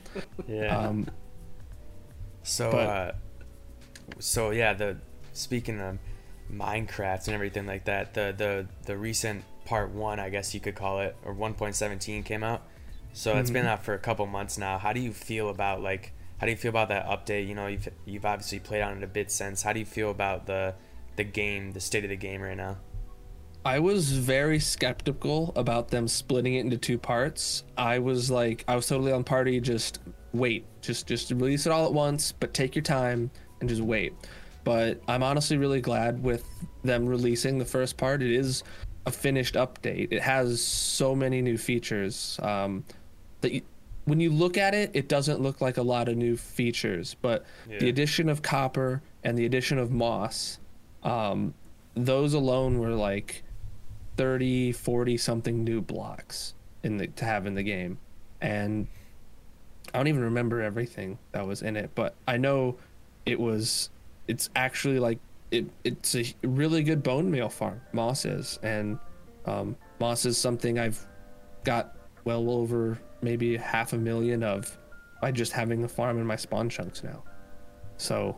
Yeah. 0.49 0.77
Um 0.77 1.07
So, 2.43 2.71
But- 2.71 2.89
uh, 2.89 3.13
so 4.19 4.51
yeah, 4.51 4.73
the 4.73 4.97
speaking 5.33 5.81
of 5.81 5.99
Minecraft 6.53 7.27
and 7.27 7.35
everything 7.35 7.67
like 7.67 7.85
that, 7.87 8.15
the 8.15 8.33
the 8.37 8.67
the 8.85 8.97
recent 8.97 9.45
part 9.65 9.91
one, 9.91 10.21
I 10.21 10.31
guess 10.31 10.55
you 10.55 10.61
could 10.61 10.77
call 10.77 11.01
it, 11.01 11.17
or 11.25 11.35
1.17 11.35 12.25
came 12.25 12.45
out. 12.45 12.63
So 13.13 13.37
it's 13.37 13.51
been 13.51 13.67
out 13.67 13.83
for 13.83 13.95
a 13.95 13.99
couple 13.99 14.27
months 14.27 14.57
now. 14.59 14.79
How 14.79 14.93
do 14.93 15.01
you 15.01 15.13
feel 15.13 15.49
about 15.49 15.83
like? 15.83 16.13
How 16.39 16.47
do 16.47 16.53
you 16.53 16.57
feel 16.57 16.69
about 16.71 16.89
that 16.89 17.07
update? 17.07 17.49
You 17.49 17.55
know, 17.55 17.67
you've 17.67 17.89
you've 18.05 18.25
obviously 18.25 18.59
played 18.59 18.83
on 18.83 18.99
it 18.99 19.03
a 19.03 19.07
bit 19.07 19.31
since. 19.31 19.63
How 19.63 19.73
do 19.73 19.81
you 19.81 19.87
feel 19.87 20.11
about 20.11 20.47
the 20.47 20.75
the 21.17 21.25
game, 21.25 21.73
the 21.73 21.81
state 21.81 22.05
of 22.05 22.11
the 22.11 22.17
game 22.17 22.43
right 22.43 22.57
now? 22.57 22.77
I 23.65 23.81
was 23.81 24.13
very 24.13 24.61
skeptical 24.61 25.53
about 25.57 25.89
them 25.89 26.07
splitting 26.07 26.55
it 26.55 26.61
into 26.61 26.77
two 26.77 26.99
parts. 26.99 27.65
I 27.77 27.99
was 27.99 28.31
like, 28.31 28.65
I 28.69 28.77
was 28.77 28.87
totally 28.87 29.13
on 29.13 29.25
party. 29.25 29.61
Just 29.61 30.01
wait, 30.33 30.67
just 30.83 31.07
just 31.07 31.31
release 31.31 31.67
it 31.67 31.73
all 31.73 31.87
at 31.87 31.93
once, 31.93 32.33
but 32.33 32.55
take 32.55 32.77
your 32.77 32.85
time 32.85 33.31
and 33.61 33.69
just 33.69 33.83
wait. 33.83 34.15
But 34.63 35.01
I'm 35.09 35.23
honestly 35.23 35.57
really 35.57 35.81
glad 35.81 36.23
with 36.23 36.45
them 36.85 37.07
releasing 37.07 37.59
the 37.59 37.65
first 37.65 37.97
part. 37.97 38.23
It 38.23 38.33
is 38.33 38.63
a 39.07 39.11
finished 39.11 39.55
update. 39.55 40.09
It 40.11 40.21
has 40.21 40.61
so 40.61 41.15
many 41.15 41.41
new 41.41 41.57
features 41.57 42.39
um, 42.43 42.85
that 43.41 43.53
you, 43.53 43.63
when 44.07 44.21
you 44.21 44.31
look 44.31 44.57
at 44.57 44.73
it, 44.75 44.91
it 44.95 45.09
doesn't 45.09 45.41
look 45.41 45.61
like 45.61 45.77
a 45.77 45.83
lot 45.83 46.09
of 46.09 46.17
new 46.17 46.37
features. 46.37 47.17
But 47.21 47.45
Yeah. 47.69 47.79
the 47.81 47.89
addition 47.89 48.29
of 48.29 48.41
copper 48.41 49.03
and 49.23 49.37
the 49.37 49.45
addition 49.45 49.79
of 49.79 49.91
moss, 49.91 50.59
um, 51.03 51.55
those 51.95 52.33
alone 52.33 52.79
were 52.79 52.93
like 52.95 53.43
30, 54.17 54.73
40 54.73 55.17
something 55.17 55.63
new 55.65 55.81
blocks 55.81 56.55
in 56.83 56.97
the 56.97 57.09
to 57.09 57.25
have 57.25 57.47
in 57.47 57.55
the 57.55 57.63
game. 57.63 57.99
And 58.41 58.87
I 59.93 59.99
don't 59.99 60.09
even 60.09 60.23
remember 60.23 60.63
everything 60.63 61.19
that 61.33 61.47
was 61.47 61.63
in 61.63 61.77
it, 61.77 61.91
but 61.95 62.15
I 62.29 62.37
know 62.37 62.77
it 63.25 63.39
was 63.41 63.91
it's 64.29 64.51
actually 64.57 64.99
like 65.01 65.19
it 65.51 65.67
it's 65.85 66.15
a 66.15 66.25
really 66.43 66.83
good 66.83 67.03
bone 67.03 67.31
meal 67.31 67.49
farm, 67.49 67.81
Moss 67.93 68.25
is. 68.25 68.59
And 68.63 68.99
um, 69.47 69.77
Moss 69.99 70.27
is 70.27 70.39
something 70.39 70.79
I've 70.79 71.05
got 71.65 71.97
well 72.25 72.51
over 72.51 72.99
maybe 73.23 73.57
half 73.57 73.93
a 73.93 73.97
million 73.97 74.43
of 74.43 74.77
by 75.21 75.33
just 75.33 75.53
having 75.53 75.85
a 75.85 75.89
farm 75.89 76.19
in 76.19 76.27
my 76.27 76.37
spawn 76.37 76.69
chunks 76.69 77.03
now. 77.03 77.23
So 77.97 78.37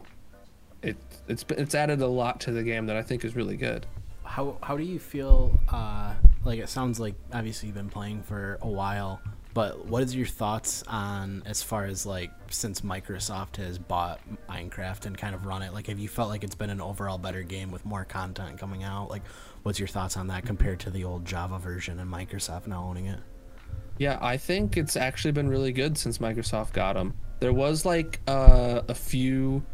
it 0.83 0.97
it's 1.27 1.45
it's 1.51 1.75
added 1.75 2.01
a 2.01 2.07
lot 2.07 2.41
to 2.41 2.53
the 2.53 2.62
game 2.62 2.87
that 2.87 2.97
I 2.97 3.03
think 3.03 3.25
is 3.25 3.35
really 3.35 3.57
good. 3.57 3.87
How 4.25 4.57
how 4.62 4.77
do 4.77 4.85
you 4.85 4.99
feel? 4.99 5.59
Uh, 5.69 6.14
like 6.45 6.61
it 6.61 6.69
sounds 6.69 7.01
like 7.01 7.14
obviously 7.33 7.69
you've 7.69 7.77
been 7.77 7.88
playing 7.88 8.23
for 8.23 8.59
a 8.62 8.69
while, 8.69 9.21
but 9.55 9.87
what 9.87 10.03
is 10.03 10.14
your 10.14 10.27
thoughts 10.27 10.85
on 10.87 11.43
as 11.47 11.62
far 11.62 11.85
as 11.87 12.07
like 12.07 12.31
since 12.49 12.83
Microsoft 12.83 13.57
has 13.57 13.79
bought 13.79 14.21
Minecraft 14.49 15.07
and 15.07 15.19
kind 15.19 15.35
of 15.35 15.47
run 15.47 15.62
it? 15.62 15.73
Like, 15.73 15.88
have 15.88 15.99
you 15.99 16.09
felt 16.09 16.29
like 16.29 16.45
it's 16.45 16.55
been 16.55 16.71
an 16.71 16.81
overall 16.81 17.19
better 17.19 17.43
game 17.43 17.71
with 17.71 17.85
more 17.85 18.05
content 18.05 18.59
coming 18.59 18.85
out? 18.85 19.11
Like, 19.11 19.23
what's 19.64 19.79
your 19.79 19.88
thoughts 19.88 20.17
on 20.17 20.29
that 20.29 20.47
compared 20.47 20.81
to 20.81 20.91
the 20.91 21.05
old 21.05 21.25
Java 21.25 21.59
version 21.59 21.99
and 21.99 22.11
Microsoft 22.11 22.67
now 22.67 22.85
owning 22.85 23.07
it? 23.07 23.21
Yeah, 23.98 24.18
I 24.20 24.37
think 24.37 24.76
it's 24.76 24.96
actually 24.96 25.32
been 25.32 25.48
really 25.48 25.72
good 25.72 25.98
since 25.98 26.18
Microsoft 26.18 26.72
got 26.72 26.94
them. 26.94 27.14
There 27.40 27.52
was 27.52 27.84
like 27.84 28.20
uh, 28.26 28.82
a 28.88 28.94
few 28.94 29.64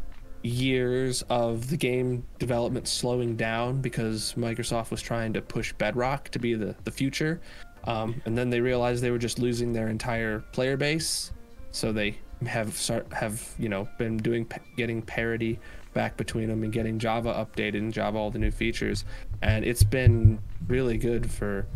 years 0.41 1.23
of 1.23 1.69
the 1.69 1.77
game 1.77 2.25
development 2.37 2.87
slowing 2.87 3.35
down 3.35 3.81
because 3.81 4.33
Microsoft 4.37 4.91
was 4.91 5.01
trying 5.01 5.33
to 5.33 5.41
push 5.41 5.73
Bedrock 5.73 6.29
to 6.29 6.39
be 6.39 6.53
the, 6.53 6.75
the 6.83 6.91
future. 6.91 7.41
Um, 7.85 8.21
and 8.25 8.37
then 8.37 8.49
they 8.49 8.61
realized 8.61 9.03
they 9.03 9.11
were 9.11 9.17
just 9.17 9.39
losing 9.39 9.73
their 9.73 9.89
entire 9.89 10.39
player 10.51 10.77
base. 10.77 11.31
So 11.71 11.91
they 11.91 12.17
have 12.45 12.75
start 12.75 13.11
have 13.13 13.47
you 13.57 13.69
know 13.69 13.87
been 13.97 14.17
doing 14.17 14.49
getting 14.75 15.01
parity 15.01 15.59
back 15.93 16.17
between 16.17 16.49
them 16.49 16.63
and 16.63 16.71
getting 16.71 16.99
Java 16.99 17.33
updated 17.33 17.79
and 17.79 17.93
Java 17.93 18.17
all 18.17 18.31
the 18.31 18.39
new 18.39 18.51
features, 18.51 19.05
and 19.41 19.65
it's 19.65 19.83
been 19.83 20.39
really 20.67 20.97
good 20.97 21.29
for 21.29 21.67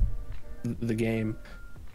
the 0.64 0.94
game. 0.94 1.38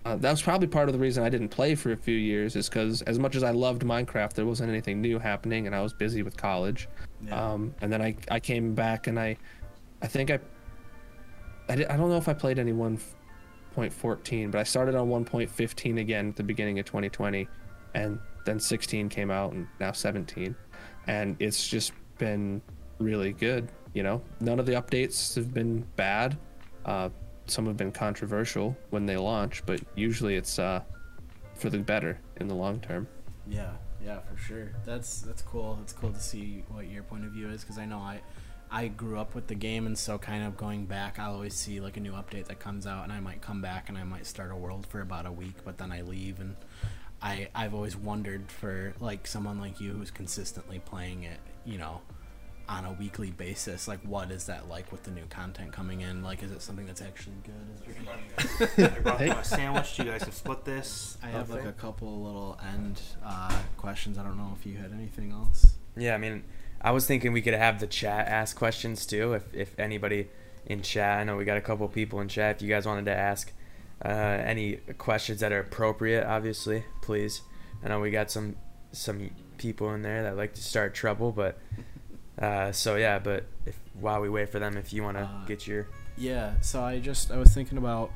Uh, 0.04 0.16
that 0.16 0.30
was 0.30 0.42
probably 0.42 0.68
part 0.68 0.88
of 0.88 0.92
the 0.92 0.98
reason 0.98 1.24
I 1.24 1.30
didn't 1.30 1.48
play 1.48 1.74
for 1.74 1.92
a 1.92 1.96
few 1.96 2.16
years, 2.16 2.56
is 2.56 2.68
because 2.68 3.00
as 3.02 3.18
much 3.18 3.36
as 3.36 3.42
I 3.42 3.52
loved 3.52 3.82
Minecraft, 3.82 4.34
there 4.34 4.44
wasn't 4.44 4.68
anything 4.70 5.00
new 5.00 5.18
happening, 5.18 5.66
and 5.66 5.74
I 5.74 5.80
was 5.80 5.94
busy 5.94 6.22
with 6.22 6.36
college. 6.36 6.88
Um, 7.32 7.74
and 7.80 7.90
then 7.90 8.02
I, 8.02 8.14
I 8.30 8.38
came 8.38 8.74
back 8.74 9.06
and 9.06 9.18
I, 9.18 9.38
I 10.02 10.06
think 10.06 10.30
I, 10.30 10.38
I, 11.70 11.76
di- 11.76 11.86
I 11.86 11.96
don't 11.96 12.10
know 12.10 12.18
if 12.18 12.28
I 12.28 12.34
played 12.34 12.58
any 12.58 12.72
1.14, 12.72 14.50
but 14.50 14.58
I 14.58 14.62
started 14.62 14.94
on 14.94 15.08
1.15 15.08 15.98
again 16.00 16.28
at 16.28 16.36
the 16.36 16.42
beginning 16.42 16.78
of 16.78 16.84
2020, 16.84 17.48
and 17.94 18.18
then 18.44 18.60
16 18.60 19.08
came 19.08 19.30
out, 19.30 19.52
and 19.54 19.66
now 19.80 19.92
17, 19.92 20.54
and 21.06 21.36
it's 21.38 21.66
just 21.66 21.92
been 22.18 22.60
really 22.98 23.32
good. 23.32 23.70
You 23.94 24.02
know, 24.02 24.20
none 24.40 24.60
of 24.60 24.66
the 24.66 24.72
updates 24.72 25.34
have 25.36 25.54
been 25.54 25.86
bad. 25.96 26.36
Uh, 26.84 27.08
some 27.46 27.66
have 27.66 27.76
been 27.76 27.92
controversial 27.92 28.76
when 28.90 29.06
they 29.06 29.16
launch, 29.16 29.62
but 29.66 29.80
usually 29.94 30.36
it's 30.36 30.58
uh, 30.58 30.82
for 31.54 31.70
the 31.70 31.78
better 31.78 32.18
in 32.36 32.48
the 32.48 32.54
long 32.54 32.80
term. 32.80 33.06
Yeah, 33.48 33.72
yeah, 34.04 34.20
for 34.20 34.36
sure. 34.36 34.72
That's 34.84 35.20
that's 35.22 35.42
cool. 35.42 35.78
It's 35.82 35.92
cool 35.92 36.12
to 36.12 36.20
see 36.20 36.64
what 36.68 36.86
your 36.86 37.02
point 37.02 37.24
of 37.24 37.32
view 37.32 37.48
is 37.48 37.62
because 37.62 37.78
I 37.78 37.86
know 37.86 37.98
I 37.98 38.20
I 38.70 38.88
grew 38.88 39.18
up 39.18 39.34
with 39.34 39.46
the 39.46 39.54
game 39.54 39.86
and 39.86 39.96
so 39.96 40.18
kind 40.18 40.44
of 40.44 40.56
going 40.56 40.86
back, 40.86 41.18
I'll 41.18 41.34
always 41.34 41.54
see 41.54 41.80
like 41.80 41.96
a 41.96 42.00
new 42.00 42.12
update 42.12 42.46
that 42.46 42.58
comes 42.58 42.86
out 42.86 43.04
and 43.04 43.12
I 43.12 43.20
might 43.20 43.40
come 43.40 43.62
back 43.62 43.88
and 43.88 43.96
I 43.96 44.04
might 44.04 44.26
start 44.26 44.50
a 44.50 44.56
world 44.56 44.86
for 44.86 45.00
about 45.00 45.26
a 45.26 45.32
week, 45.32 45.56
but 45.64 45.78
then 45.78 45.92
I 45.92 46.00
leave 46.02 46.40
and 46.40 46.56
I 47.22 47.48
I've 47.54 47.74
always 47.74 47.96
wondered 47.96 48.50
for 48.50 48.94
like 49.00 49.26
someone 49.26 49.60
like 49.60 49.80
you 49.80 49.92
who's 49.92 50.10
consistently 50.10 50.80
playing 50.84 51.24
it, 51.24 51.38
you 51.64 51.78
know, 51.78 52.00
on 52.68 52.84
a 52.84 52.92
weekly 52.92 53.30
basis, 53.30 53.86
like 53.86 54.00
what 54.06 54.30
is 54.30 54.46
that 54.46 54.68
like 54.68 54.90
with 54.90 55.02
the 55.04 55.10
new 55.10 55.24
content 55.30 55.72
coming 55.72 56.00
in? 56.00 56.22
Like 56.22 56.42
is 56.42 56.50
it 56.50 56.62
something 56.62 56.86
that's 56.86 57.02
actually 57.02 57.36
good? 57.44 57.88
Is 58.60 58.74
there 58.76 58.90
I 58.96 59.00
brought 59.00 59.18
Hey. 59.18 59.26
you 59.26 59.32
a 59.32 59.44
sandwich. 59.44 59.98
You 59.98 60.04
guys 60.06 60.22
can 60.24 60.32
split 60.32 60.64
this. 60.64 61.18
I 61.22 61.26
have 61.26 61.50
like 61.50 61.64
a 61.64 61.72
couple 61.72 62.22
little 62.22 62.58
end 62.74 63.00
uh, 63.24 63.56
questions. 63.76 64.18
I 64.18 64.22
don't 64.22 64.36
know 64.38 64.54
if 64.58 64.64
you 64.66 64.76
had 64.76 64.92
anything 64.92 65.32
else. 65.32 65.74
Yeah, 65.96 66.14
I 66.14 66.18
mean, 66.18 66.42
I 66.80 66.90
was 66.90 67.06
thinking 67.06 67.32
we 67.32 67.42
could 67.42 67.54
have 67.54 67.80
the 67.80 67.86
chat 67.86 68.28
ask 68.28 68.56
questions 68.56 69.06
too. 69.06 69.34
If 69.34 69.54
if 69.54 69.78
anybody 69.78 70.28
in 70.66 70.80
chat, 70.82 71.18
I 71.20 71.24
know 71.24 71.36
we 71.36 71.44
got 71.44 71.56
a 71.58 71.60
couple 71.62 71.86
people 71.88 72.20
in 72.20 72.28
chat. 72.28 72.56
If 72.56 72.62
you 72.62 72.68
guys 72.68 72.86
wanted 72.86 73.04
to 73.06 73.14
ask 73.14 73.52
uh, 74.04 74.08
any 74.08 74.76
questions 74.98 75.40
that 75.40 75.52
are 75.52 75.60
appropriate, 75.60 76.26
obviously, 76.26 76.84
please. 77.02 77.42
I 77.84 77.88
know 77.88 78.00
we 78.00 78.10
got 78.10 78.30
some 78.30 78.56
some 78.92 79.30
people 79.58 79.92
in 79.94 80.02
there 80.02 80.22
that 80.24 80.36
like 80.36 80.54
to 80.54 80.62
start 80.62 80.94
trouble, 80.94 81.30
but 81.32 81.58
uh, 82.38 82.72
so 82.72 82.96
yeah. 82.96 83.18
But 83.18 83.46
if 83.66 83.78
while 84.00 84.20
we 84.20 84.28
wait 84.28 84.48
for 84.50 84.58
them, 84.58 84.76
if 84.76 84.92
you 84.92 85.02
want 85.02 85.16
to 85.16 85.24
Uh, 85.24 85.44
get 85.46 85.66
your 85.66 85.86
Yeah, 86.16 86.60
so 86.60 86.82
I 86.82 87.00
just 87.00 87.30
I 87.30 87.36
was 87.38 87.52
thinking 87.54 87.78
about 87.78 88.10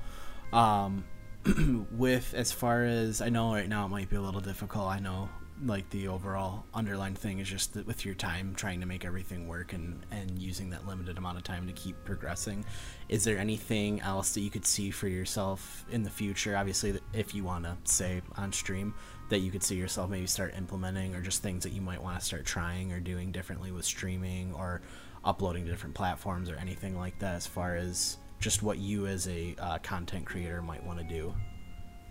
um 0.53 1.05
with 1.93 2.35
as 2.35 2.53
far 2.53 2.85
as 2.85 3.21
I 3.21 3.29
know 3.29 3.53
right 3.55 3.69
now 3.69 3.87
it 3.87 3.89
might 3.89 4.09
be 4.11 4.17
a 4.17 4.21
little 4.21 4.41
difficult. 4.41 4.87
I 4.89 4.99
know 4.99 5.29
like 5.65 5.91
the 5.91 6.07
overall 6.07 6.65
underlying 6.73 7.17
thing 7.17 7.41
is 7.41 7.49
just 7.49 7.75
that 7.75 7.85
with 7.85 8.05
your 8.05 8.15
time 8.15 8.55
trying 8.55 8.79
to 8.79 8.87
make 8.87 9.05
everything 9.05 9.49
work 9.49 9.73
and 9.73 10.01
and 10.13 10.39
using 10.39 10.71
that 10.71 10.87
limited 10.87 11.19
amount 11.19 11.37
of 11.37 11.43
time 11.43 11.67
to 11.67 11.73
keep 11.73 11.97
progressing. 12.05 12.65
Is 13.09 13.25
there 13.25 13.39
anything 13.39 14.01
else 14.01 14.35
that 14.35 14.41
you 14.41 14.51
could 14.51 14.65
see 14.67 14.91
for 14.93 15.09
yourself 15.09 15.85
in 15.91 16.03
the 16.05 16.11
future? 16.11 16.57
Obviously 16.57 17.01
if 17.13 17.35
you 17.35 17.43
want 17.45 17.65
to 17.65 17.77
say 17.85 18.23
on 18.37 18.53
stream 18.53 18.95
that 19.29 19.41
you 19.41 19.51
could 19.51 19.63
see 19.63 19.77
yourself 19.77 20.11
maybe 20.11 20.27
start 20.27 20.55
implementing 20.57 21.15
or 21.15 21.21
just 21.21 21.43
things 21.43 21.63
that 21.63 21.73
you 21.73 21.81
might 21.81 22.03
want 22.03 22.19
to 22.19 22.25
start 22.25 22.45
trying 22.45 22.93
or 22.93 23.01
doing 23.01 23.31
differently 23.31 23.71
with 23.71 23.85
streaming 23.85 24.53
or 24.55 24.81
uploading 25.25 25.65
to 25.65 25.71
different 25.71 25.95
platforms 25.95 26.49
or 26.51 26.57
anything 26.57 26.97
like 26.97 27.19
that 27.19 27.35
as 27.35 27.47
far 27.47 27.77
as 27.77 28.19
just 28.41 28.63
what 28.63 28.79
you 28.79 29.07
as 29.07 29.29
a 29.29 29.55
uh, 29.59 29.79
content 29.79 30.25
creator 30.25 30.63
might 30.63 30.85
want 30.85 30.99
to 30.99 31.05
do? 31.05 31.35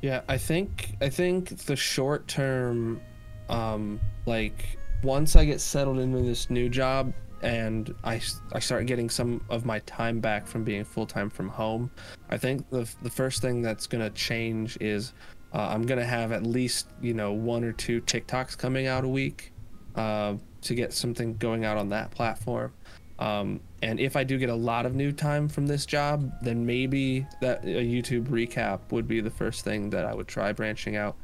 Yeah, 0.02 0.22
I 0.28 0.38
think 0.38 0.96
I 1.02 1.10
think 1.10 1.58
the 1.66 1.76
short 1.76 2.28
term, 2.28 3.02
um, 3.50 4.00
like 4.26 4.78
once 5.04 5.36
I 5.36 5.46
get 5.46 5.60
settled 5.60 6.00
into 6.00 6.22
this 6.22 6.50
new 6.50 6.70
job 6.70 7.14
and 7.42 7.94
I, 8.04 8.22
I 8.54 8.60
start 8.60 8.86
getting 8.88 9.10
some 9.10 9.44
of 9.50 9.66
my 9.66 9.80
time 9.80 10.20
back 10.20 10.48
from 10.48 10.64
being 10.64 10.84
full 10.84 11.06
time 11.06 11.30
from 11.30 11.50
home, 11.50 11.90
I 12.30 12.38
think 12.38 12.70
the 12.70 12.88
the 13.02 13.10
first 13.10 13.42
thing 13.42 13.62
that's 13.62 13.88
gonna 13.88 14.12
change 14.12 14.78
is 14.80 15.14
uh, 15.54 15.68
I'm 15.70 15.86
gonna 15.86 16.06
have 16.06 16.32
at 16.32 16.44
least 16.44 16.88
you 17.02 17.14
know 17.14 17.32
one 17.32 17.64
or 17.64 17.72
two 17.72 18.02
TikToks 18.02 18.58
coming 18.58 18.88
out 18.88 19.04
a 19.04 19.08
week, 19.08 19.52
uh, 19.96 20.36
to 20.62 20.76
get 20.76 20.94
something 20.94 21.36
going 21.38 21.66
out 21.66 21.78
on 21.78 21.90
that 21.90 22.12
platform. 22.12 22.74
Um, 23.20 23.62
and 23.82 24.00
if 24.00 24.16
I 24.16 24.24
do 24.24 24.38
get 24.38 24.50
a 24.50 24.56
lot 24.56 24.86
of 24.86 24.96
new 24.96 25.12
time 25.12 25.48
from 25.48 25.66
this 25.66 25.86
job, 25.86 26.32
then 26.42 26.66
maybe 26.66 27.26
that 27.42 27.64
a 27.64 27.68
YouTube 27.84 28.26
recap 28.26 28.80
would 28.92 29.08
be 29.08 29.22
the 29.22 29.30
first 29.32 29.64
thing 29.64 29.90
that 29.92 30.06
I 30.06 30.14
would 30.14 30.28
try 30.28 30.52
branching 30.52 30.96
out 30.96 31.16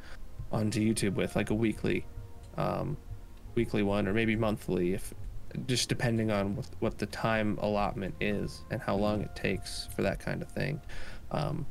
onto 0.50 0.80
YouTube 0.80 1.14
with, 1.14 1.36
like 1.36 1.50
a 1.50 1.54
weekly, 1.54 2.04
um, 2.56 2.96
weekly 3.54 3.82
one, 3.82 4.08
or 4.08 4.12
maybe 4.12 4.34
monthly, 4.34 4.94
if 4.94 5.14
just 5.66 5.88
depending 5.88 6.32
on 6.32 6.56
what, 6.56 6.66
what 6.80 6.98
the 6.98 7.06
time 7.06 7.58
allotment 7.60 8.14
is 8.20 8.62
and 8.70 8.82
how 8.82 8.96
long 8.96 9.20
it 9.20 9.34
takes 9.36 9.88
for 9.94 10.02
that 10.02 10.18
kind 10.18 10.42
of 10.42 10.48
thing. 10.48 10.80
Um, 11.30 11.64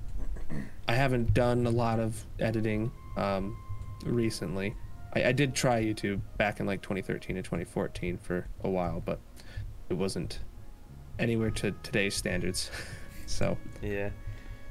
I 0.87 0.93
haven't 0.93 1.33
done 1.33 1.65
a 1.65 1.69
lot 1.69 1.99
of 1.99 2.23
editing 2.39 2.91
um, 3.17 3.57
recently. 4.05 4.75
I, 5.15 5.25
I 5.25 5.31
did 5.31 5.55
try 5.55 5.81
YouTube 5.81 6.21
back 6.37 6.59
in 6.59 6.65
like 6.65 6.81
2013 6.81 7.35
and 7.35 7.45
2014 7.45 8.17
for 8.17 8.47
a 8.63 8.69
while, 8.69 9.01
but 9.03 9.19
it 9.89 9.95
wasn't 9.95 10.39
anywhere 11.19 11.51
to 11.51 11.71
today's 11.83 12.15
standards. 12.15 12.69
so 13.25 13.57
Yeah. 13.81 14.09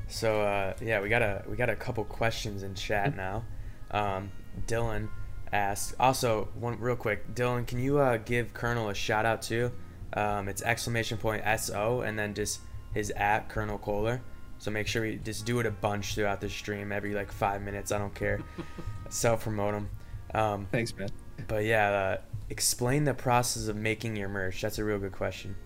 So 0.08 0.42
uh, 0.42 0.74
yeah, 0.80 1.00
we 1.00 1.08
got 1.08 1.22
a 1.22 1.42
we 1.48 1.56
got 1.56 1.70
a 1.70 1.76
couple 1.76 2.04
questions 2.04 2.62
in 2.62 2.74
chat 2.74 3.16
now. 3.16 3.44
Um, 3.90 4.30
Dylan 4.66 5.08
asked. 5.52 5.94
Also, 5.98 6.48
one 6.58 6.78
real 6.78 6.96
quick, 6.96 7.34
Dylan, 7.34 7.66
can 7.66 7.78
you 7.78 7.98
uh, 7.98 8.18
give 8.18 8.52
Colonel 8.52 8.88
a 8.88 8.94
shout 8.94 9.24
out 9.24 9.42
too? 9.42 9.72
Um, 10.14 10.48
it's 10.48 10.62
exclamation 10.62 11.18
point 11.18 11.42
so, 11.60 12.02
and 12.02 12.18
then 12.18 12.34
just 12.34 12.60
his 12.92 13.10
at 13.12 13.48
Colonel 13.48 13.78
Kohler. 13.78 14.20
So 14.62 14.70
make 14.70 14.86
sure 14.86 15.02
we 15.02 15.16
just 15.16 15.44
do 15.44 15.58
it 15.58 15.66
a 15.66 15.72
bunch 15.72 16.14
throughout 16.14 16.40
the 16.40 16.48
stream, 16.48 16.92
every 16.92 17.14
like 17.14 17.32
five 17.32 17.62
minutes. 17.62 17.90
I 17.90 17.98
don't 17.98 18.14
care. 18.14 18.38
Self 19.08 19.42
promote 19.42 19.72
them. 19.72 19.90
Um, 20.34 20.68
Thanks, 20.70 20.96
man. 20.96 21.08
but 21.48 21.64
yeah, 21.64 21.90
uh, 21.90 22.16
explain 22.48 23.02
the 23.02 23.12
process 23.12 23.66
of 23.66 23.74
making 23.74 24.14
your 24.14 24.28
merch. 24.28 24.62
That's 24.62 24.78
a 24.78 24.84
real 24.84 25.00
good 25.00 25.10
question. 25.10 25.56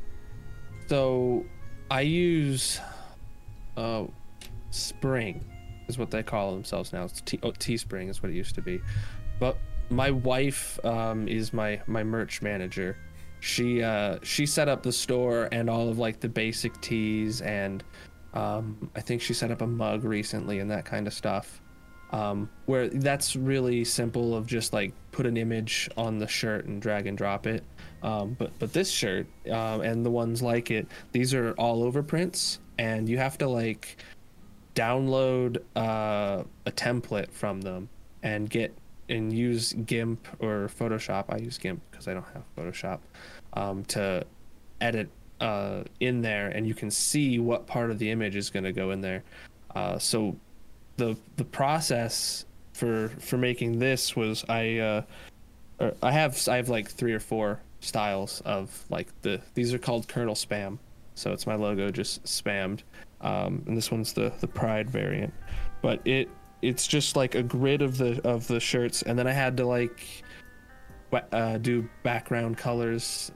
So 0.88 1.44
I 1.90 2.01
use 2.01 2.80
uh, 3.76 4.05
Spring 4.70 5.44
is 5.88 5.99
what 5.99 6.11
they 6.11 6.22
call 6.22 6.53
themselves 6.53 6.94
now. 6.94 7.05
It's 7.05 7.20
T- 7.20 7.38
oh, 7.42 7.53
Teespring 7.53 8.09
is 8.09 8.22
what 8.22 8.32
it 8.32 8.34
used 8.34 8.55
to 8.55 8.62
be. 8.62 8.80
But 9.38 9.59
my 9.90 10.11
wife 10.11 10.82
um, 10.86 11.28
is 11.28 11.53
my 11.53 11.82
my 11.86 12.03
merch 12.03 12.40
manager. 12.40 12.97
She 13.40 13.82
uh, 13.82 14.20
she 14.22 14.47
set 14.47 14.70
up 14.70 14.82
the 14.82 14.90
store 14.90 15.51
and 15.53 15.68
all 15.68 15.90
of 15.90 15.99
like 15.99 16.18
the 16.18 16.30
basic 16.30 16.80
tees 16.80 17.42
and 17.42 17.84
um, 18.35 18.91
I 18.95 19.01
think 19.01 19.22
she 19.22 19.35
set 19.35 19.51
up 19.51 19.62
a 19.62 19.66
mug 19.66 20.05
recently 20.05 20.59
and 20.59 20.70
that 20.70 20.85
kind 20.85 21.07
of 21.07 21.14
stuff. 21.14 21.61
Um, 22.12 22.49
where 22.66 22.89
that's 22.89 23.35
really 23.35 23.85
simple 23.85 24.37
of 24.37 24.47
just 24.47 24.72
like 24.72 24.93
put 25.11 25.27
an 25.27 25.37
image 25.37 25.91
on 25.97 26.18
the 26.18 26.29
shirt 26.29 26.66
and 26.66 26.81
drag 26.81 27.09
and 27.09 27.18
drop 27.18 27.47
it. 27.47 27.64
Um, 28.03 28.37
but 28.39 28.53
but 28.61 28.72
this 28.72 28.91
shirt 28.91 29.27
um, 29.51 29.81
and 29.81 30.07
the 30.07 30.11
ones 30.11 30.41
like 30.41 30.70
it, 30.70 30.87
these 31.11 31.35
are 31.35 31.53
all 31.55 31.83
over 31.83 32.03
prints, 32.05 32.61
and 32.79 33.09
you 33.09 33.18
have 33.18 33.39
to 33.39 33.49
like 33.49 33.97
download 34.77 35.62
uh, 35.74 36.45
a 36.66 36.70
template 36.70 37.33
from 37.33 37.61
them 37.61 37.89
and 38.22 38.49
get 38.49 38.72
and 39.09 39.33
use 39.33 39.72
GIMP 39.72 40.27
or 40.41 40.68
Photoshop. 40.68 41.24
I 41.29 41.39
use 41.39 41.59
GIMP 41.59 41.81
because 41.91 42.07
I 42.07 42.14
don't 42.14 42.27
have 42.35 42.45
Photoshop 42.57 43.01
um, 43.55 43.85
to 43.87 44.24
edit 44.81 45.09
uh, 45.41 45.82
in 46.01 46.22
there, 46.22 46.49
and 46.49 46.66
you 46.66 46.74
can 46.74 46.91
see 46.91 47.39
what 47.39 47.66
part 47.66 47.91
of 47.91 47.99
the 47.99 48.11
image 48.11 48.37
is 48.37 48.51
going 48.51 48.64
to 48.64 48.72
go 48.72 48.91
in 48.91 49.01
there. 49.01 49.22
Uh, 49.74 49.99
so 49.99 50.37
the 50.97 51.16
the 51.37 51.45
process 51.45 52.45
for 52.72 53.09
for 53.18 53.37
making 53.37 53.78
this 53.78 54.16
was 54.16 54.45
I 54.49 54.78
uh, 54.78 55.03
I 56.03 56.11
have 56.11 56.49
I 56.49 56.57
have 56.57 56.68
like 56.68 56.91
three 56.91 57.12
or 57.12 57.20
four 57.20 57.61
styles 57.80 58.41
of 58.43 58.84
like 58.91 59.09
the 59.22 59.41
these 59.55 59.74
are 59.74 59.78
called 59.78 60.09
kernel 60.09 60.34
spam, 60.34 60.78
so 61.14 61.32
it's 61.32 61.47
my 61.47 61.55
logo 61.55 61.91
just 61.91 62.24
spammed, 62.24 62.80
um, 63.20 63.62
and 63.66 63.76
this 63.76 63.91
one's 63.91 64.12
the 64.12 64.32
the 64.41 64.49
pride 64.49 64.89
variant, 64.89 65.32
but 65.82 66.01
it 66.07 66.28
it's 66.62 66.87
just 66.87 67.16
like 67.16 67.34
a 67.34 67.43
grid 67.43 67.82
of 67.82 67.99
the 67.99 68.20
of 68.26 68.47
the 68.47 68.61
shirts, 68.61 69.03
and 69.03 69.18
then 69.18 69.26
I 69.26 69.32
had 69.32 69.57
to 69.59 69.66
like 69.66 70.24
uh, 71.12 71.59
do 71.59 71.88
background 72.02 72.59
colors, 72.59 73.32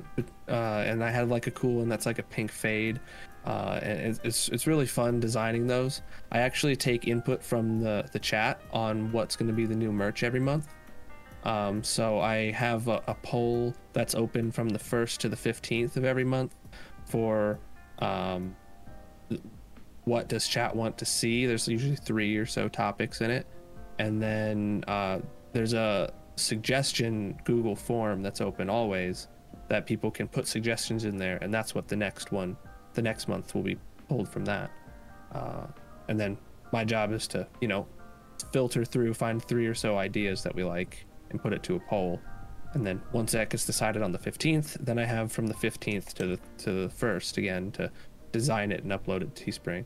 uh, 0.49 0.53
and 0.87 1.03
I 1.03 1.11
had 1.11 1.29
like 1.29 1.47
a 1.47 1.51
cool 1.51 1.77
one 1.77 1.89
that's 1.89 2.07
like 2.07 2.19
a 2.19 2.23
pink 2.25 2.51
fade. 2.51 3.01
Uh, 3.47 3.81
and 3.83 4.01
it's- 4.01 4.51
it's 4.53 4.67
really 4.67 4.85
fun 4.87 5.19
designing 5.19 5.67
those. 5.67 6.03
I 6.31 6.41
actually 6.41 6.77
take 6.77 7.09
input 7.09 7.43
from 7.43 7.81
the 7.81 8.07
the 8.13 8.19
chat 8.19 8.61
on 8.71 9.11
what's 9.13 9.35
going 9.35 9.49
to 9.49 9.55
be 9.55 9.65
the 9.65 9.75
new 9.75 9.93
merch 9.93 10.23
every 10.23 10.41
month. 10.41 10.69
Um, 11.45 11.83
so 11.83 12.21
I 12.21 12.51
have 12.51 12.89
a, 12.89 13.03
a 13.07 13.15
poll 13.23 13.75
that's 13.95 14.15
open 14.15 14.53
from 14.53 14.69
the 14.69 14.79
first 14.79 15.21
to 15.23 15.31
the 15.31 15.37
fifteenth 15.37 15.97
of 15.97 16.05
every 16.05 16.25
month 16.25 16.55
for 17.07 17.59
um, 18.01 18.55
what 20.05 20.29
does 20.29 20.47
chat 20.47 20.77
want 20.77 20.99
to 20.99 21.07
see. 21.07 21.47
There's 21.47 21.67
usually 21.67 21.97
three 21.97 22.37
or 22.37 22.45
so 22.45 22.69
topics 22.69 23.23
in 23.23 23.31
it, 23.31 23.47
and 23.99 24.21
then 24.23 24.85
uh, 24.87 25.21
there's 25.55 25.73
a 25.73 26.13
suggestion 26.41 27.39
Google 27.45 27.77
form 27.77 28.23
that's 28.23 28.41
open 28.41 28.69
always 28.69 29.29
that 29.69 29.87
people 29.87 30.11
can 30.11 30.27
put 30.27 30.47
suggestions 30.47 31.05
in 31.05 31.17
there, 31.17 31.39
and 31.41 31.55
that's 31.55 31.75
what 31.75 31.87
the 31.87 31.97
next 31.97 32.33
one, 32.33 32.57
the 32.95 33.03
next 33.03 33.29
month 33.29 33.55
will 33.55 33.63
be 33.63 33.79
pulled 34.09 34.29
from 34.29 34.45
that. 34.45 34.71
Uh, 35.33 35.67
and 36.09 36.19
then 36.19 36.37
my 36.73 36.85
job 36.85 37.13
is 37.13 37.29
to, 37.29 37.47
you 37.61 37.69
know, 37.69 37.87
filter 38.53 38.85
through, 38.85 39.15
find 39.15 39.43
three 39.43 39.67
or 39.67 39.75
so 39.75 39.97
ideas 39.97 40.43
that 40.43 40.55
we 40.55 40.65
like, 40.65 41.07
and 41.31 41.41
put 41.41 41.53
it 41.53 41.63
to 41.63 41.77
a 41.77 41.81
poll. 41.81 42.21
And 42.73 42.85
then 42.85 43.01
once 43.13 43.33
that 43.33 43.51
gets 43.51 43.65
decided 43.65 44.03
on 44.03 44.13
the 44.13 44.19
15th, 44.19 44.85
then 44.85 44.99
I 44.99 45.05
have 45.05 45.31
from 45.31 45.47
the 45.47 45.55
15th 45.55 46.13
to 46.15 46.27
the 46.27 46.41
to 46.59 46.73
the 46.83 46.89
first 46.89 47.37
again 47.37 47.71
to 47.73 47.91
design 48.33 48.71
it 48.73 48.83
and 48.85 48.93
upload 48.93 49.23
it 49.23 49.35
to 49.35 49.45
Teespring. 49.45 49.85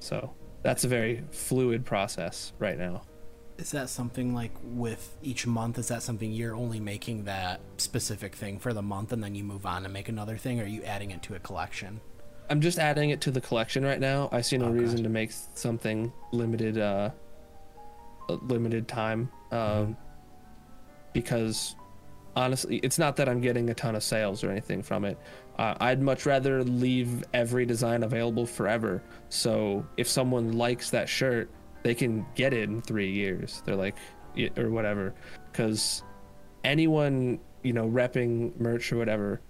So 0.00 0.34
that's 0.62 0.84
a 0.84 0.88
very 0.88 1.22
fluid 1.30 1.84
process 1.84 2.52
right 2.58 2.78
now. 2.78 3.02
Is 3.56 3.70
that 3.70 3.88
something 3.88 4.34
like 4.34 4.50
with 4.62 5.16
each 5.22 5.46
month? 5.46 5.78
Is 5.78 5.88
that 5.88 6.02
something 6.02 6.32
you're 6.32 6.56
only 6.56 6.80
making 6.80 7.24
that 7.24 7.60
specific 7.76 8.34
thing 8.34 8.58
for 8.58 8.72
the 8.72 8.82
month 8.82 9.12
and 9.12 9.22
then 9.22 9.34
you 9.34 9.44
move 9.44 9.64
on 9.64 9.84
and 9.84 9.92
make 9.92 10.08
another 10.08 10.36
thing? 10.36 10.60
Or 10.60 10.64
are 10.64 10.66
you 10.66 10.82
adding 10.82 11.12
it 11.12 11.22
to 11.24 11.34
a 11.36 11.38
collection? 11.38 12.00
I'm 12.50 12.60
just 12.60 12.78
adding 12.78 13.10
it 13.10 13.20
to 13.22 13.30
the 13.30 13.40
collection 13.40 13.84
right 13.84 14.00
now. 14.00 14.28
I 14.32 14.40
see 14.40 14.58
no 14.58 14.66
Oh, 14.66 14.70
reason 14.72 15.02
to 15.04 15.08
make 15.08 15.30
something 15.54 16.12
limited, 16.32 16.78
uh, 16.78 17.10
limited 18.28 18.88
time, 18.88 19.30
um, 19.52 19.96
because 21.12 21.76
honestly, 22.36 22.78
it's 22.78 22.98
not 22.98 23.16
that 23.16 23.28
I'm 23.28 23.40
getting 23.40 23.70
a 23.70 23.74
ton 23.74 23.94
of 23.94 24.02
sales 24.02 24.42
or 24.42 24.50
anything 24.50 24.82
from 24.82 25.04
it. 25.04 25.16
Uh, 25.58 25.74
I'd 25.80 26.02
much 26.02 26.26
rather 26.26 26.64
leave 26.64 27.22
every 27.32 27.64
design 27.64 28.02
available 28.02 28.44
forever. 28.46 29.02
So 29.28 29.86
if 29.96 30.08
someone 30.08 30.52
likes 30.58 30.90
that 30.90 31.08
shirt, 31.08 31.48
they 31.84 31.94
can 31.94 32.26
get 32.34 32.52
it 32.52 32.68
in 32.68 32.82
three 32.82 33.12
years. 33.12 33.62
They're 33.64 33.76
like, 33.76 33.96
or 34.56 34.70
whatever, 34.70 35.14
because 35.52 36.02
anyone 36.64 37.38
you 37.62 37.72
know 37.72 37.88
repping 37.88 38.58
merch 38.58 38.92
or 38.92 38.96
whatever 38.96 39.40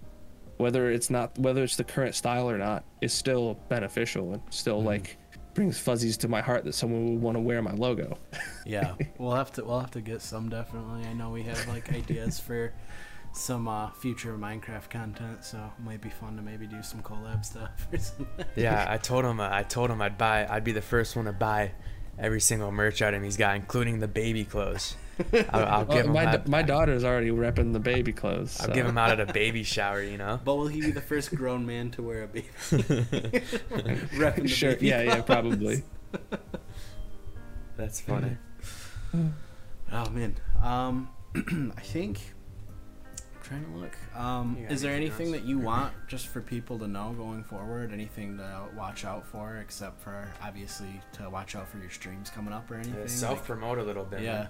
whether 0.57 0.91
it's 0.91 1.11
not 1.11 1.37
whether 1.39 1.63
it's 1.65 1.77
the 1.77 1.85
current 1.85 2.15
style 2.15 2.49
or 2.49 2.59
not 2.59 2.85
is 3.01 3.13
still 3.13 3.55
beneficial 3.69 4.35
and 4.35 4.43
still 4.51 4.83
like 4.83 5.17
brings 5.55 5.79
fuzzies 5.79 6.17
to 6.17 6.29
my 6.29 6.41
heart 6.41 6.65
that 6.65 6.75
someone 6.75 7.13
would 7.13 7.23
want 7.23 7.37
to 7.37 7.41
wear 7.41 7.63
my 7.63 7.73
logo 7.73 8.19
Yeah, 8.67 8.95
we'll 9.19 9.35
have 9.35 9.53
to 9.53 9.65
we'll 9.65 9.81
have 9.81 9.91
to 9.93 10.01
get 10.01 10.23
some 10.23 10.49
definitely. 10.49 11.07
I 11.07 11.13
know 11.13 11.31
we 11.31 11.43
have 11.43 11.69
like 11.69 11.93
ideas 11.93 12.41
for 12.41 12.73
some 13.33 13.69
uh, 13.69 13.91
future 13.91 14.39
Minecraft 14.39 14.89
content, 14.89 15.45
so 15.45 15.59
it 15.59 15.85
might 15.85 16.01
be 16.01 16.09
fun 16.09 16.37
to 16.37 16.43
maybe 16.43 16.67
do 16.67 16.83
some 16.83 17.03
collab 17.03 17.45
stuff 17.45 17.87
or 17.93 17.99
something. 17.99 18.47
Yeah, 18.57 18.87
I 18.89 18.97
told 18.97 19.25
him. 19.25 19.41
I 19.41 19.65
told 19.65 19.91
him 19.91 20.01
I'd 20.01 20.17
buy. 20.17 20.47
I'd 20.49 20.65
be 20.65 20.73
the 20.73 20.81
first 20.81 21.15
one 21.15 21.27
to 21.27 21.33
buy 21.33 21.73
every 22.19 22.41
single 22.41 22.71
merch 22.73 23.03
item 23.03 23.23
he's 23.23 23.37
got, 23.37 23.57
including 23.57 24.01
the 24.01 24.09
baby 24.09 24.45
clothes. 24.45 24.97
I'll, 25.33 25.65
I'll 25.65 25.85
Well, 25.85 25.97
give 25.97 26.07
him. 26.07 26.13
my, 26.13 26.25
out- 26.27 26.49
my 26.49 26.63
daughter's 26.63 27.05
already 27.05 27.31
repping 27.31 27.73
the 27.73 27.79
baby 27.79 28.13
clothes 28.13 28.59
I'll 28.61 28.67
so. 28.67 28.73
give 28.73 28.85
him 28.87 28.99
out 28.99 29.11
at 29.13 29.21
a 29.29 29.33
baby 29.33 29.63
shower. 29.63 30.03
You 30.03 30.19
know. 30.19 30.41
But 30.45 30.57
will 30.57 30.67
he 30.67 30.81
be 30.81 30.91
the 30.91 31.01
first 31.01 31.33
grown 31.35 31.65
man 31.65 31.91
to 31.93 32.03
wear 32.03 32.25
a 32.25 32.27
baby? 32.27 32.49
Repping 32.71 34.43
the 34.43 34.49
sure 34.49 34.73
baby 34.73 34.87
yeah 34.89 35.03
yeah 35.03 35.21
probably 35.23 35.83
That's 37.77 38.01
funny. 38.01 38.37
Oh 39.93 40.11
man, 40.11 40.35
um, 40.63 41.09
I 41.77 41.81
think 41.81 42.19
I'm 42.19 42.34
trying 43.45 43.65
to 43.65 43.79
look. 43.79 43.97
Um, 44.17 44.57
is 44.69 44.81
there 44.83 44.93
anything 44.95 45.27
anything 45.29 45.35
else? 45.35 45.43
that 45.43 45.49
you 45.49 45.59
want 45.71 45.93
just 46.09 46.27
for 46.29 46.41
people 46.41 46.79
to 46.81 46.89
know 46.89 47.15
going 47.17 47.45
forward? 47.45 47.93
Anything 47.93 48.37
to 48.39 48.63
watch 48.77 49.05
out 49.05 49.27
for, 49.27 49.59
except 49.59 50.01
for 50.01 50.27
obviously 50.43 51.01
to 51.15 51.31
watch 51.31 51.55
out 51.55 51.69
for 51.69 51.79
your 51.79 51.91
streams 51.91 52.31
coming 52.31 52.53
up 52.53 52.71
or 52.71 52.77
anything? 52.77 53.07
Self 53.09 53.39
Like- 53.39 53.47
promote 53.47 53.79
a 53.79 53.83
little 53.85 54.05
bit. 54.05 54.23
yeah. 54.23 54.49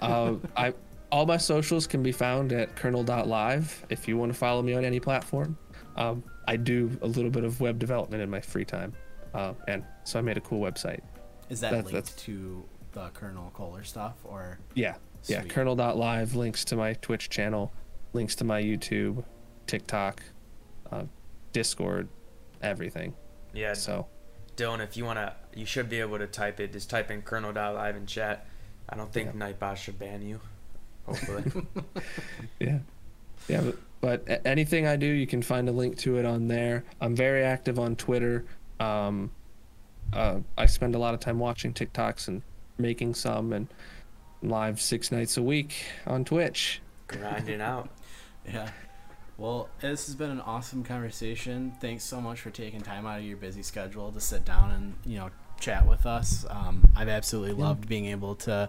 uh, 0.00 0.34
I 0.56 0.72
all 1.12 1.26
my 1.26 1.36
socials 1.36 1.86
can 1.88 2.02
be 2.04 2.12
found 2.12 2.52
at 2.52 2.76
kernel.live 2.76 3.84
if 3.90 4.06
you 4.06 4.16
want 4.16 4.32
to 4.32 4.38
follow 4.38 4.62
me 4.62 4.74
on 4.74 4.84
any 4.84 5.00
platform 5.00 5.58
um, 5.96 6.22
I 6.46 6.56
do 6.56 6.96
a 7.02 7.06
little 7.06 7.30
bit 7.32 7.42
of 7.42 7.60
web 7.60 7.78
development 7.80 8.22
in 8.22 8.30
my 8.30 8.40
free 8.40 8.64
time 8.64 8.92
uh, 9.34 9.54
and 9.66 9.84
so 10.04 10.20
I 10.20 10.22
made 10.22 10.36
a 10.36 10.40
cool 10.40 10.60
website 10.60 11.00
Is 11.48 11.60
that 11.60 11.72
That's- 11.72 11.92
linked 11.92 12.06
that's- 12.06 12.24
to 12.26 12.64
the 12.92 13.08
Colonel 13.14 13.50
Kohler 13.54 13.82
stuff 13.84 14.14
or? 14.24 14.58
Yeah, 14.74 14.94
yeah. 15.26 15.40
Sweet. 15.40 15.50
Kernel.live 15.52 16.34
links 16.34 16.64
to 16.66 16.76
my 16.76 16.94
Twitch 16.94 17.28
channel, 17.28 17.72
links 18.12 18.34
to 18.36 18.44
my 18.44 18.62
YouTube, 18.62 19.24
TikTok, 19.66 20.22
uh, 20.90 21.04
Discord, 21.52 22.08
everything. 22.62 23.14
Yeah, 23.52 23.74
So 23.74 24.06
Dylan, 24.56 24.80
if 24.80 24.96
you 24.96 25.04
wanna, 25.04 25.34
you 25.54 25.64
should 25.66 25.88
be 25.88 26.00
able 26.00 26.18
to 26.18 26.26
type 26.26 26.60
it. 26.60 26.72
Just 26.72 26.90
type 26.90 27.10
in 27.10 27.22
Kernel.live 27.22 27.96
in 27.96 28.06
chat. 28.06 28.46
I 28.88 28.96
don't 28.96 29.12
think 29.12 29.34
Nightbot 29.34 29.76
should 29.76 29.98
ban 29.98 30.22
you. 30.22 30.40
Hopefully. 31.06 31.44
yeah, 32.60 32.78
yeah. 33.48 33.62
But, 34.00 34.24
but 34.26 34.40
anything 34.44 34.86
I 34.86 34.96
do, 34.96 35.06
you 35.06 35.26
can 35.26 35.42
find 35.42 35.68
a 35.68 35.72
link 35.72 35.96
to 35.98 36.18
it 36.18 36.24
on 36.24 36.48
there. 36.48 36.84
I'm 37.00 37.16
very 37.16 37.44
active 37.44 37.78
on 37.78 37.96
Twitter. 37.96 38.44
Um, 38.78 39.30
uh, 40.12 40.40
I 40.58 40.66
spend 40.66 40.94
a 40.94 40.98
lot 40.98 41.14
of 41.14 41.20
time 41.20 41.38
watching 41.38 41.72
TikToks 41.72 42.28
and 42.28 42.42
making 42.78 43.14
some, 43.14 43.52
and 43.52 43.68
live 44.42 44.80
six 44.80 45.12
nights 45.12 45.36
a 45.36 45.42
week 45.42 45.74
on 46.06 46.24
Twitch. 46.24 46.80
Grinding 47.06 47.60
out. 47.60 47.90
Yeah. 48.52 48.70
Well, 49.38 49.68
this 49.80 50.06
has 50.06 50.14
been 50.14 50.30
an 50.30 50.40
awesome 50.40 50.84
conversation. 50.84 51.72
Thanks 51.80 52.04
so 52.04 52.20
much 52.20 52.40
for 52.40 52.50
taking 52.50 52.82
time 52.82 53.06
out 53.06 53.20
of 53.20 53.24
your 53.24 53.38
busy 53.38 53.62
schedule 53.62 54.12
to 54.12 54.20
sit 54.20 54.44
down 54.44 54.70
and 54.72 54.94
you 55.04 55.18
know 55.18 55.30
chat 55.58 55.86
with 55.88 56.04
us. 56.04 56.44
Um, 56.50 56.82
I've 56.94 57.08
absolutely 57.08 57.56
Yeah. 57.58 57.68
loved 57.68 57.88
being 57.88 58.06
able 58.06 58.34
to 58.36 58.68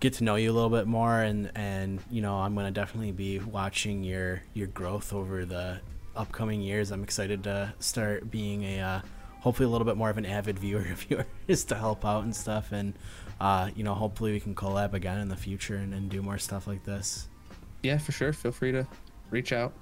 get 0.00 0.14
to 0.14 0.24
know 0.24 0.34
you 0.36 0.50
a 0.50 0.54
little 0.54 0.70
bit 0.70 0.86
more, 0.88 1.20
and 1.22 1.50
and 1.54 2.00
you 2.10 2.22
know 2.22 2.36
I'm 2.38 2.54
gonna 2.56 2.70
definitely 2.72 3.12
be 3.12 3.38
watching 3.38 4.02
your 4.02 4.42
your 4.52 4.66
growth 4.66 5.12
over 5.12 5.44
the 5.44 5.80
upcoming 6.16 6.60
years. 6.60 6.90
I'm 6.90 7.04
excited 7.04 7.44
to 7.44 7.72
start 7.78 8.30
being 8.32 8.64
a 8.64 8.80
uh, 8.80 9.00
hopefully 9.40 9.66
a 9.66 9.70
little 9.70 9.84
bit 9.86 9.96
more 9.96 10.10
of 10.10 10.18
an 10.18 10.26
avid 10.26 10.58
viewer 10.58 10.86
of 10.90 11.08
yours 11.08 11.64
to 11.66 11.76
help 11.76 12.04
out 12.04 12.24
and 12.24 12.34
stuff. 12.34 12.72
And 12.72 12.94
uh, 13.40 13.70
you 13.76 13.84
know, 13.84 13.94
hopefully 13.94 14.32
we 14.32 14.40
can 14.40 14.56
collab 14.56 14.92
again 14.92 15.18
in 15.18 15.28
the 15.28 15.36
future 15.36 15.76
and, 15.76 15.94
and 15.94 16.10
do 16.10 16.20
more 16.20 16.36
stuff 16.38 16.66
like 16.66 16.84
this. 16.84 17.28
Yeah, 17.82 17.98
for 17.98 18.12
sure. 18.12 18.32
Feel 18.32 18.52
free 18.52 18.72
to 18.72 18.86
reach 19.30 19.52
out. 19.52 19.72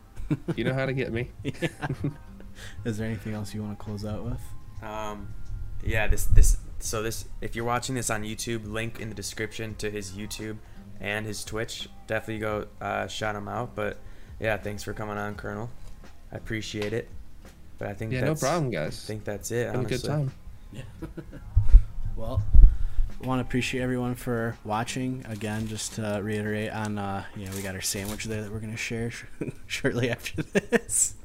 You 0.56 0.64
know 0.64 0.74
how 0.74 0.86
to 0.86 0.92
get 0.92 1.12
me. 1.12 1.30
Is 2.84 2.98
there 2.98 3.06
anything 3.06 3.34
else 3.34 3.54
you 3.54 3.62
want 3.62 3.78
to 3.78 3.84
close 3.84 4.04
out 4.04 4.24
with? 4.24 4.40
Um, 4.82 5.34
yeah, 5.82 6.06
this 6.06 6.24
this 6.26 6.58
so 6.80 7.02
this 7.02 7.24
if 7.40 7.56
you're 7.56 7.64
watching 7.64 7.94
this 7.94 8.10
on 8.10 8.22
YouTube, 8.22 8.66
link 8.66 9.00
in 9.00 9.08
the 9.08 9.14
description 9.14 9.74
to 9.76 9.90
his 9.90 10.12
YouTube 10.12 10.58
and 11.00 11.26
his 11.26 11.44
Twitch. 11.44 11.88
Definitely 12.06 12.40
go 12.40 12.66
uh, 12.80 13.06
shout 13.06 13.36
him 13.36 13.48
out. 13.48 13.74
But 13.74 13.98
yeah, 14.38 14.56
thanks 14.56 14.82
for 14.82 14.92
coming 14.92 15.16
on, 15.16 15.34
Colonel. 15.34 15.70
I 16.32 16.36
appreciate 16.36 16.92
it. 16.92 17.08
But 17.78 17.88
I 17.88 17.94
think 17.94 18.12
Yeah, 18.12 18.24
no 18.24 18.34
problem, 18.34 18.70
guys. 18.70 19.02
I 19.04 19.06
think 19.06 19.24
that's 19.24 19.50
it. 19.50 19.66
Have 19.66 19.76
a 19.76 19.84
good 19.84 20.06
honestly. 20.08 20.08
time. 20.08 20.32
Well, 22.16 22.42
want 23.22 23.40
to 23.40 23.42
appreciate 23.42 23.82
everyone 23.82 24.14
for 24.14 24.56
watching. 24.64 25.24
Again, 25.28 25.66
just 25.66 25.94
to 25.94 26.20
reiterate 26.22 26.70
on, 26.70 26.98
uh, 26.98 27.24
you 27.36 27.46
know, 27.46 27.52
we 27.54 27.62
got 27.62 27.74
our 27.74 27.80
sandwich 27.80 28.24
there 28.24 28.42
that 28.42 28.52
we're 28.52 28.60
gonna 28.60 28.76
share 28.76 29.10
sh- 29.10 29.24
shortly 29.66 30.10
after 30.10 30.42
this. 30.42 31.14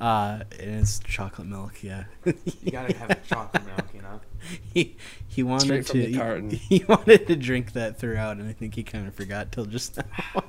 Uh, 0.00 0.42
and 0.58 0.80
it's 0.80 0.98
chocolate 0.98 1.46
milk. 1.46 1.84
Yeah. 1.84 2.06
You 2.24 2.72
gotta 2.72 2.96
have 2.96 3.10
the 3.10 3.18
chocolate 3.24 3.64
milk, 3.64 3.84
you 3.94 4.02
know. 4.02 4.20
he 4.74 4.96
he 5.28 5.44
wanted 5.44 5.86
to. 5.86 6.04
He, 6.04 6.56
he 6.56 6.84
wanted 6.88 7.28
to 7.28 7.36
drink 7.36 7.72
that 7.74 7.96
throughout, 7.96 8.38
and 8.38 8.48
I 8.48 8.52
think 8.54 8.74
he 8.74 8.82
kind 8.82 9.06
of 9.06 9.14
forgot 9.14 9.52
till 9.52 9.64
just 9.66 9.96
now. 9.96 10.42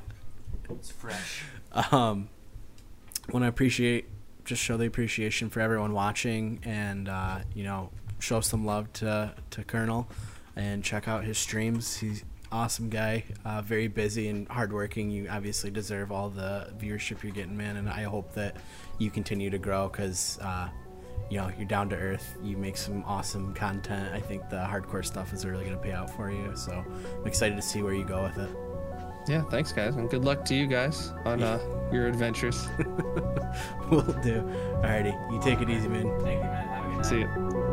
It's 0.71 0.89
fresh. 0.89 1.43
um, 1.91 2.29
want 3.31 3.43
to 3.43 3.47
appreciate 3.47 4.07
just 4.45 4.61
show 4.61 4.77
the 4.77 4.85
appreciation 4.85 5.49
for 5.49 5.59
everyone 5.59 5.93
watching 5.93 6.59
and 6.63 7.07
uh, 7.07 7.39
you 7.53 7.63
know 7.63 7.91
show 8.19 8.41
some 8.41 8.65
love 8.65 8.91
to 8.93 9.33
to 9.51 9.63
colonel 9.63 10.07
and 10.55 10.83
check 10.83 11.07
out 11.07 11.23
his 11.23 11.37
streams 11.37 11.97
he's 11.97 12.23
awesome 12.51 12.89
guy 12.89 13.23
uh, 13.45 13.61
very 13.61 13.87
busy 13.87 14.27
and 14.29 14.47
hardworking 14.47 15.09
you 15.09 15.27
obviously 15.29 15.71
deserve 15.71 16.11
all 16.11 16.29
the 16.29 16.71
viewership 16.77 17.23
you're 17.23 17.31
getting 17.31 17.57
man 17.57 17.77
and 17.77 17.89
i 17.89 18.03
hope 18.03 18.31
that 18.33 18.55
you 18.99 19.09
continue 19.09 19.49
to 19.49 19.57
grow 19.57 19.87
because 19.89 20.37
uh, 20.41 20.67
you 21.31 21.37
know 21.37 21.49
you're 21.57 21.67
down 21.67 21.89
to 21.89 21.95
earth 21.95 22.37
you 22.43 22.55
make 22.55 22.77
some 22.77 23.03
awesome 23.05 23.53
content 23.55 24.13
i 24.13 24.19
think 24.19 24.47
the 24.49 24.55
hardcore 24.57 25.03
stuff 25.03 25.33
is 25.33 25.45
really 25.45 25.63
going 25.65 25.75
to 25.75 25.81
pay 25.81 25.91
out 25.93 26.09
for 26.15 26.29
you 26.29 26.51
so 26.55 26.71
i'm 27.19 27.25
excited 27.27 27.55
to 27.55 27.61
see 27.61 27.81
where 27.81 27.93
you 27.95 28.05
go 28.05 28.21
with 28.21 28.37
it 28.37 28.49
Yeah, 29.27 29.41
thanks, 29.49 29.71
guys, 29.71 29.95
and 29.95 30.09
good 30.09 30.25
luck 30.25 30.43
to 30.45 30.53
you 30.53 30.67
guys 30.67 31.13
on 31.25 31.41
uh, 31.41 31.57
your 31.93 32.07
adventures. 32.07 32.67
We'll 33.89 34.01
do 34.21 34.43
alrighty 34.83 35.13
you 35.31 35.39
take 35.41 35.61
it 35.61 35.69
easy 35.69 35.87
man 35.87 36.03
Thank 36.21 36.43
you, 36.43 36.49
man. 36.49 36.67
Have 36.67 36.85
a 36.85 36.87
good 36.89 36.97
night. 36.97 37.05
See 37.05 37.19
you. 37.19 37.72